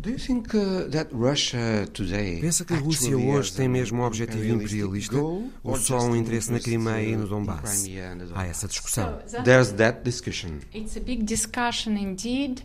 uh, 0.00 0.90
that 0.90 1.08
Russia 1.12 1.86
today 1.92 2.40
Pensa 2.40 2.64
que 2.64 2.74
a 2.74 2.78
Rússia 2.78 3.16
hoje 3.16 3.52
tem 3.52 3.68
mesmo 3.68 4.02
um 4.02 4.04
objetivo 4.04 4.44
imperialista 4.44 5.16
ou 5.16 5.76
só 5.76 6.00
um 6.00 6.16
interesse 6.16 6.52
na 6.52 6.60
Crimeia 6.60 7.08
e 7.08 7.16
no 7.16 7.26
Donbass? 7.26 7.86
Há 8.34 8.46
essa 8.46 8.68
discussão. 8.68 9.18
There's 9.44 9.72
that 9.72 10.02
discussion. 10.02 10.58
It's 10.74 10.96
a 10.96 11.00
big 11.00 11.22
discussion 11.22 11.96
indeed. 11.96 12.62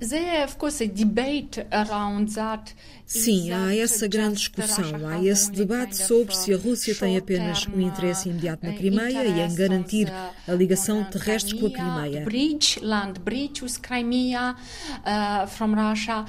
There, 0.00 0.44
of 0.44 0.56
course, 0.56 0.82
a 0.82 0.86
debate 0.86 1.64
around 1.70 2.34
that. 2.34 2.74
Sim, 3.06 3.52
há 3.52 3.76
essa 3.76 4.08
grande 4.08 4.36
discussão, 4.36 5.06
há 5.06 5.22
esse 5.22 5.52
debate 5.52 5.96
sobre 5.96 6.34
se 6.34 6.52
a 6.52 6.56
Rússia 6.56 6.94
tem 6.94 7.16
apenas 7.16 7.66
um 7.66 7.80
interesse 7.80 8.28
imediato 8.28 8.66
na 8.66 8.72
Crimeia 8.72 9.24
e 9.24 9.40
em 9.40 9.54
garantir 9.54 10.10
a 10.48 10.52
ligação 10.52 11.04
terrestre 11.04 11.58
com 11.58 11.66
a 11.66 11.70
Crimeia. 11.70 12.24
Bridge, 12.24 12.80
land 12.80 13.20
bridge 13.20 13.62
with 13.62 13.78
Crimea 13.82 14.56
uh, 14.56 15.46
from 15.46 15.74
Russia, 15.74 16.24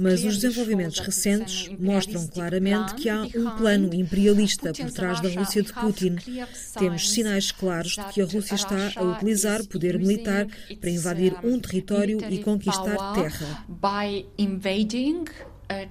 mas 0.00 0.24
os 0.24 0.38
desenvolvimentos 0.38 1.00
recentes 1.00 1.68
mostram 1.78 2.26
claramente 2.28 2.94
que 2.94 3.08
há 3.08 3.22
um 3.22 3.56
plano 3.56 3.92
imperialista 3.92 4.72
por 4.72 4.92
trás 4.92 5.20
da 5.20 5.28
Rússia 5.28 5.62
de 5.62 5.72
Putin. 5.72 6.16
Temos 6.78 7.10
sinais 7.10 7.50
claros 7.50 7.96
de 7.96 8.04
que 8.12 8.22
a 8.22 8.24
Rússia 8.24 8.54
está 8.54 8.92
a 8.94 9.02
utilizar 9.02 9.64
poder 9.64 9.98
militar 9.98 10.46
para 10.80 10.90
invadir 10.90 11.34
um 11.42 11.58
território 11.58 12.18
e 12.30 12.38
conquistar 12.38 12.96
terra. 13.14 13.64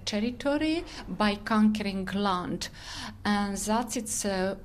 territory 0.06 0.84
by 1.08 1.36
conquering 1.44 2.06
land 2.14 2.70
and 3.26 3.58
that's 3.58 3.96
its 3.96 4.26
uh, 4.26 4.56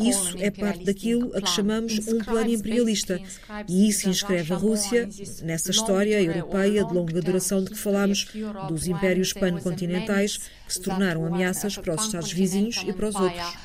isso 0.00 0.36
é 0.38 0.50
parte 0.50 0.84
daquilo 0.84 1.36
a 1.36 1.40
que 1.40 1.48
chamamos 1.48 1.98
um 2.08 2.18
plano 2.18 2.50
imperialista. 2.50 3.20
E 3.68 3.88
isso 3.88 4.08
inscreve 4.08 4.52
a 4.52 4.56
Rússia 4.56 5.08
nessa 5.42 5.70
história 5.70 6.20
europeia 6.20 6.84
de 6.84 6.92
longa 6.92 7.20
duração 7.20 7.62
de 7.62 7.70
que 7.70 7.78
falamos, 7.78 8.28
dos 8.68 8.86
impérios 8.86 9.32
pan-continentais 9.32 10.38
que 10.66 10.72
se 10.72 10.80
tornaram 10.80 11.24
ameaças 11.26 11.76
para 11.76 11.94
os 11.94 12.04
Estados 12.04 12.32
vizinhos 12.32 12.82
e 12.86 12.92
para 12.92 13.08
os 13.08 13.14
outros. 13.14 13.56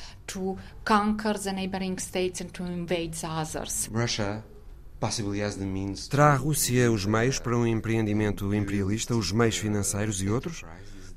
Terá 6.08 6.32
a 6.32 6.36
Rússia 6.36 6.90
os 6.90 7.06
meios 7.06 7.38
para 7.38 7.56
um 7.56 7.66
empreendimento 7.66 8.52
imperialista, 8.52 9.14
os 9.14 9.30
meios 9.32 9.56
financeiros 9.56 10.20
e 10.22 10.28
outros? 10.28 10.64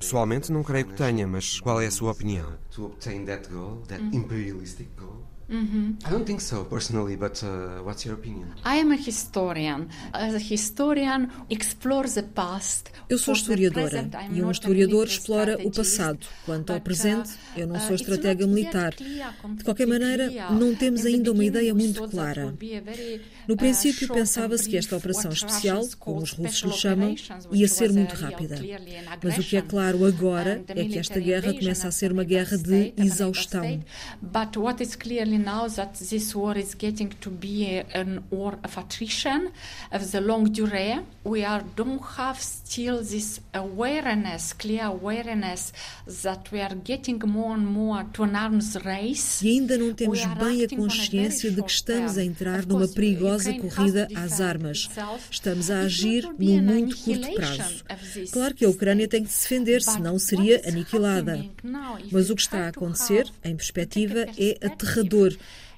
Pessoalmente 0.01 0.51
não 0.51 0.63
creio 0.63 0.87
que 0.87 0.95
tenha, 0.95 1.27
mas 1.27 1.59
qual 1.59 1.79
é 1.79 1.85
a 1.85 1.91
sua 1.91 2.11
opinião? 2.11 2.57
To 2.71 2.85
obtain 2.85 3.23
that 3.25 3.47
goal, 3.47 3.83
that 3.87 4.03
imperialistic 4.11 4.89
goal. 4.99 5.31
Mm-hmm. 5.51 6.07
I 6.07 6.09
don't 6.09 6.25
think 6.25 6.39
so 6.39 6.63
personally, 6.63 7.17
but 7.17 7.43
uh, 7.43 7.83
what's 7.83 8.05
your 8.05 8.15
opinion? 8.15 8.53
I 8.63 8.77
am 8.77 8.91
a 8.91 8.95
historian. 8.95 9.89
As 10.13 10.33
a 10.33 10.39
historian, 10.39 11.29
explore 11.49 12.07
the 12.07 12.23
past. 12.23 12.89
Eu 13.09 13.17
sou 13.17 13.33
historiadora 13.33 14.09
e 14.33 14.41
um 14.41 14.49
historiador 14.49 15.07
explora 15.07 15.57
o 15.61 15.69
passado. 15.69 16.25
Quanto 16.45 16.71
ao 16.71 16.79
presente, 16.79 17.31
uh, 17.31 17.59
eu 17.59 17.67
não 17.67 17.79
sou 17.81 17.91
uh, 17.91 17.95
estratega 17.95 18.47
militar. 18.47 18.93
De 18.93 19.63
qualquer 19.65 19.87
maneira, 19.87 20.31
não 20.51 20.73
temos 20.73 21.05
ainda 21.05 21.33
uma 21.33 21.43
ideia 21.43 21.75
muito 21.75 22.07
clara. 22.07 22.55
No 23.45 23.55
uh, 23.55 23.57
princípio, 23.57 24.07
pensava-se 24.07 24.69
que 24.69 24.77
esta 24.77 24.95
operação 24.95 25.31
especial, 25.31 25.85
como 25.99 26.21
os 26.21 26.31
russos 26.31 26.61
lhe 26.61 26.77
chamam, 26.77 27.13
ia 27.51 27.67
ser 27.67 27.91
muito 27.91 28.15
rápida. 28.15 28.55
Mas 29.21 29.37
o 29.37 29.43
que 29.43 29.57
é 29.57 29.61
claro 29.61 30.05
agora 30.05 30.63
é 30.69 30.85
que 30.85 30.97
esta 30.97 31.19
guerra 31.19 31.53
começa 31.53 31.89
a 31.89 31.91
ser 31.91 32.13
uma 32.13 32.23
guerra 32.23 32.57
de 32.57 32.93
exaustão. 32.95 33.83
Now 35.43 35.67
that 35.67 35.93
this 35.93 36.36
war 36.36 36.58
is 36.58 36.75
getting 36.75 37.10
to 37.21 37.30
be 37.30 37.77
a, 37.77 37.86
an 37.93 38.23
war 38.32 38.58
of 38.63 38.77
attrition, 38.77 39.51
of 39.91 40.12
the 40.12 40.19
long 40.19 40.45
durée. 40.45 40.99
We 41.23 41.43
are, 41.45 41.63
don't 41.75 42.01
have 42.17 42.41
still 42.41 43.04
this 43.04 43.39
awareness, 43.54 44.54
clear 44.54 44.86
awareness 44.86 45.71
that 46.23 46.51
we 46.51 46.62
are 46.62 46.75
getting 46.84 47.19
more 47.25 47.54
and 47.54 47.67
more 47.67 48.04
to 48.13 48.23
an 48.23 48.36
arms 48.36 48.75
race. 48.84 49.45
E 49.45 49.49
ainda 49.49 49.77
não 49.77 49.93
temos 49.93 50.25
bem 50.25 50.63
a 50.63 50.69
consciência 50.69 51.51
de 51.51 51.62
que 51.62 51.71
estamos 51.71 52.17
a 52.17 52.23
entrar 52.23 52.65
numa 52.65 52.88
perigosa 52.88 53.54
corrida 53.54 54.08
às 54.15 54.41
armas. 54.41 54.89
Estamos 55.30 55.69
a 55.69 55.82
agir 55.82 56.27
num 56.39 56.62
muito 56.62 56.97
curto 56.97 57.32
prazo. 57.36 57.84
Claro 58.32 58.56
que 58.56 58.65
a 58.65 58.69
Ucrânia 58.69 59.08
tem 59.08 59.23
que 59.23 59.32
se 59.32 59.51
defender, 59.51 59.82
senão 59.82 60.17
seria 60.17 60.62
aniquilada. 60.67 61.45
Mas 62.12 62.29
o 62.29 62.35
que 62.35 62.42
está 62.42 62.65
a 62.65 62.67
acontecer, 62.69 63.29
em 63.44 63.56
perspectiva, 63.56 64.25
é 64.37 64.58
aterrador 64.65 65.21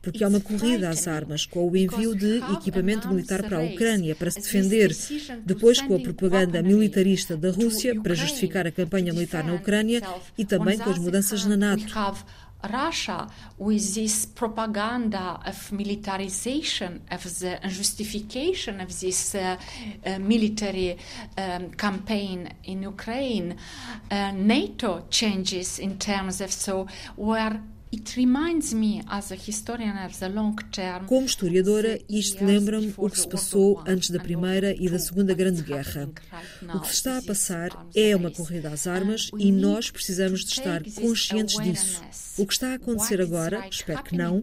porque 0.03 0.21
há 0.21 0.27
uma 0.27 0.41
corrida 0.41 0.89
às 0.89 1.07
armas 1.07 1.45
com 1.45 1.67
o 1.69 1.77
envio 1.77 2.13
de 2.13 2.39
equipamento 2.53 3.07
militar 3.07 3.41
para 3.41 3.57
a 3.57 3.63
Ucrânia 3.63 4.13
para 4.13 4.29
se 4.29 4.41
defender, 4.41 4.95
depois 5.45 5.81
com 5.81 5.95
a 5.95 5.99
propaganda 5.99 6.61
militarista 6.61 7.37
da 7.37 7.49
Rússia 7.49 7.99
para 8.01 8.13
justificar 8.13 8.67
a 8.67 8.71
campanha 8.71 9.13
militar 9.13 9.45
na 9.45 9.53
Ucrânia 9.53 10.01
e 10.37 10.43
também 10.43 10.77
com 10.77 10.89
as 10.89 10.99
mudanças 10.99 11.45
na 11.45 11.55
NATO. 11.55 11.85
Russia, 12.63 13.27
with 13.57 13.93
this 13.93 14.25
propaganda 14.25 15.37
of 15.45 15.71
militarization 15.73 17.01
of 17.11 17.23
the 17.39 17.59
justification 17.67 18.79
of 18.79 18.87
this 19.01 19.35
uh, 19.35 19.57
uh, 20.05 20.19
military 20.19 20.97
um, 21.37 21.71
campaign 21.71 22.49
in 22.63 22.83
Ukraine, 22.83 23.57
uh, 24.09 24.31
NATO 24.31 25.03
changes 25.09 25.77
in 25.77 25.97
terms 25.97 26.39
of 26.39 26.53
so 26.53 26.87
where 27.17 27.61
Como 31.05 31.25
historiadora, 31.25 31.99
isto 32.09 32.43
lembra-me 32.43 32.93
o 32.97 33.09
que 33.09 33.19
se 33.19 33.27
passou 33.27 33.83
antes 33.85 34.09
da 34.09 34.19
Primeira 34.19 34.73
e 34.73 34.89
da 34.89 34.97
Segunda 34.99 35.33
Grande 35.33 35.61
Guerra. 35.61 36.09
O 36.73 36.79
que 36.79 36.87
se 36.87 36.93
está 36.93 37.17
a 37.17 37.21
passar 37.21 37.69
é 37.95 38.15
uma 38.15 38.31
corrida 38.31 38.69
às 38.69 38.87
armas 38.87 39.29
e 39.37 39.51
nós 39.51 39.91
precisamos 39.91 40.43
de 40.43 40.51
estar 40.53 40.81
conscientes 40.95 41.59
disso. 41.59 42.01
O 42.37 42.47
que 42.47 42.53
está 42.53 42.71
a 42.71 42.75
acontecer 42.75 43.21
agora, 43.21 43.67
espero 43.69 44.03
que 44.03 44.17
não, 44.17 44.41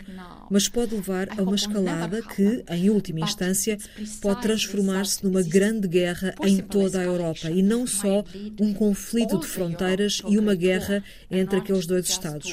mas 0.49 0.69
pode 0.69 0.95
levar 0.95 1.29
a 1.37 1.43
uma 1.43 1.57
escalada 1.57 2.23
que, 2.23 2.65
em 2.69 2.89
última 2.89 3.21
instância, 3.21 3.77
pode 4.21 4.43
transformar-se 4.43 5.25
numa 5.25 5.43
grande 5.43 5.89
guerra 5.89 6.35
em 6.45 6.59
toda 6.59 7.01
a 7.01 7.05
Europa 7.05 7.51
e 7.51 7.63
não 7.63 7.87
só 7.87 8.25
um 8.61 8.73
conflito 8.73 9.39
de 9.39 9.47
fronteiras 9.47 10.23
e 10.29 10.39
uma 10.39 10.55
guerra 10.55 11.03
entre 11.31 11.59
aqueles 11.59 11.87
dois 11.87 12.09
Estados 12.09 12.51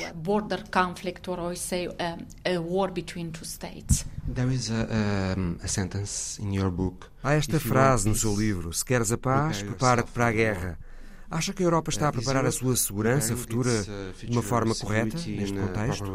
conflict 0.88 1.28
or 1.28 1.52
I 1.52 1.56
say 1.56 1.88
um, 1.88 2.26
a 2.46 2.58
war 2.58 2.92
between 2.92 3.32
two 3.32 3.46
states. 3.46 4.06
There 4.28 4.52
is 4.54 4.70
a, 4.70 4.88
um, 5.36 5.60
a 5.64 5.68
sentence 5.68 6.40
in 6.42 6.54
your 6.54 6.72
book. 6.72 7.10
Há 7.24 7.34
esta 7.34 7.60
frase 7.60 8.08
no 8.08 8.16
seu 8.16 8.36
livro: 8.36 8.74
Se 8.74 8.86
queres 8.86 9.12
a 9.12 9.18
paz, 9.18 9.62
prepara-te 9.62 10.12
para 10.12 10.28
a 10.28 10.32
guerra. 10.32 10.78
Acha 11.30 11.54
que 11.54 11.62
a 11.62 11.66
Europa 11.66 11.90
está 11.90 12.08
a 12.08 12.12
preparar 12.12 12.46
a 12.46 12.52
sua 12.52 12.76
segurança 12.76 13.36
futura 13.36 13.84
de 14.18 14.32
uma 14.32 14.42
forma 14.42 14.74
correta 14.74 15.18
neste 15.18 15.58
contexto? 15.58 16.06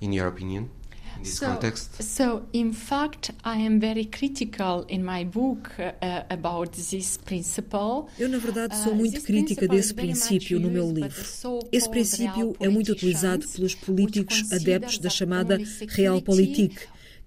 In 0.00 0.14
your 0.14 0.28
opinion? 0.28 0.68
In 1.16 1.22
this 1.22 1.38
so, 1.38 1.46
context? 1.46 2.02
So, 2.02 2.42
in 2.52 2.72
fact, 2.72 3.32
I 3.44 3.56
am 3.58 3.78
very 3.78 4.04
critical 4.04 4.84
in 4.88 5.04
my 5.04 5.24
book 5.24 5.70
uh, 5.78 6.22
about 6.30 6.72
this 6.72 7.16
principle. 7.16 8.08
Eu, 8.18 8.28
na 8.28 8.38
verdade, 8.38 8.76
sou 8.76 8.92
uh, 8.92 8.96
muito 8.96 9.20
crítica 9.22 9.66
desse 9.66 9.94
princípio 9.94 10.60
no 10.60 10.70
meu 10.70 10.90
livro. 10.90 11.24
Esse 11.72 11.88
princípio 11.88 12.56
é 12.60 12.68
muito 12.68 12.92
utilizado 12.92 13.46
pelos 13.48 13.74
políticos 13.74 14.52
adeptos 14.52 14.98
da 14.98 15.10
chamada 15.10 15.58
Realpolitik, 15.88 16.76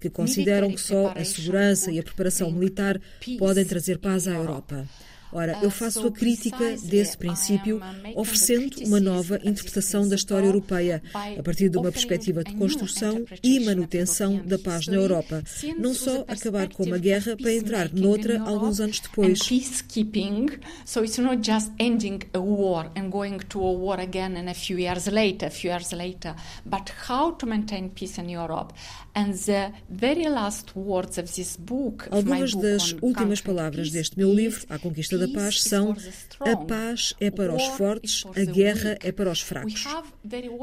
que 0.00 0.08
consideram 0.10 0.70
que 0.70 0.80
só 0.80 1.12
a 1.14 1.24
segurança 1.24 1.90
e 1.90 1.98
a 1.98 2.02
preparação 2.02 2.50
militar 2.50 3.00
podem 3.38 3.64
trazer 3.64 3.98
paz 3.98 4.26
à 4.26 4.32
Europa. 4.32 4.86
Ora, 5.32 5.58
eu 5.62 5.70
faço 5.70 6.06
a 6.06 6.10
crítica 6.10 6.76
desse 6.82 7.16
princípio 7.16 7.80
oferecendo 8.16 8.76
uma 8.86 8.98
nova 8.98 9.36
interpretação 9.44 10.08
da 10.08 10.16
história 10.16 10.46
europeia, 10.46 11.02
a 11.14 11.42
partir 11.42 11.68
de 11.68 11.78
uma 11.78 11.92
perspectiva 11.92 12.42
de 12.42 12.54
construção 12.54 13.24
e 13.42 13.60
manutenção 13.60 14.36
da 14.44 14.58
paz 14.58 14.86
na 14.86 14.96
Europa. 14.96 15.42
Não 15.78 15.94
só 15.94 16.24
acabar 16.26 16.68
com 16.68 16.84
uma 16.84 16.98
guerra 16.98 17.36
para 17.36 17.52
entrar 17.52 17.92
noutra 17.92 18.40
alguns 18.42 18.80
anos 18.80 19.00
depois. 19.00 19.40
Peacekeeping, 19.40 20.46
so 20.84 21.04
it's 21.04 21.18
not 21.18 21.38
just 21.42 21.70
ending 21.78 22.20
a 22.34 22.40
war 22.40 22.90
and 22.96 23.10
going 23.10 23.38
to 23.48 23.60
a 23.60 23.72
war 23.72 24.00
again 24.00 24.36
and 24.36 24.50
a 24.50 24.54
few 24.54 24.78
years 24.78 25.06
later, 25.06 25.46
a 25.46 25.50
few 25.50 25.70
years 25.70 25.92
later, 25.92 26.34
but 26.64 26.90
how 27.08 27.32
to 27.32 27.46
maintain 27.46 27.90
peace 27.90 28.20
in 28.20 28.28
Europe. 28.28 28.72
And 29.14 29.34
the 29.34 29.72
very 29.88 30.28
last 30.28 30.74
words 30.76 31.18
of 31.18 31.32
this 31.34 31.56
book, 31.56 32.08
Algumas 32.10 32.54
das 32.54 32.96
últimas 33.02 33.40
palavras 33.40 33.90
deste 33.90 34.16
meu 34.16 34.32
livro, 34.32 34.64
A 34.68 34.78
Conquista 34.78 35.19
da 35.20 35.28
paz 35.28 35.62
são 35.62 35.96
a 36.40 36.56
paz 36.56 37.14
é 37.20 37.30
para 37.30 37.54
os 37.54 37.64
fortes, 37.66 38.24
a 38.34 38.44
guerra 38.44 38.96
é 39.02 39.12
para 39.12 39.30
os 39.30 39.40
fracos. 39.40 39.84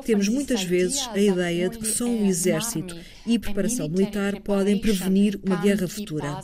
Temos 0.04 0.28
muitas 0.28 0.64
vezes 0.64 1.08
a 1.10 1.20
ideia 1.20 1.70
de 1.70 1.78
que 1.78 1.86
só 1.86 2.06
um 2.06 2.26
exército 2.26 2.96
e 3.26 3.38
preparação 3.38 3.88
militar 3.88 4.42
podem 4.42 4.80
prevenir 4.80 5.40
uma 5.44 5.58
guerra 5.58 5.88
futura. 5.88 6.40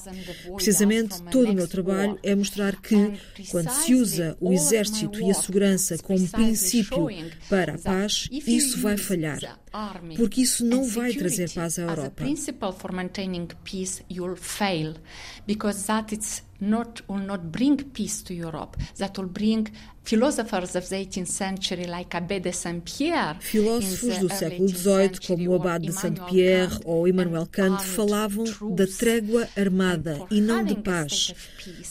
Precisamente, 0.55 1.21
todo 1.31 1.49
o 1.49 1.53
meu 1.53 1.67
trabalho 1.67 2.19
é 2.21 2.35
mostrar 2.35 2.79
que, 2.79 3.13
quando 3.49 3.69
se 3.69 3.95
usa 3.95 4.37
o 4.39 4.53
exército 4.53 5.19
e 5.19 5.31
a 5.31 5.33
segurança 5.33 5.97
como 5.97 6.27
princípio 6.27 7.07
para 7.49 7.75
a 7.75 7.77
paz, 7.77 8.27
isso 8.31 8.79
vai 8.81 8.97
falhar. 8.97 9.62
Porque 10.15 10.41
isso 10.41 10.63
não 10.63 10.83
vai 10.87 11.13
trazer 11.13 11.51
paz 11.51 11.79
à 11.79 11.81
Europa 11.81 12.23
not 16.63 17.03
will 17.07 17.19
not 17.19 17.43
bring 17.51 17.75
peace 17.75 18.23
to 18.23 18.33
Europe. 18.33 18.77
That 18.97 19.19
will 19.19 19.29
bring 19.29 19.67
philosophers 20.03 20.75
of 20.75 20.87
the 20.89 20.97
18th 20.97 21.27
century 21.27 21.85
like 21.85 22.15
Abbé 22.15 22.39
de 22.39 22.51
Saint-Pierre. 22.51 23.37
Filósofos 23.39 24.17
do 24.17 24.29
século 24.29 24.67
XVIII, 24.67 25.11
como 25.25 25.49
o 25.49 25.55
Abade 25.55 25.87
de 25.87 25.93
Saint-Pierre 25.93 26.79
ou 26.83 27.07
Immanuel 27.07 27.47
Kant, 27.49 27.83
falavam 27.83 28.43
da 28.75 28.85
trégua 28.85 29.47
armada 29.55 30.19
e 30.29 30.41
não 30.41 30.63
de 30.63 30.75
paz. 30.75 31.33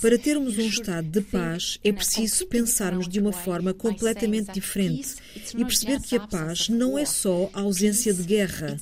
Para 0.00 0.18
termos 0.18 0.58
um 0.58 0.62
estado 0.62 1.08
de 1.08 1.22
paz, 1.22 1.78
é 1.82 1.90
preciso 1.90 2.46
pensarmos 2.46 3.08
de 3.08 3.18
uma 3.18 3.32
forma 3.32 3.72
completamente 3.72 4.52
diferente 4.52 5.14
e 5.56 5.64
perceber 5.64 6.00
que 6.00 6.16
a 6.16 6.20
paz 6.20 6.68
não 6.68 6.98
é 6.98 7.06
só 7.06 7.48
a 7.54 7.60
ausência 7.62 8.12
de 8.12 8.22
guerra. 8.22 8.76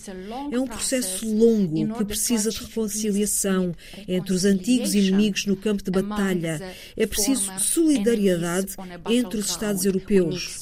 É 0.50 0.58
um 0.58 0.66
processo 0.66 1.32
longo 1.32 1.94
que 1.94 2.04
precisa 2.04 2.50
de 2.50 2.58
reconciliação 2.58 3.74
entre 4.08 4.32
os 4.32 4.44
antigos 4.44 4.94
inimigos 4.94 5.46
no 5.46 5.56
campo 5.56 5.82
de 5.82 5.90
batalha. 5.90 6.60
É 6.96 7.06
preciso 7.06 7.52
solidariedade 7.58 8.74
entre 9.08 9.19
os 9.26 9.50
Estados 9.50 9.84
europeus. 9.84 10.58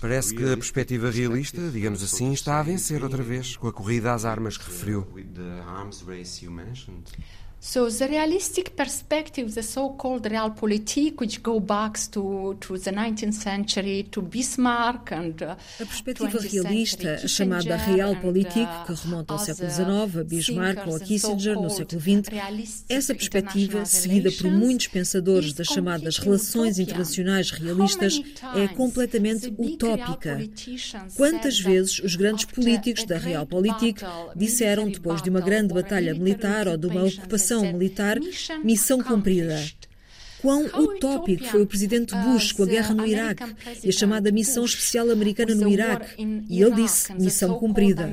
Parece 0.00 0.34
que 0.34 0.44
a 0.44 0.56
perspectiva 0.56 1.10
realista, 1.10 1.70
digamos 1.70 2.02
assim, 2.02 2.32
está 2.32 2.60
a 2.60 2.62
vencer 2.62 3.02
outra 3.02 3.22
vez 3.22 3.56
com 3.56 3.68
a 3.68 3.72
corrida 3.72 4.12
às 4.12 4.26
armas 4.26 4.58
que 4.58 4.64
referiu. 4.66 5.06
So 7.66 7.88
the 7.88 8.06
realistic 8.06 8.76
perspective, 8.76 9.54
the 9.54 9.62
so-called 9.62 10.26
realpolitik, 10.26 11.18
which 11.18 11.42
go 11.42 11.58
back 11.58 11.98
to, 12.10 12.58
to 12.60 12.76
the 12.76 12.90
19th 12.90 13.32
century, 13.32 14.02
to 14.10 14.20
Bismarck 14.20 15.12
and 15.12 15.42
uh, 15.42 15.56
A 15.80 15.86
perspectiva 15.86 16.38
realista, 16.38 17.26
chamada 17.26 17.74
realpolitik, 17.76 18.68
uh, 18.68 18.84
que 18.84 18.92
remonta 18.92 19.32
ao 19.32 19.38
século 19.38 19.70
XIX, 19.70 20.18
a 20.18 20.24
Bismarck 20.24 20.86
ou 20.86 20.96
a 20.96 21.00
Kissinger 21.00 21.54
no 21.54 21.70
século 21.70 22.02
XX, 22.02 22.84
essa 22.86 23.14
perspectiva, 23.14 23.86
seguida 23.86 24.30
por 24.30 24.50
muitos 24.50 24.88
pensadores 24.88 25.54
das 25.54 25.66
chamadas 25.66 26.18
relações 26.18 26.78
internacionais 26.78 27.50
realistas, 27.50 28.20
é 28.54 28.68
completamente 28.68 29.46
utópica. 29.56 30.38
Quantas 31.16 31.58
vezes 31.58 31.98
os 32.00 32.14
grandes 32.14 32.44
políticos 32.44 33.04
da 33.04 33.16
realpolitik 33.16 34.02
disseram, 34.36 34.86
depois 34.86 35.22
de 35.22 35.30
uma 35.30 35.40
grande 35.40 35.72
batalha 35.72 36.12
militar 36.12 36.68
ou 36.68 36.76
de 36.76 36.88
uma 36.88 37.04
ocupação 37.04 37.53
operação 37.58 37.78
militar, 37.78 38.18
missão 38.62 39.02
cumprida. 39.02 39.64
Quão 40.40 40.66
utópico 40.66 41.44
foi 41.44 41.62
o 41.62 41.66
presidente 41.66 42.14
Bush 42.14 42.52
com 42.52 42.64
a 42.64 42.66
guerra 42.66 42.94
no 42.94 43.06
Iraque 43.06 43.44
e 43.82 43.88
a 43.88 43.92
chamada 43.92 44.30
missão 44.30 44.64
especial 44.64 45.10
americana 45.10 45.54
no 45.54 45.68
Iraque. 45.68 46.44
E 46.48 46.62
ele 46.62 46.74
disse: 46.74 47.14
missão 47.14 47.58
cumprida. 47.58 48.10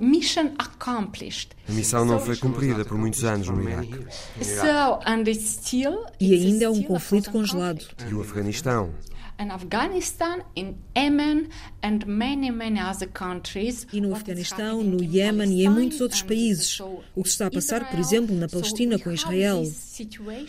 Mission 0.00 0.52
accomplished. 0.58 1.50
A 1.68 1.72
missão 1.72 2.04
não 2.04 2.20
foi 2.20 2.36
cumprida 2.36 2.84
por 2.84 2.96
muitos 2.96 3.24
anos 3.24 3.48
no 3.48 3.60
Iraque. 3.68 3.98
E 6.20 6.34
ainda 6.34 6.64
é 6.66 6.68
um 6.68 6.82
conflito 6.84 7.32
congelado. 7.32 7.84
E 8.08 8.14
o 8.14 8.20
Afeganistão? 8.20 8.94
E 13.92 14.00
no 14.00 14.12
Afeganistão, 14.12 14.82
no 14.82 15.02
Iêmen 15.02 15.52
e 15.52 15.64
em 15.64 15.68
muitos 15.68 16.00
outros 16.00 16.22
países. 16.22 16.80
O 17.14 17.22
que 17.22 17.28
se 17.28 17.34
está 17.34 17.46
a 17.46 17.50
passar, 17.50 17.88
por 17.88 18.00
exemplo, 18.00 18.34
na 18.34 18.48
Palestina 18.48 18.98
com 18.98 19.12
Israel. 19.12 19.62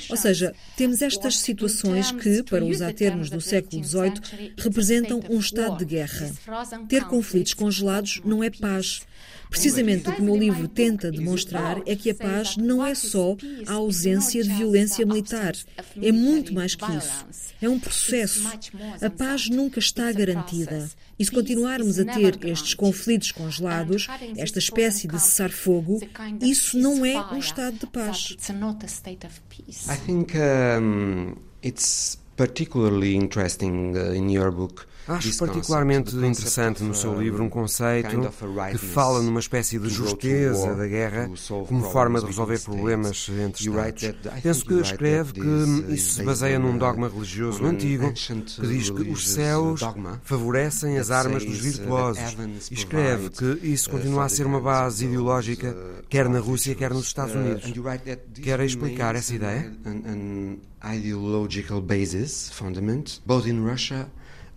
Ou 0.09 0.17
seja, 0.17 0.55
temos 0.75 1.01
estas 1.03 1.37
situações 1.37 2.11
que, 2.11 2.41
para 2.43 2.65
usar 2.65 2.93
termos 2.93 3.29
do 3.29 3.39
século 3.39 3.83
XVIII, 3.83 4.53
representam 4.57 5.21
um 5.29 5.39
estado 5.39 5.77
de 5.77 5.85
guerra. 5.85 6.31
Ter 6.87 7.05
conflitos 7.05 7.53
congelados 7.53 8.21
não 8.25 8.43
é 8.43 8.49
paz. 8.49 9.01
Precisamente 9.49 10.07
o 10.09 10.13
que 10.13 10.21
o 10.21 10.23
meu 10.23 10.37
livro 10.37 10.67
tenta 10.67 11.11
demonstrar 11.11 11.81
é 11.85 11.95
que 11.95 12.11
a 12.11 12.15
paz 12.15 12.55
não 12.55 12.85
é 12.85 12.93
só 12.93 13.35
a 13.67 13.73
ausência 13.73 14.43
de 14.43 14.49
violência 14.49 15.05
militar. 15.05 15.53
É 16.01 16.11
muito 16.11 16.53
mais 16.53 16.75
que 16.75 16.85
isso. 16.91 17.25
É 17.61 17.67
um 17.67 17.79
processo. 17.79 18.47
A 19.01 19.09
paz 19.09 19.49
nunca 19.49 19.79
está 19.79 20.11
garantida. 20.11 20.89
E 21.17 21.25
se 21.25 21.31
continuarmos 21.31 21.99
a 21.99 22.05
ter 22.05 22.39
estes 22.45 22.73
conflitos 22.73 23.31
congelados, 23.31 24.07
esta 24.37 24.59
espécie 24.59 25.07
de 25.07 25.19
cessar-fogo, 25.19 25.99
isso 26.41 26.77
não 26.77 27.05
é 27.05 27.19
um 27.33 27.37
estado 27.37 27.77
de 27.79 27.87
paz. 27.87 28.35
I 29.89 29.97
think 30.05 30.33
um, 30.37 31.35
it's 31.63 32.17
particularly 32.37 33.15
interesting 33.15 33.97
uh, 33.97 34.15
in 34.15 34.31
your 34.31 34.51
book 34.51 34.87
Acho 35.07 35.37
particularmente 35.37 36.15
interessante 36.15 36.83
no 36.83 36.93
seu 36.93 37.19
livro 37.19 37.43
um 37.43 37.49
conceito 37.49 38.31
que 38.71 38.77
fala 38.77 39.21
numa 39.21 39.39
espécie 39.39 39.79
de 39.79 39.89
justeza 39.89 40.75
da 40.75 40.87
guerra 40.87 41.29
como 41.67 41.89
forma 41.89 42.19
de 42.19 42.27
resolver 42.27 42.59
problemas 42.59 43.27
entre 43.29 43.63
Estados. 43.63 44.15
Penso 44.43 44.65
que 44.65 44.73
escreve 44.75 45.33
que 45.33 45.93
isso 45.93 46.13
se 46.15 46.23
baseia 46.23 46.59
num 46.59 46.77
dogma 46.77 47.07
religioso 47.07 47.65
antigo 47.65 48.13
que 48.13 48.67
diz 48.67 48.89
que 48.89 49.09
os 49.09 49.29
céus 49.29 49.81
favorecem 50.23 50.97
as 50.97 51.09
armas 51.09 51.43
dos 51.43 51.57
virtuosos 51.57 52.35
e 52.69 52.73
escreve 52.73 53.29
que 53.29 53.59
isso 53.67 53.89
continua 53.89 54.25
a 54.25 54.29
ser 54.29 54.45
uma 54.45 54.61
base 54.61 55.05
ideológica 55.05 55.75
quer 56.07 56.29
na 56.29 56.39
Rússia, 56.39 56.75
quer 56.75 56.93
nos 56.93 57.07
Estados 57.07 57.33
Unidos. 57.33 57.63
Quer 58.41 58.59
explicar 58.61 59.15
essa 59.15 59.33
ideia? 59.33 59.71
ideological 60.81 61.81
basis, 61.81 62.49
fundament, 62.51 63.19
both 63.25 63.45
in 63.45 63.65
Russia 63.65 64.09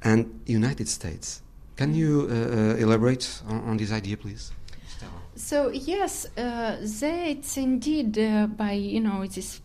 and 0.05 0.40
United 0.46 0.88
States. 0.88 1.42
Can 1.76 1.94
you 1.94 2.28
uh, 2.30 2.34
uh, 2.34 2.76
elaborate 2.76 3.42
on, 3.48 3.61
on, 3.70 3.76
this 3.76 3.92
idea, 3.92 4.16
please? 4.16 4.53
So 5.34 5.70
yes, 5.70 6.26
uh, 6.36 6.76
that's 6.82 7.57
indeed 7.57 8.18
uh, 8.18 8.46
by 8.46 8.72
you 8.72 9.00
know 9.00 9.26
this 9.26 9.61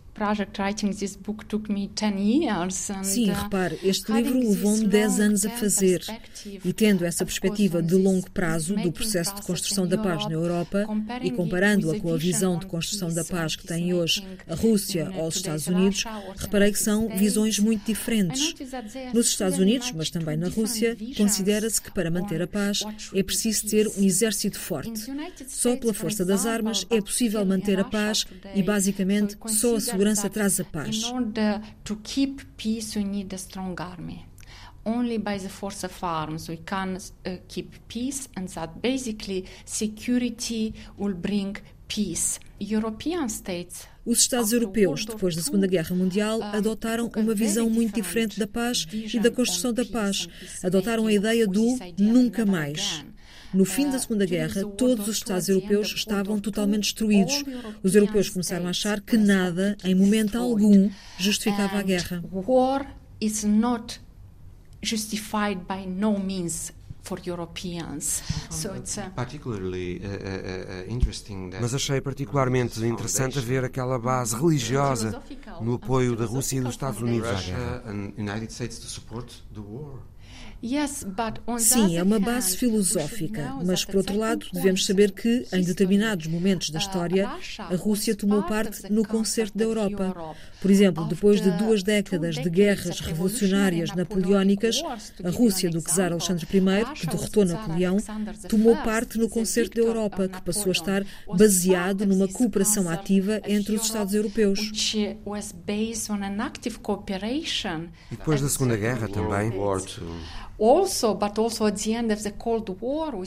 Sim, 3.04 3.30
uh, 3.30 3.34
repare, 3.34 3.80
este 3.84 4.12
livro 4.12 4.40
levou-me 4.40 4.88
10 4.88 5.20
anos 5.20 5.46
a 5.46 5.50
fazer 5.52 6.02
e 6.66 6.74
tendo 6.74 7.06
essa 7.06 7.24
perspectiva 7.26 7.82
de 7.82 7.96
longo 7.96 8.30
prazo 8.32 8.76
do 8.76 8.92
processo 8.92 9.36
de 9.36 9.44
construção 9.44 9.88
da 9.88 9.98
paz 9.98 10.26
na 10.26 10.34
Europa 10.34 10.86
e 11.22 11.30
comparando-a 11.32 12.00
com 12.00 12.14
a 12.14 12.18
visão 12.18 12.58
de 12.58 12.66
construção 12.66 13.14
da 13.14 13.24
paz 13.24 13.56
que 13.56 13.66
tem 13.66 13.94
hoje 13.94 14.26
a 14.48 14.56
Rússia 14.56 15.12
ou 15.16 15.28
os 15.28 15.36
Estados 15.36 15.68
Unidos, 15.68 16.04
reparei 16.38 16.72
que 16.72 16.80
são 16.80 17.10
visões 17.10 17.60
muito 17.60 17.86
diferentes. 17.86 18.56
Nos 19.14 19.28
Estados 19.28 19.60
Unidos, 19.60 19.92
mas 19.92 20.10
também 20.10 20.38
na 20.38 20.50
Rússia, 20.50 20.98
considera-se 21.16 21.82
que 21.82 21.92
para 21.92 22.10
manter 22.10 22.42
a 22.42 22.48
paz 22.48 22.84
é 23.14 23.24
preciso 23.24 23.68
ter 23.68 23.88
um 23.88 24.04
exército 24.04 24.60
forte. 24.60 25.12
Só 25.48 25.76
pela 25.76 25.94
força 25.94 26.26
das 26.26 26.46
armas 26.46 26.86
é 26.90 27.02
possível 27.02 27.46
manter 27.46 27.80
a 27.80 27.84
paz 27.84 28.26
e, 28.56 28.64
basicamente, 28.64 29.38
só 29.48 29.76
a 29.76 29.82
segurança 30.16 30.30
traz 30.30 30.60
a 30.60 30.64
paz. 30.64 31.02
Only 34.86 35.18
by 35.18 35.38
the 35.38 35.50
force 35.50 35.86
of 35.86 35.94
arms 36.02 36.48
we 36.48 36.58
can 36.66 36.96
uh, 36.96 37.40
keep 37.50 37.78
peace, 37.90 38.30
and 38.38 38.46
that 38.54 38.80
basically 38.82 39.44
security 39.66 40.74
will 40.98 41.14
bring 41.14 41.58
peace. 41.90 42.40
European 42.58 43.28
states 43.28 43.86
os 44.08 44.20
Estados 44.20 44.54
europeus, 44.54 45.06
depois 45.06 45.36
da 45.36 45.42
Segunda 45.42 45.68
Guerra 45.68 45.94
Mundial, 45.94 46.42
adotaram 46.42 47.12
uma 47.14 47.36
visão 47.36 47.70
muito 47.70 47.94
diferente 47.94 48.40
da 48.40 48.48
paz 48.48 48.88
e 48.94 49.20
da 49.20 49.30
construção 49.30 49.74
da 49.74 49.84
paz. 49.84 50.30
Adotaram 50.64 51.08
a 51.08 51.14
ideia 51.14 51.46
do 51.46 51.78
nunca 52.00 52.46
mais. 52.46 53.04
No 53.58 53.66
fim 53.66 53.90
da 53.90 53.98
Segunda 53.98 54.24
Guerra, 54.24 54.64
todos 54.64 55.08
os 55.08 55.18
Estados 55.18 55.50
europeus 55.50 55.92
estavam 55.92 56.40
totalmente 56.40 56.84
destruídos. 56.84 57.44
Os 57.82 57.96
europeus 57.96 58.30
começaram 58.30 58.68
a 58.68 58.70
achar 58.70 59.02
que 59.02 59.18
nada, 59.18 59.76
em 59.84 59.96
momento 59.96 60.38
algum, 60.38 60.92
justificava 61.18 61.80
a 61.80 61.82
guerra. 61.82 62.24
War 62.32 62.96
is 63.20 63.44
not 63.44 64.00
justified 64.84 65.62
by 65.68 65.88
no 65.88 66.20
means 66.20 66.72
Mas 71.62 71.74
achei 71.74 72.02
particularmente 72.02 72.86
interessante 72.86 73.40
ver 73.40 73.64
aquela 73.64 73.98
base 73.98 74.36
religiosa 74.36 75.24
no 75.62 75.76
apoio 75.76 76.16
da 76.16 76.26
Rússia 76.26 76.58
e 76.58 76.62
dos 76.62 76.72
Estados 76.72 77.02
Unidos 77.02 77.30
à 77.30 77.42
guerra. 77.42 77.84
Sim, 81.60 81.98
é 81.98 82.04
uma 82.04 82.20
base 82.20 82.58
filosófica, 82.58 83.54
mas 83.64 83.86
por 83.86 83.98
outro 83.98 84.18
lado 84.18 84.48
devemos 84.52 84.86
saber 84.86 85.12
que, 85.12 85.46
em 85.54 85.64
determinados 85.64 86.28
momentos 86.28 86.70
da 86.72 86.80
história, 86.80 87.30
a 87.60 87.76
Rússia 87.76 88.16
tomou 88.16 88.42
parte 88.44 88.92
no 88.92 89.06
concerto 89.06 89.58
da 89.58 89.64
Europa. 89.64 90.36
Por 90.60 90.72
exemplo, 90.72 91.06
depois 91.06 91.42
de 91.42 91.52
duas 91.52 91.84
décadas 91.84 92.36
de 92.36 92.50
guerras 92.50 93.00
revolucionárias 93.00 93.94
napoleónicas, 93.94 94.82
a 95.24 95.30
Rússia 95.30 95.70
do 95.70 95.82
czar 95.82 96.12
Alexandre 96.12 96.48
I, 96.52 96.96
que 96.96 97.08
derrotou 97.08 97.46
Napoleão, 97.46 97.98
tomou 98.50 98.76
parte 98.78 99.18
no 99.20 99.30
concerto 99.30 99.80
da 99.80 99.88
Europa, 99.88 100.28
que 100.28 100.42
passou 100.42 100.70
a 100.70 100.72
estar 100.72 101.06
baseado 101.28 102.06
numa 102.06 102.28
cooperação 102.28 102.90
ativa 102.90 103.42
entre 103.46 103.76
os 103.76 103.84
Estados 103.84 104.14
europeus. 104.14 104.60
E 108.12 108.16
depois 108.16 108.42
da 108.42 108.50
Segunda 108.50 108.76
Guerra 108.76 109.08
também. 109.08 109.52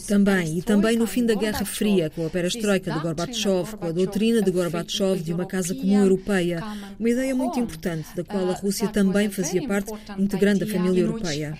Também, 0.08 0.58
e 0.58 0.62
também 0.62 0.96
no 0.96 1.06
fim 1.06 1.24
da 1.24 1.34
Guerra 1.34 1.64
Fria, 1.64 2.10
com 2.10 2.26
a 2.26 2.30
perestroika 2.30 2.90
de 2.90 2.98
Gorbachev, 2.98 3.76
com 3.76 3.86
a 3.86 3.92
doutrina 3.92 4.42
de 4.42 4.50
Gorbachev 4.50 5.22
de 5.22 5.32
uma 5.32 5.46
casa 5.46 5.72
comum 5.72 6.00
europeia, 6.00 6.60
uma 6.98 7.08
ideia 7.08 7.32
muito 7.32 7.60
importante, 7.60 8.08
da 8.16 8.24
qual 8.24 8.50
a 8.50 8.54
Rússia 8.54 8.88
também 8.88 9.30
fazia 9.30 9.64
parte, 9.68 9.92
integrando 10.18 10.64
a 10.64 10.66
família 10.66 11.02
europeia. 11.02 11.56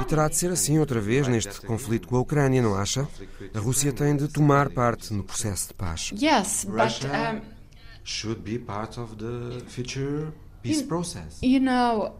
E 0.00 0.04
terá 0.04 0.28
de 0.28 0.36
ser 0.36 0.50
assim 0.50 0.78
outra 0.78 1.00
vez 1.00 1.26
neste 1.28 1.62
conflito 1.62 2.08
com 2.08 2.16
a 2.16 2.20
Ucrânia, 2.20 2.60
não 2.60 2.74
acha? 2.74 3.08
A 3.54 3.58
Rússia 3.58 3.90
tem 3.90 4.14
de 4.16 4.28
tomar 4.28 4.68
parte 4.68 5.14
no 5.14 5.24
processo 5.24 5.68
de 5.68 5.74
paz. 5.74 6.12
Yes, 6.20 6.66
but 6.68 7.06
um, 7.06 7.40
should 8.04 8.42
be 8.42 8.58
part 8.58 9.00
of 9.00 9.16
the 9.16 9.60
future 9.66 10.30
peace 10.62 10.82
process. 10.82 11.38
You 11.42 11.60
know, 11.60 12.14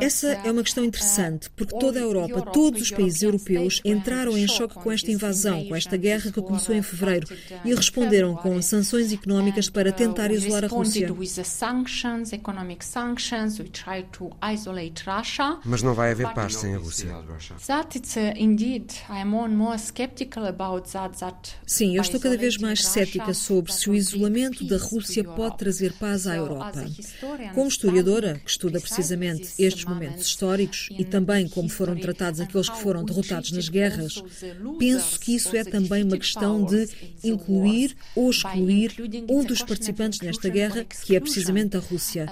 essa 0.00 0.28
é 0.28 0.50
uma 0.50 0.62
questão 0.62 0.84
interessante, 0.84 1.50
porque 1.50 1.76
toda 1.78 1.98
a 1.98 2.02
Europa, 2.02 2.42
todos 2.52 2.80
os 2.82 2.90
países 2.90 3.22
europeus 3.22 3.80
entraram 3.84 4.36
em 4.36 4.46
choque 4.46 4.74
com 4.74 4.90
esta 4.90 5.10
invasão, 5.10 5.64
com 5.66 5.76
esta 5.76 5.96
guerra 5.96 6.30
que 6.30 6.42
começou 6.42 6.74
em 6.74 6.82
fevereiro 6.82 7.26
e 7.64 7.74
responderam 7.74 8.34
com 8.36 8.60
sanções 8.62 9.12
económicas 9.12 9.68
para 9.68 9.92
tentar 9.92 10.30
isolar 10.30 10.64
a 10.64 10.68
Rússia. 10.68 11.08
Mas 15.64 15.82
não 15.82 15.94
vai 15.94 16.12
haver 16.12 16.32
paz 16.32 16.56
sem 16.56 16.74
a 16.74 16.78
Rússia. 16.78 17.14
Sim, 21.66 21.96
eu 21.96 22.02
estou 22.02 22.20
cada 22.20 22.36
vez 22.36 22.58
mais 22.58 22.84
cética 22.84 23.32
sobre 23.34 23.72
se 23.72 23.90
o 23.90 23.94
isolamento 23.94 24.64
da 24.64 24.76
Rússia 24.78 25.24
pode 25.24 25.58
trazer 25.58 25.92
paz 25.94 26.26
à 26.26 26.36
Europa. 26.36 26.84
Como 27.54 27.68
historiadora, 27.68 28.40
que 28.44 28.50
estuda 28.50 28.80
precisamente 28.80 29.50
estes 29.58 29.84
momentos 29.84 30.26
históricos 30.26 30.88
e 30.90 31.04
também 31.04 31.48
como 31.48 31.68
foram 31.68 31.96
tratados 31.96 32.40
aqueles 32.40 32.68
que 32.68 32.80
foram 32.80 33.04
derrotados 33.04 33.52
nas 33.52 33.68
guerras, 33.68 34.22
penso 34.78 35.18
que 35.20 35.34
isso 35.34 35.56
é 35.56 35.64
também 35.64 36.02
uma 36.02 36.16
questão 36.16 36.64
de 36.64 36.88
incluir 37.22 37.96
ou 38.14 38.30
excluir 38.30 38.94
um 39.28 39.44
dos 39.44 39.62
participantes 39.62 40.20
nesta 40.20 40.48
guerra, 40.48 40.84
que 40.84 41.16
é 41.16 41.20
precisamente 41.20 41.76
a 41.76 41.80
Rússia. 41.80 42.30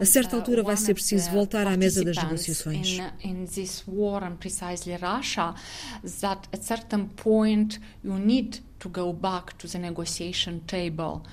A 0.00 0.04
certa 0.04 0.36
altura 0.36 0.62
vai 0.62 0.76
ser 0.76 0.94
preciso 0.94 1.30
voltar 1.30 1.66
à 1.66 1.76
mesa 1.76 2.04
das 2.04 2.16
negociações. 2.16 2.98
to 8.80 8.88
go 8.88 9.12
back 9.12 9.56
to 9.58 9.68
the 9.68 9.78
negotiation 9.78 10.60
table. 10.66 11.24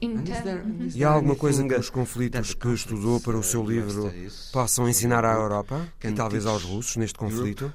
E 0.00 1.02
há 1.02 1.10
alguma 1.10 1.34
coisa 1.34 1.66
que 1.66 1.74
os 1.74 1.90
conflitos 1.90 2.54
que 2.54 2.68
estudou 2.68 3.20
para 3.20 3.36
o 3.36 3.42
seu 3.42 3.64
livro 3.64 4.12
possam 4.52 4.88
ensinar 4.88 5.24
à 5.24 5.34
Europa 5.34 5.92
e 6.02 6.12
talvez 6.12 6.46
aos 6.46 6.62
russos 6.62 6.96
neste 6.96 7.18
conflito? 7.18 7.72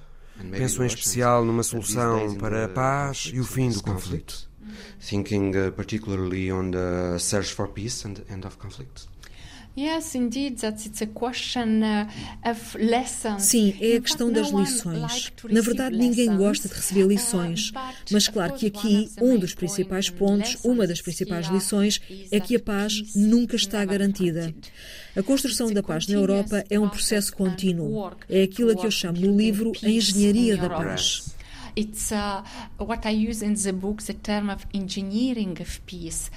Penso 0.51 0.83
em 0.83 0.87
especial 0.87 1.45
numa 1.45 1.63
solução 1.63 2.35
para 2.35 2.65
a 2.65 2.69
paz 2.69 3.29
e 3.33 3.39
o 3.39 3.43
fim 3.43 3.69
do 3.69 3.83
conflito. 3.83 4.49
Thinking 4.99 5.51
uh, 5.51 5.71
particularly 5.73 6.51
on 6.51 6.71
the 6.71 7.19
search 7.19 7.53
for 7.53 7.67
peace 7.67 8.07
and 8.07 8.23
end 8.33 8.47
of 8.47 8.57
conflict. 8.57 9.07
Uh, 9.75 9.99
Sim, 13.39 13.75
é 13.81 13.95
a 13.95 14.01
questão 14.01 14.31
das 14.31 14.51
lições. 14.51 15.31
Na 15.49 15.61
verdade, 15.61 15.97
ninguém 15.97 16.37
gosta 16.37 16.67
de 16.67 16.75
receber 16.75 17.05
uh, 17.05 17.07
lições, 17.07 17.71
mas 18.11 18.27
claro 18.27 18.53
que 18.53 18.67
aqui 18.67 19.09
um 19.19 19.35
dos 19.35 19.55
principais 19.55 20.11
pontos, 20.11 20.63
uma 20.63 20.85
das 20.85 21.01
principais 21.01 21.47
lições, 21.47 21.99
é 22.31 22.39
que 22.39 22.55
a 22.55 22.59
paz 22.59 23.15
nunca 23.15 23.55
está 23.55 23.83
garantida. 23.83 24.53
A 25.15 25.23
construção 25.23 25.71
da 25.73 25.81
paz 25.81 26.07
na 26.07 26.15
Europa 26.15 26.63
é 26.69 26.79
um 26.79 26.87
processo 26.87 27.35
contínuo. 27.35 28.11
É 28.29 28.43
aquilo 28.43 28.71
a 28.71 28.75
que 28.75 28.85
eu 28.85 28.91
chamo 28.91 29.19
no 29.19 29.35
livro 29.35 29.71
a 29.81 29.89
engenharia 29.89 30.55
da 30.55 30.69
paz. 30.69 31.33
It's 31.75 32.11
uh, 32.11 32.43
what 32.77 33.07
I 33.07 33.27
use 33.27 33.43
in 33.43 33.55
the 33.55 33.71
book 33.71 34.03
the 34.03 34.13
term 34.13 34.51
of 34.51 34.67
engineering 34.75 35.57
of 35.59 35.81
peace. 35.87 36.29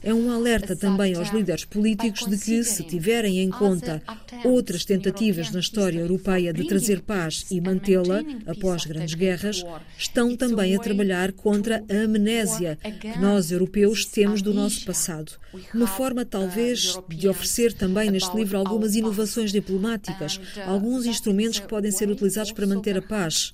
É 0.00 0.14
um 0.14 0.30
alerta 0.30 0.76
também 0.76 1.14
aos 1.16 1.30
líderes 1.30 1.64
políticos 1.64 2.24
de 2.24 2.38
que, 2.38 2.62
se 2.62 2.84
tiverem 2.84 3.40
em 3.40 3.50
conta 3.50 4.00
outras 4.44 4.84
tentativas 4.84 5.50
na 5.50 5.58
história 5.58 5.98
europeia 5.98 6.52
de 6.52 6.68
trazer 6.68 7.02
paz 7.02 7.46
e 7.50 7.60
mantê-la 7.60 8.22
após 8.46 8.86
grandes 8.86 9.14
guerras, 9.14 9.64
estão 9.98 10.36
também 10.36 10.76
a 10.76 10.78
trabalhar 10.78 11.32
contra 11.32 11.84
a 11.90 12.04
amnésia 12.04 12.78
que 13.00 13.18
nós, 13.18 13.50
europeus, 13.50 14.04
temos 14.04 14.40
do 14.40 14.54
nosso 14.54 14.84
passado. 14.84 15.32
Uma 15.74 15.88
forma, 15.88 16.24
talvez, 16.24 16.96
de 17.08 17.28
oferecer 17.28 17.72
também 17.72 18.08
neste 18.08 18.36
livro 18.36 18.56
algumas 18.56 18.94
inovações 18.94 19.50
diplomáticas, 19.50 20.40
alguns 20.64 21.06
instrumentos 21.06 21.58
que 21.58 21.66
podem 21.66 21.90
ser 21.90 22.08
utilizados 22.08 22.52
para 22.52 22.66
manter 22.68 22.96
a 22.96 23.02
paz. 23.02 23.50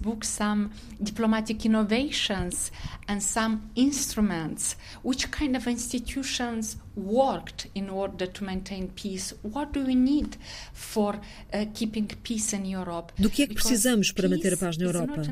Book 0.00 0.24
some 0.24 0.72
diplomatic 1.02 1.64
innovations 1.64 2.70
and 3.06 3.22
some 3.22 3.70
instruments. 3.76 4.76
Which 5.02 5.30
kind 5.30 5.56
of 5.56 5.66
institutions 5.66 6.76
worked 6.96 7.68
in 7.74 7.88
order 7.88 8.26
to 8.26 8.44
maintain 8.44 8.88
peace? 8.88 9.34
What 9.42 9.72
do 9.72 9.84
we 9.84 9.94
need 9.94 10.36
for 10.72 11.16
uh, 11.52 11.66
keeping 11.72 12.06
peace 12.22 12.52
in 12.54 12.64
Europe? 12.66 13.12
Do 13.18 13.30
que 13.30 13.42
é 13.42 13.46
que 13.46 13.54
precisamos 13.54 14.12
para 14.12 14.28
manter 14.28 14.54
a 14.54 14.56
paz 14.56 14.76
na 14.76 14.84
Europa? 14.84 15.22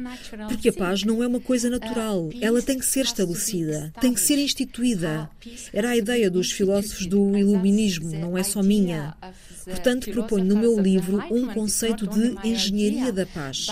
Porque 0.48 0.68
a 0.68 0.72
paz 0.72 1.04
não 1.04 1.22
é 1.22 1.26
uma 1.26 1.40
coisa 1.40 1.68
natural. 1.68 2.30
Ela 2.40 2.62
tem 2.62 2.78
que 2.78 2.86
ser 2.86 3.04
estabelecida, 3.04 3.92
tem 4.00 4.14
que 4.14 4.20
ser 4.20 4.38
instituída. 4.38 5.30
Era 5.72 5.90
a 5.90 5.96
ideia 5.96 6.30
dos 6.30 6.50
filósofos 6.52 7.06
do 7.06 7.36
iluminismo, 7.36 8.10
não 8.12 8.36
é 8.36 8.42
só 8.42 8.62
minha. 8.62 9.16
Portanto, 9.64 10.10
proponho 10.10 10.44
no 10.44 10.56
meu 10.56 10.80
livro 10.80 11.22
um 11.30 11.46
conceito 11.48 12.06
de 12.06 12.36
engenharia 12.46 13.12
da 13.12 13.26
paz. 13.26 13.66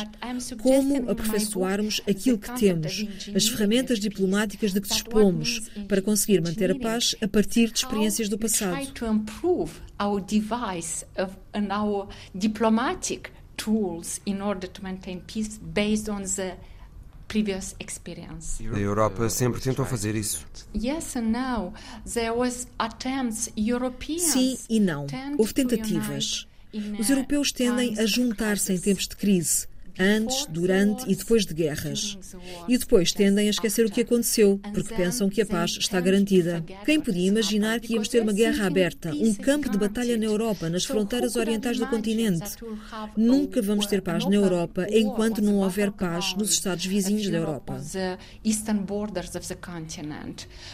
Como 0.60 1.10
aperfeiçoarmos 1.10 2.00
aquilo 2.08 2.38
que 2.38 2.52
temos, 2.58 3.06
as 3.34 3.48
ferramentas 3.48 3.98
diplomáticas 3.98 4.72
de 4.72 4.80
que 4.80 4.88
dispomos, 4.88 5.62
para 5.88 6.02
conseguir 6.02 6.40
manter 6.42 6.70
a 6.70 6.78
paz 6.78 7.14
a 7.22 7.28
partir 7.28 7.72
de 7.76 7.84
experiências 7.84 8.28
do 8.28 8.38
passado. 8.38 8.76
tools 13.56 14.20
in 14.26 14.40
order 14.40 14.68
to 14.68 14.82
maintain 14.82 15.20
peace 15.20 15.58
based 15.58 16.08
on 16.08 16.22
the 16.22 16.56
previous 17.26 17.74
experience. 17.80 18.60
A 18.60 18.78
Europa 18.78 19.28
sempre 19.28 19.60
tentou 19.60 19.84
fazer 19.84 20.14
isso. 20.14 20.46
Yes 20.74 21.16
and 21.16 21.32
no. 21.32 21.72
There 22.04 22.32
was 22.32 22.66
attempts 22.78 23.50
Europeans 23.56 24.22
Sim 24.22 24.58
e 24.68 24.78
não. 24.78 25.06
Houve 25.38 25.52
tentativas. 25.52 26.46
Os 26.98 27.08
europeus 27.08 27.52
tendem 27.52 27.98
a 27.98 28.04
juntar-se 28.04 28.72
em 28.72 28.78
tempos 28.78 29.08
de 29.08 29.16
crise 29.16 29.66
antes, 29.98 30.46
durante 30.46 31.10
e 31.10 31.14
depois 31.14 31.44
de 31.46 31.54
guerras. 31.54 32.18
E 32.68 32.76
depois 32.78 33.12
tendem 33.12 33.46
a 33.46 33.50
esquecer 33.50 33.86
o 33.86 33.90
que 33.90 34.02
aconteceu, 34.02 34.60
porque 34.72 34.94
pensam 34.94 35.28
que 35.28 35.40
a 35.42 35.46
paz 35.46 35.76
está 35.78 36.00
garantida. 36.00 36.64
Quem 36.84 37.00
podia 37.00 37.28
imaginar 37.28 37.80
que 37.80 37.94
íamos 37.94 38.08
ter 38.08 38.22
uma 38.22 38.32
guerra 38.32 38.66
aberta, 38.66 39.12
um 39.12 39.34
campo 39.34 39.68
de 39.68 39.78
batalha 39.78 40.16
na 40.16 40.24
Europa, 40.24 40.68
nas 40.68 40.84
fronteiras 40.84 41.36
orientais 41.36 41.78
do 41.78 41.86
continente? 41.86 42.56
Nunca 43.16 43.62
vamos 43.62 43.86
ter 43.86 44.02
paz 44.02 44.24
na 44.24 44.34
Europa 44.34 44.86
enquanto 44.90 45.42
não 45.42 45.58
houver 45.58 45.90
paz 45.92 46.34
nos 46.34 46.50
Estados 46.50 46.86
vizinhos 46.86 47.28
da 47.28 47.38
Europa. 47.38 47.80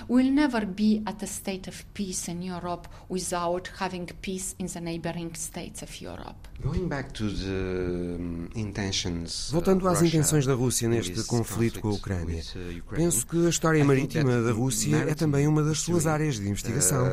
We'll 0.09 0.33
never 0.33 0.67
be 0.67 1.03
at 1.07 1.23
a 1.23 1.27
state 1.27 1.69
of 1.69 1.85
peace 1.95 2.31
in 2.31 2.43
Europe 2.43 2.89
without 3.09 3.69
having 3.79 4.07
peace 4.21 4.55
in 4.59 4.67
the 4.67 4.81
neighboring 4.81 5.35
states 5.35 5.83
of 5.83 5.91
Europe. 6.01 6.49
Going 6.63 6.89
back 6.89 7.13
to 7.15 7.29
the 7.29 8.17
intention 8.55 9.12
Voltando 9.51 9.89
às 9.89 10.03
intenções 10.03 10.47
da 10.47 10.55
Rússia 10.55 10.89
neste 10.89 11.23
conflito 11.25 11.81
com 11.81 11.89
a 11.89 11.93
Ucrânia, 11.93 12.43
uh, 12.43 12.95
penso 12.95 13.27
que 13.27 13.47
a 13.47 13.49
história 13.49 13.85
marítima 13.85 14.41
da 14.43 14.53
Rússia 14.53 14.97
é 15.09 15.15
também 15.15 15.47
uma 15.47 15.63
das 15.63 15.81
suas 15.81 16.07
áreas 16.07 16.37
de 16.37 16.49
investigação. 16.49 17.07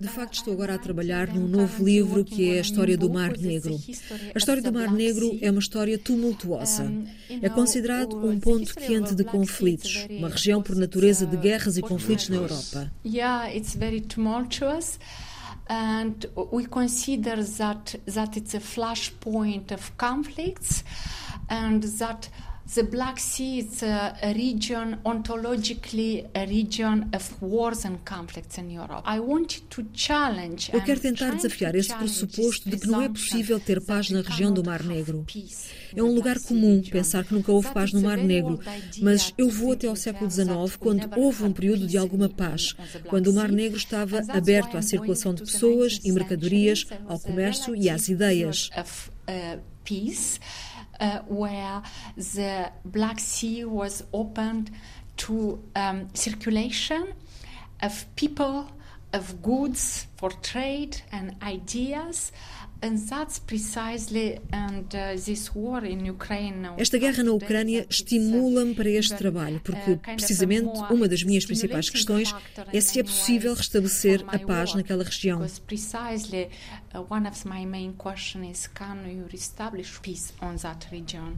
De 0.00 0.08
facto, 0.08 0.34
estou 0.34 0.54
agora 0.54 0.74
a 0.74 0.78
trabalhar 0.78 1.28
num 1.28 1.46
novo 1.46 1.84
livro 1.84 2.24
que 2.24 2.50
é 2.50 2.58
a 2.58 2.60
história 2.60 2.96
do 2.96 3.10
Mar 3.10 3.36
Negro. 3.36 3.78
A 4.34 4.38
história 4.38 4.62
do 4.62 4.72
Mar 4.72 4.90
Negro 4.90 5.38
é 5.40 5.50
uma 5.50 5.60
história 5.60 5.98
tumultuosa. 5.98 6.90
É 7.42 7.48
considerado 7.48 8.16
um 8.16 8.38
ponto 8.38 8.74
quente 8.74 9.14
de 9.14 9.24
conflitos, 9.24 10.06
uma 10.10 10.28
região 10.28 10.62
por 10.62 10.76
natureza 10.76 11.26
de 11.26 11.36
guerras 11.36 11.76
e 11.76 11.82
conflitos 11.82 12.28
na 12.28 12.36
Europa. 12.36 12.90
Yeah, 13.04 13.54
it's 13.54 13.74
very 13.74 14.00
tumultuous. 14.00 14.98
And 15.66 16.26
we 16.50 16.66
consider 16.66 17.42
that 17.42 17.94
that 18.06 18.36
it's 18.36 18.54
a 18.54 18.60
flashpoint 18.60 19.70
of 19.70 19.96
conflicts 19.96 20.84
and 21.48 21.82
that 21.82 22.28
the 22.72 22.82
Black 22.82 23.20
Sea 23.20 23.58
is 23.58 23.82
a, 23.82 24.16
a, 24.22 24.32
region, 24.32 24.98
ontologically, 25.04 26.26
a 26.34 26.46
region 26.46 27.10
of 27.12 27.42
wars 27.42 27.84
and 27.84 27.98
conflicts 28.04 28.58
in 28.58 28.70
Europe. 28.70 29.02
I 29.04 29.20
wanted 29.20 29.68
to 29.70 29.84
challenge 29.92 30.70
Eu 30.72 30.82
quero 30.82 31.00
tentar 31.00 31.34
desafiar 31.34 31.74
esse 31.74 31.94
pressuposto 31.94 32.68
de 32.68 32.78
que 32.78 32.86
não 32.86 33.02
é 33.02 33.08
possível 33.08 33.60
ter 33.60 33.80
paz 33.80 34.10
na 34.10 34.22
região 34.22 34.52
do 34.52 34.64
Mar 34.64 34.82
Negro. 34.82 35.26
É 35.94 36.02
um 36.02 36.14
lugar 36.14 36.38
comum 36.40 36.82
pensar 36.90 37.24
que 37.24 37.34
nunca 37.34 37.52
houve 37.52 37.70
paz 37.72 37.92
no 37.92 38.00
Mar 38.00 38.18
Negro, 38.18 38.58
mas 39.00 39.32
eu 39.36 39.48
vou 39.48 39.72
até 39.72 39.86
ao 39.86 39.96
século 39.96 40.30
XIX, 40.30 40.76
quando 40.78 41.08
houve 41.16 41.44
um 41.44 41.52
período 41.52 41.86
de 41.86 41.98
alguma 41.98 42.28
paz, 42.28 42.74
quando 43.08 43.28
o 43.28 43.34
Mar 43.34 43.50
Negro 43.52 43.76
estava 43.76 44.22
aberto 44.28 44.76
à 44.76 44.82
circulação 44.82 45.34
de 45.34 45.42
pessoas 45.42 46.00
e 46.02 46.10
mercadorias, 46.10 46.86
ao 47.06 47.18
comércio 47.20 47.76
e 47.76 47.90
às 47.90 48.08
ideias. 48.08 48.70
Uh, 51.04 51.20
where 51.28 51.82
the 52.16 52.72
Black 52.84 53.20
Sea 53.20 53.64
was 53.64 54.02
opened 54.12 54.70
to 55.16 55.62
um, 55.76 56.08
circulation 56.14 57.14
of 57.82 58.06
people, 58.16 58.66
of 59.12 59.42
goods 59.42 60.06
for 60.16 60.30
trade 60.30 61.02
and 61.12 61.36
ideas. 61.42 62.32
Esta 66.76 66.98
guerra 66.98 67.22
na 67.22 67.32
Ucrânia 67.32 67.86
estimula-me 67.88 68.74
para 68.74 68.90
este 68.90 69.14
trabalho, 69.14 69.58
porque 69.64 69.92
uh, 69.92 69.98
precisamente 69.98 70.78
uma 70.90 71.08
das 71.08 71.22
minhas 71.22 71.46
principais 71.46 71.88
questões 71.88 72.34
é 72.70 72.80
se 72.82 73.00
é 73.00 73.02
possível 73.02 73.54
restabelecer 73.54 74.22
a 74.26 74.38
paz 74.38 74.74
naquela 74.74 75.02
região. 75.02 75.40
Uh, 76.94 77.00
one 77.10 77.26
of 77.26 77.44
my 77.44 77.66
main 77.66 77.92
questions 77.94 78.46
is 78.48 78.68
can 78.68 79.04
you 79.04 79.26
establish 79.32 80.00
peace 80.00 80.32
on 80.40 80.54
that 80.58 80.86
region? 80.92 81.36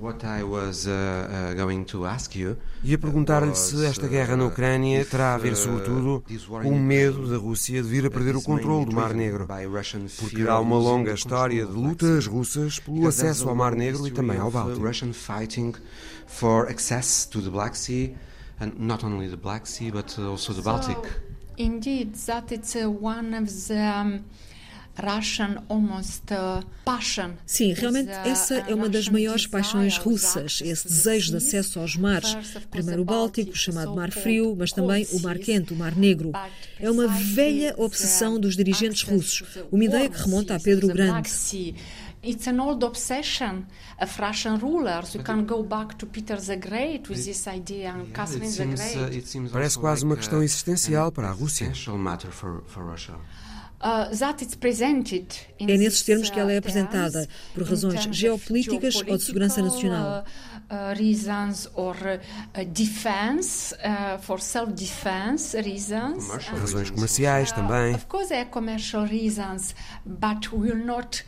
What 0.00 0.24
I 0.24 0.42
was 0.42 0.88
uh, 0.88 0.90
uh, 0.90 1.54
going 1.54 1.84
to 1.84 2.06
ask 2.06 2.34
you 2.34 2.56
Ia 2.82 2.98
perguntar-lhe 2.98 3.54
se 3.54 3.86
esta 3.86 4.08
guerra 4.08 4.36
na 4.36 4.46
Ucrânia 4.46 5.04
terá 5.04 5.34
a 5.34 5.38
ver, 5.38 5.54
sobretudo, 5.54 6.24
com 6.60 6.70
o 6.70 6.80
medo 6.80 7.28
da 7.30 7.36
Rússia 7.36 7.80
de 7.80 7.88
vir 7.88 8.06
a 8.06 8.10
perder 8.10 8.34
o 8.34 8.42
controle 8.42 8.86
do 8.86 8.92
Mar 8.92 9.14
Negro, 9.14 9.46
porque 10.18 10.42
há 10.42 10.58
uma 10.58 10.76
longa 10.76 11.12
história 11.12 11.64
de 11.64 11.72
lutas 11.72 12.26
russas 12.26 12.80
pelo 12.80 13.06
acesso 13.06 13.48
ao 13.48 13.54
Mar 13.54 13.76
Negro 13.76 14.08
e 14.08 14.10
também 14.10 14.38
ao 14.38 14.50
Báltico. 14.50 14.84
Russian 14.84 15.12
fighting 15.12 15.72
for 16.26 16.68
access 16.68 17.26
to 17.26 17.40
the 17.40 17.50
Black 17.50 17.78
Sea, 17.78 18.16
and 18.58 18.72
not 18.76 19.04
only 19.04 19.28
the 19.28 19.36
Black 19.36 19.68
Sea 19.68 19.92
but 19.92 20.18
also 20.18 20.52
the 20.52 20.62
Baltic. 20.62 20.98
Indeed, 21.56 22.16
that 22.26 22.52
it's 22.52 22.74
one 22.74 23.34
of 23.34 23.46
the 23.68 23.78
um, 23.78 24.24
Uh, 24.24 24.55
Sim, 27.44 27.72
realmente 27.74 28.10
uh, 28.10 28.28
essa 28.28 28.54
é 28.54 28.74
uma 28.74 28.88
das 28.88 29.08
maiores 29.08 29.46
paixões 29.46 29.98
russas, 29.98 30.60
esse 30.64 30.88
desejo 30.88 31.30
de 31.32 31.36
acesso 31.36 31.78
aos 31.78 31.96
mares. 31.96 32.36
Primeiro 32.70 33.02
o 33.02 33.04
Báltico, 33.04 33.54
chamado 33.56 33.94
Mar 33.94 34.10
Frio, 34.10 34.56
mas 34.56 34.72
também 34.72 35.06
o 35.12 35.20
Mar 35.20 35.38
Quente, 35.38 35.72
o 35.72 35.76
Mar 35.76 35.94
Negro. 35.94 36.32
É 36.80 36.90
uma 36.90 37.08
velha 37.08 37.74
obsessão 37.76 38.40
dos 38.40 38.56
dirigentes 38.56 39.02
russos, 39.02 39.42
uma 39.70 39.84
ideia 39.84 40.08
que 40.08 40.20
remonta 40.20 40.56
a 40.56 40.60
Pedro 40.60 40.88
Grande. 40.88 41.28
It's 42.26 42.48
an 42.48 42.58
old 42.60 42.84
obsession 42.84 43.66
of 44.00 44.20
Russian 44.20 44.58
rulers. 44.58 45.14
You 45.14 45.22
can 45.22 45.44
go 45.44 45.62
back 45.62 45.96
to 45.98 46.06
Peter 46.06 46.36
the 46.36 46.56
Great 46.56 47.08
with 47.08 47.24
this 47.24 47.46
idea 47.46 47.92
and 47.92 48.12
Catherine 48.12 48.50
the 48.50 48.64
Great. 48.64 49.36
Uh, 49.36 49.48
Parece 49.52 49.78
quase 49.78 50.04
uma 50.04 50.16
questão 50.16 50.42
existencial 50.42 51.12
para 51.12 51.28
a 51.28 51.32
Rússia. 51.32 51.72
Uh, 53.78 54.08
é 55.60 55.76
nesses 55.76 56.02
termos 56.02 56.30
que 56.30 56.40
ela 56.40 56.50
é 56.50 56.54
uh, 56.54 56.58
apresentada, 56.58 57.28
por 57.54 57.62
razões 57.62 58.08
geopolíticas 58.10 58.96
ou 59.06 59.16
de 59.16 59.22
segurança 59.22 59.60
nacional. 59.60 60.24
Uh, 60.68 60.98
reasons 60.98 61.68
or 61.74 61.94
defense, 62.72 63.74
for 64.22 64.40
self-defense 64.40 65.56
reasons. 65.60 66.26
Razões 66.28 66.90
comerciais 66.90 67.52
também. 67.52 67.94
Of 67.94 68.06
course, 68.06 68.28
there 68.28 68.40
are 68.40 68.50
commercial 68.50 69.04
reasons, 69.04 69.74
but 70.04 70.52
will 70.52 70.84
not 70.84 71.22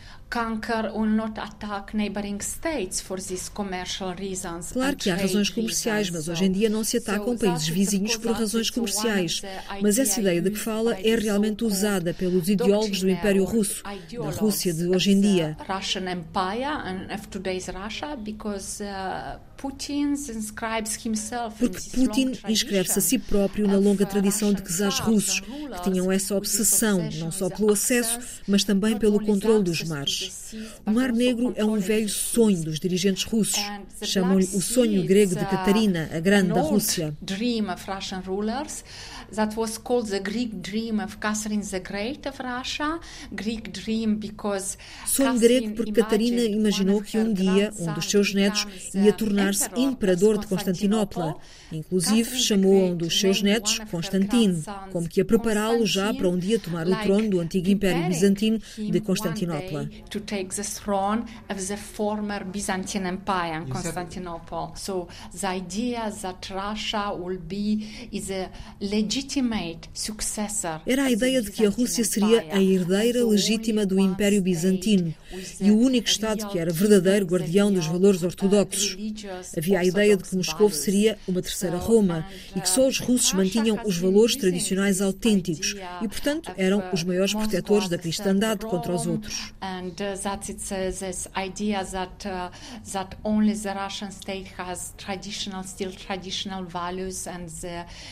Claro 4.75 4.97
que 4.97 5.09
há 5.09 5.17
razões 5.17 5.49
comerciais, 5.49 6.11
mas 6.11 6.29
hoje 6.29 6.45
em 6.45 6.53
dia 6.53 6.69
não 6.69 6.85
se 6.85 6.99
atacam 6.99 7.37
países 7.37 7.69
vizinhos 7.69 8.17
por 8.17 8.33
razões 8.33 8.69
comerciais. 8.69 9.41
Mas 9.81 9.99
essa 9.99 10.21
ideia 10.21 10.43
de 10.43 10.51
que 10.51 10.59
fala 10.59 10.95
é 11.01 11.17
realmente 11.17 11.65
usada 11.65 12.13
pelos 12.13 12.49
ideólogos 12.49 13.01
do 13.01 13.09
Império 13.09 13.45
Russo, 13.45 13.83
da 13.83 14.31
Rússia 14.31 14.75
de 14.75 14.87
hoje 14.87 15.13
em 15.13 15.21
dia. 15.21 15.57
Porque 21.59 21.81
Putin 21.91 22.33
inscreve-se 22.49 22.99
a 22.99 23.03
si 23.03 23.19
próprio 23.19 23.67
na 23.67 23.77
longa 23.77 24.07
tradição 24.07 24.53
de 24.53 24.63
czares 24.63 24.99
russos, 25.01 25.41
que 25.41 25.91
tinham 25.91 26.13
essa 26.13 26.37
obsessão, 26.37 27.09
não 27.15 27.33
só 27.33 27.49
pelo 27.49 27.73
acesso, 27.73 28.19
mas 28.47 28.63
também 28.63 28.97
pelo 28.97 29.19
controle 29.25 29.65
dos 29.65 29.83
mares. 29.83 30.18
O 30.87 30.91
Mar 30.91 31.13
Negro 31.13 31.53
é 31.57 31.65
um 31.65 31.79
velho 31.79 32.09
sonho 32.09 32.63
dos 32.63 32.81
dirigentes 32.81 33.25
russos. 33.25 33.63
Chamam-lhe 34.03 34.45
o 34.45 34.61
sonho 34.61 35.05
grego 35.05 35.35
de 35.35 35.45
Catarina, 35.45 36.09
a 36.13 36.21
grande 36.21 36.53
da 36.53 36.61
Rússia. 36.61 37.17
That 39.35 39.55
was 39.57 39.77
called 39.77 40.09
the 40.09 40.21
Greek 40.21 40.55
dream 40.63 41.01
of 41.01 41.19
Catherine 41.19 41.61
the 41.61 41.81
Great 41.81 42.27
of 42.27 42.39
Russia. 42.41 42.99
Greek 43.31 43.71
dream 43.71 44.17
because 44.17 44.79
Sonho 45.07 45.39
grego 45.39 45.75
porque 45.75 45.93
Catarina 45.93 46.43
imaginou 46.43 47.03
que 47.03 47.19
um 47.19 47.33
dia 47.33 47.71
um 47.79 47.93
dos 47.93 48.07
seus 48.07 48.33
netos 48.33 48.67
ia 48.95 49.13
tornar-se 49.13 49.69
imperador 49.77 50.39
de 50.39 50.47
Constantinopla. 50.47 51.37
Inclusive 51.71 52.39
chamou 52.39 52.87
um 52.87 52.97
dos 52.97 53.21
seus 53.21 53.43
netos 53.43 53.79
Constantino, 53.91 54.63
como 54.91 55.07
que 55.07 55.21
a 55.21 55.25
prepará-lo 55.25 55.85
já 55.85 56.13
para 56.15 56.29
um 56.29 56.39
dia 56.39 56.59
tomar 56.59 56.89
o 56.89 56.97
trono 57.03 57.29
do 57.29 57.41
antigo 57.41 57.69
Império 57.69 58.09
Bizantino 58.09 58.59
de 58.79 59.01
Constantinopla. 59.01 59.91
To 60.09 60.21
take 60.21 60.55
the 60.55 60.65
throne 60.65 61.25
of 61.51 61.67
the 61.67 61.77
former 61.77 62.45
Byzantine 62.45 63.07
Empire 63.07 63.63
in 63.63 63.69
Constantinople. 63.69 64.73
So 64.75 65.07
the 65.39 65.49
idea 65.49 66.11
that 66.23 66.49
Russia 66.51 67.13
will 67.13 67.39
be 67.39 68.09
is 68.11 68.31
a 68.31 68.51
legit 68.81 69.18
era 70.87 71.05
a 71.05 71.11
ideia 71.11 71.43
de 71.43 71.51
que 71.51 71.67
a 71.67 71.71
Rússia 71.71 72.05
seria 72.05 72.47
a 72.53 72.63
herdeira 72.63 73.25
legítima 73.25 73.85
do 73.85 73.99
Império 73.99 74.41
Bizantino 74.41 75.15
e 75.61 75.71
o 75.71 75.79
único 75.79 76.09
Estado 76.09 76.49
que 76.49 76.59
era 76.59 76.73
verdadeiro 76.73 77.27
guardião 77.27 77.73
dos 77.73 77.87
valores 77.87 78.23
ortodoxos. 78.23 78.97
Havia 79.57 79.81
a 79.81 79.85
ideia 79.85 80.17
de 80.17 80.25
que 80.25 80.37
Moscou 80.37 80.71
seria 80.71 81.19
uma 81.27 81.43
terceira 81.43 81.77
Roma 81.77 82.27
e 82.55 82.61
que 82.61 82.69
só 82.69 82.87
os 82.87 82.99
russos 82.99 83.33
mantinham 83.33 83.81
os 83.85 83.99
valores 83.99 84.37
tradicionais 84.37 85.01
autênticos 85.01 85.75
e, 86.03 86.09
portanto, 86.09 86.53
eram 86.57 86.83
os 86.93 87.03
maiores 87.03 87.35
protetores 87.35 87.89
da 87.89 87.99
cristandade 87.99 88.67
contra 88.67 88.93
os 88.93 89.07
outros. 89.07 89.53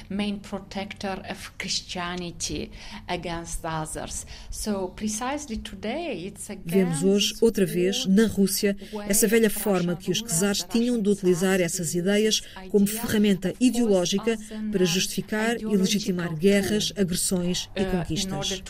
main 0.08 0.38
protector 0.38 0.95
character 0.96 1.22
of 1.30 1.52
Christianity 1.58 2.70
against 3.08 3.64
others. 3.64 4.26
So 4.50 4.88
precisely 4.88 5.56
today 5.58 6.26
it's 6.26 6.50
against 6.50 6.66
Vemos 6.66 7.02
hoje 7.04 7.34
outra 7.40 7.66
vez 7.66 8.06
na 8.06 8.26
Rússia 8.26 8.76
essa 9.08 9.28
velha 9.28 9.50
forma 9.50 9.96
que 9.96 10.10
os 10.10 10.22
czares 10.22 10.62
tinham 10.64 11.00
de 11.00 11.08
utilizar 11.08 11.60
essas 11.60 11.94
ideias 11.94 12.42
como 12.70 12.86
ferramenta 12.86 13.52
ideológica 13.60 14.36
para 14.72 14.84
justificar 14.84 15.60
e 15.60 15.76
legitimar 15.76 16.34
guerras, 16.34 16.92
agressões 16.96 17.68
e 17.76 17.84
conquistas. 17.84 18.62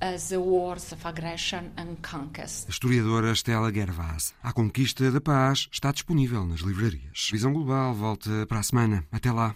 The 0.00 0.36
wars 0.36 0.92
of 0.92 1.06
aggression 1.06 1.72
and 1.76 1.96
conquest. 2.02 2.66
A 2.68 2.70
historiadora 2.70 3.34
Stella 3.34 3.72
Gervas. 3.72 4.34
A 4.42 4.52
Conquista 4.52 5.10
da 5.10 5.20
Paz 5.20 5.68
está 5.72 5.92
disponível 5.92 6.44
nas 6.46 6.60
livrarias. 6.60 7.28
Visão 7.32 7.52
Global 7.52 7.94
volta 7.94 8.46
para 8.46 8.60
a 8.60 8.62
semana. 8.62 9.04
Até 9.10 9.32
lá. 9.32 9.54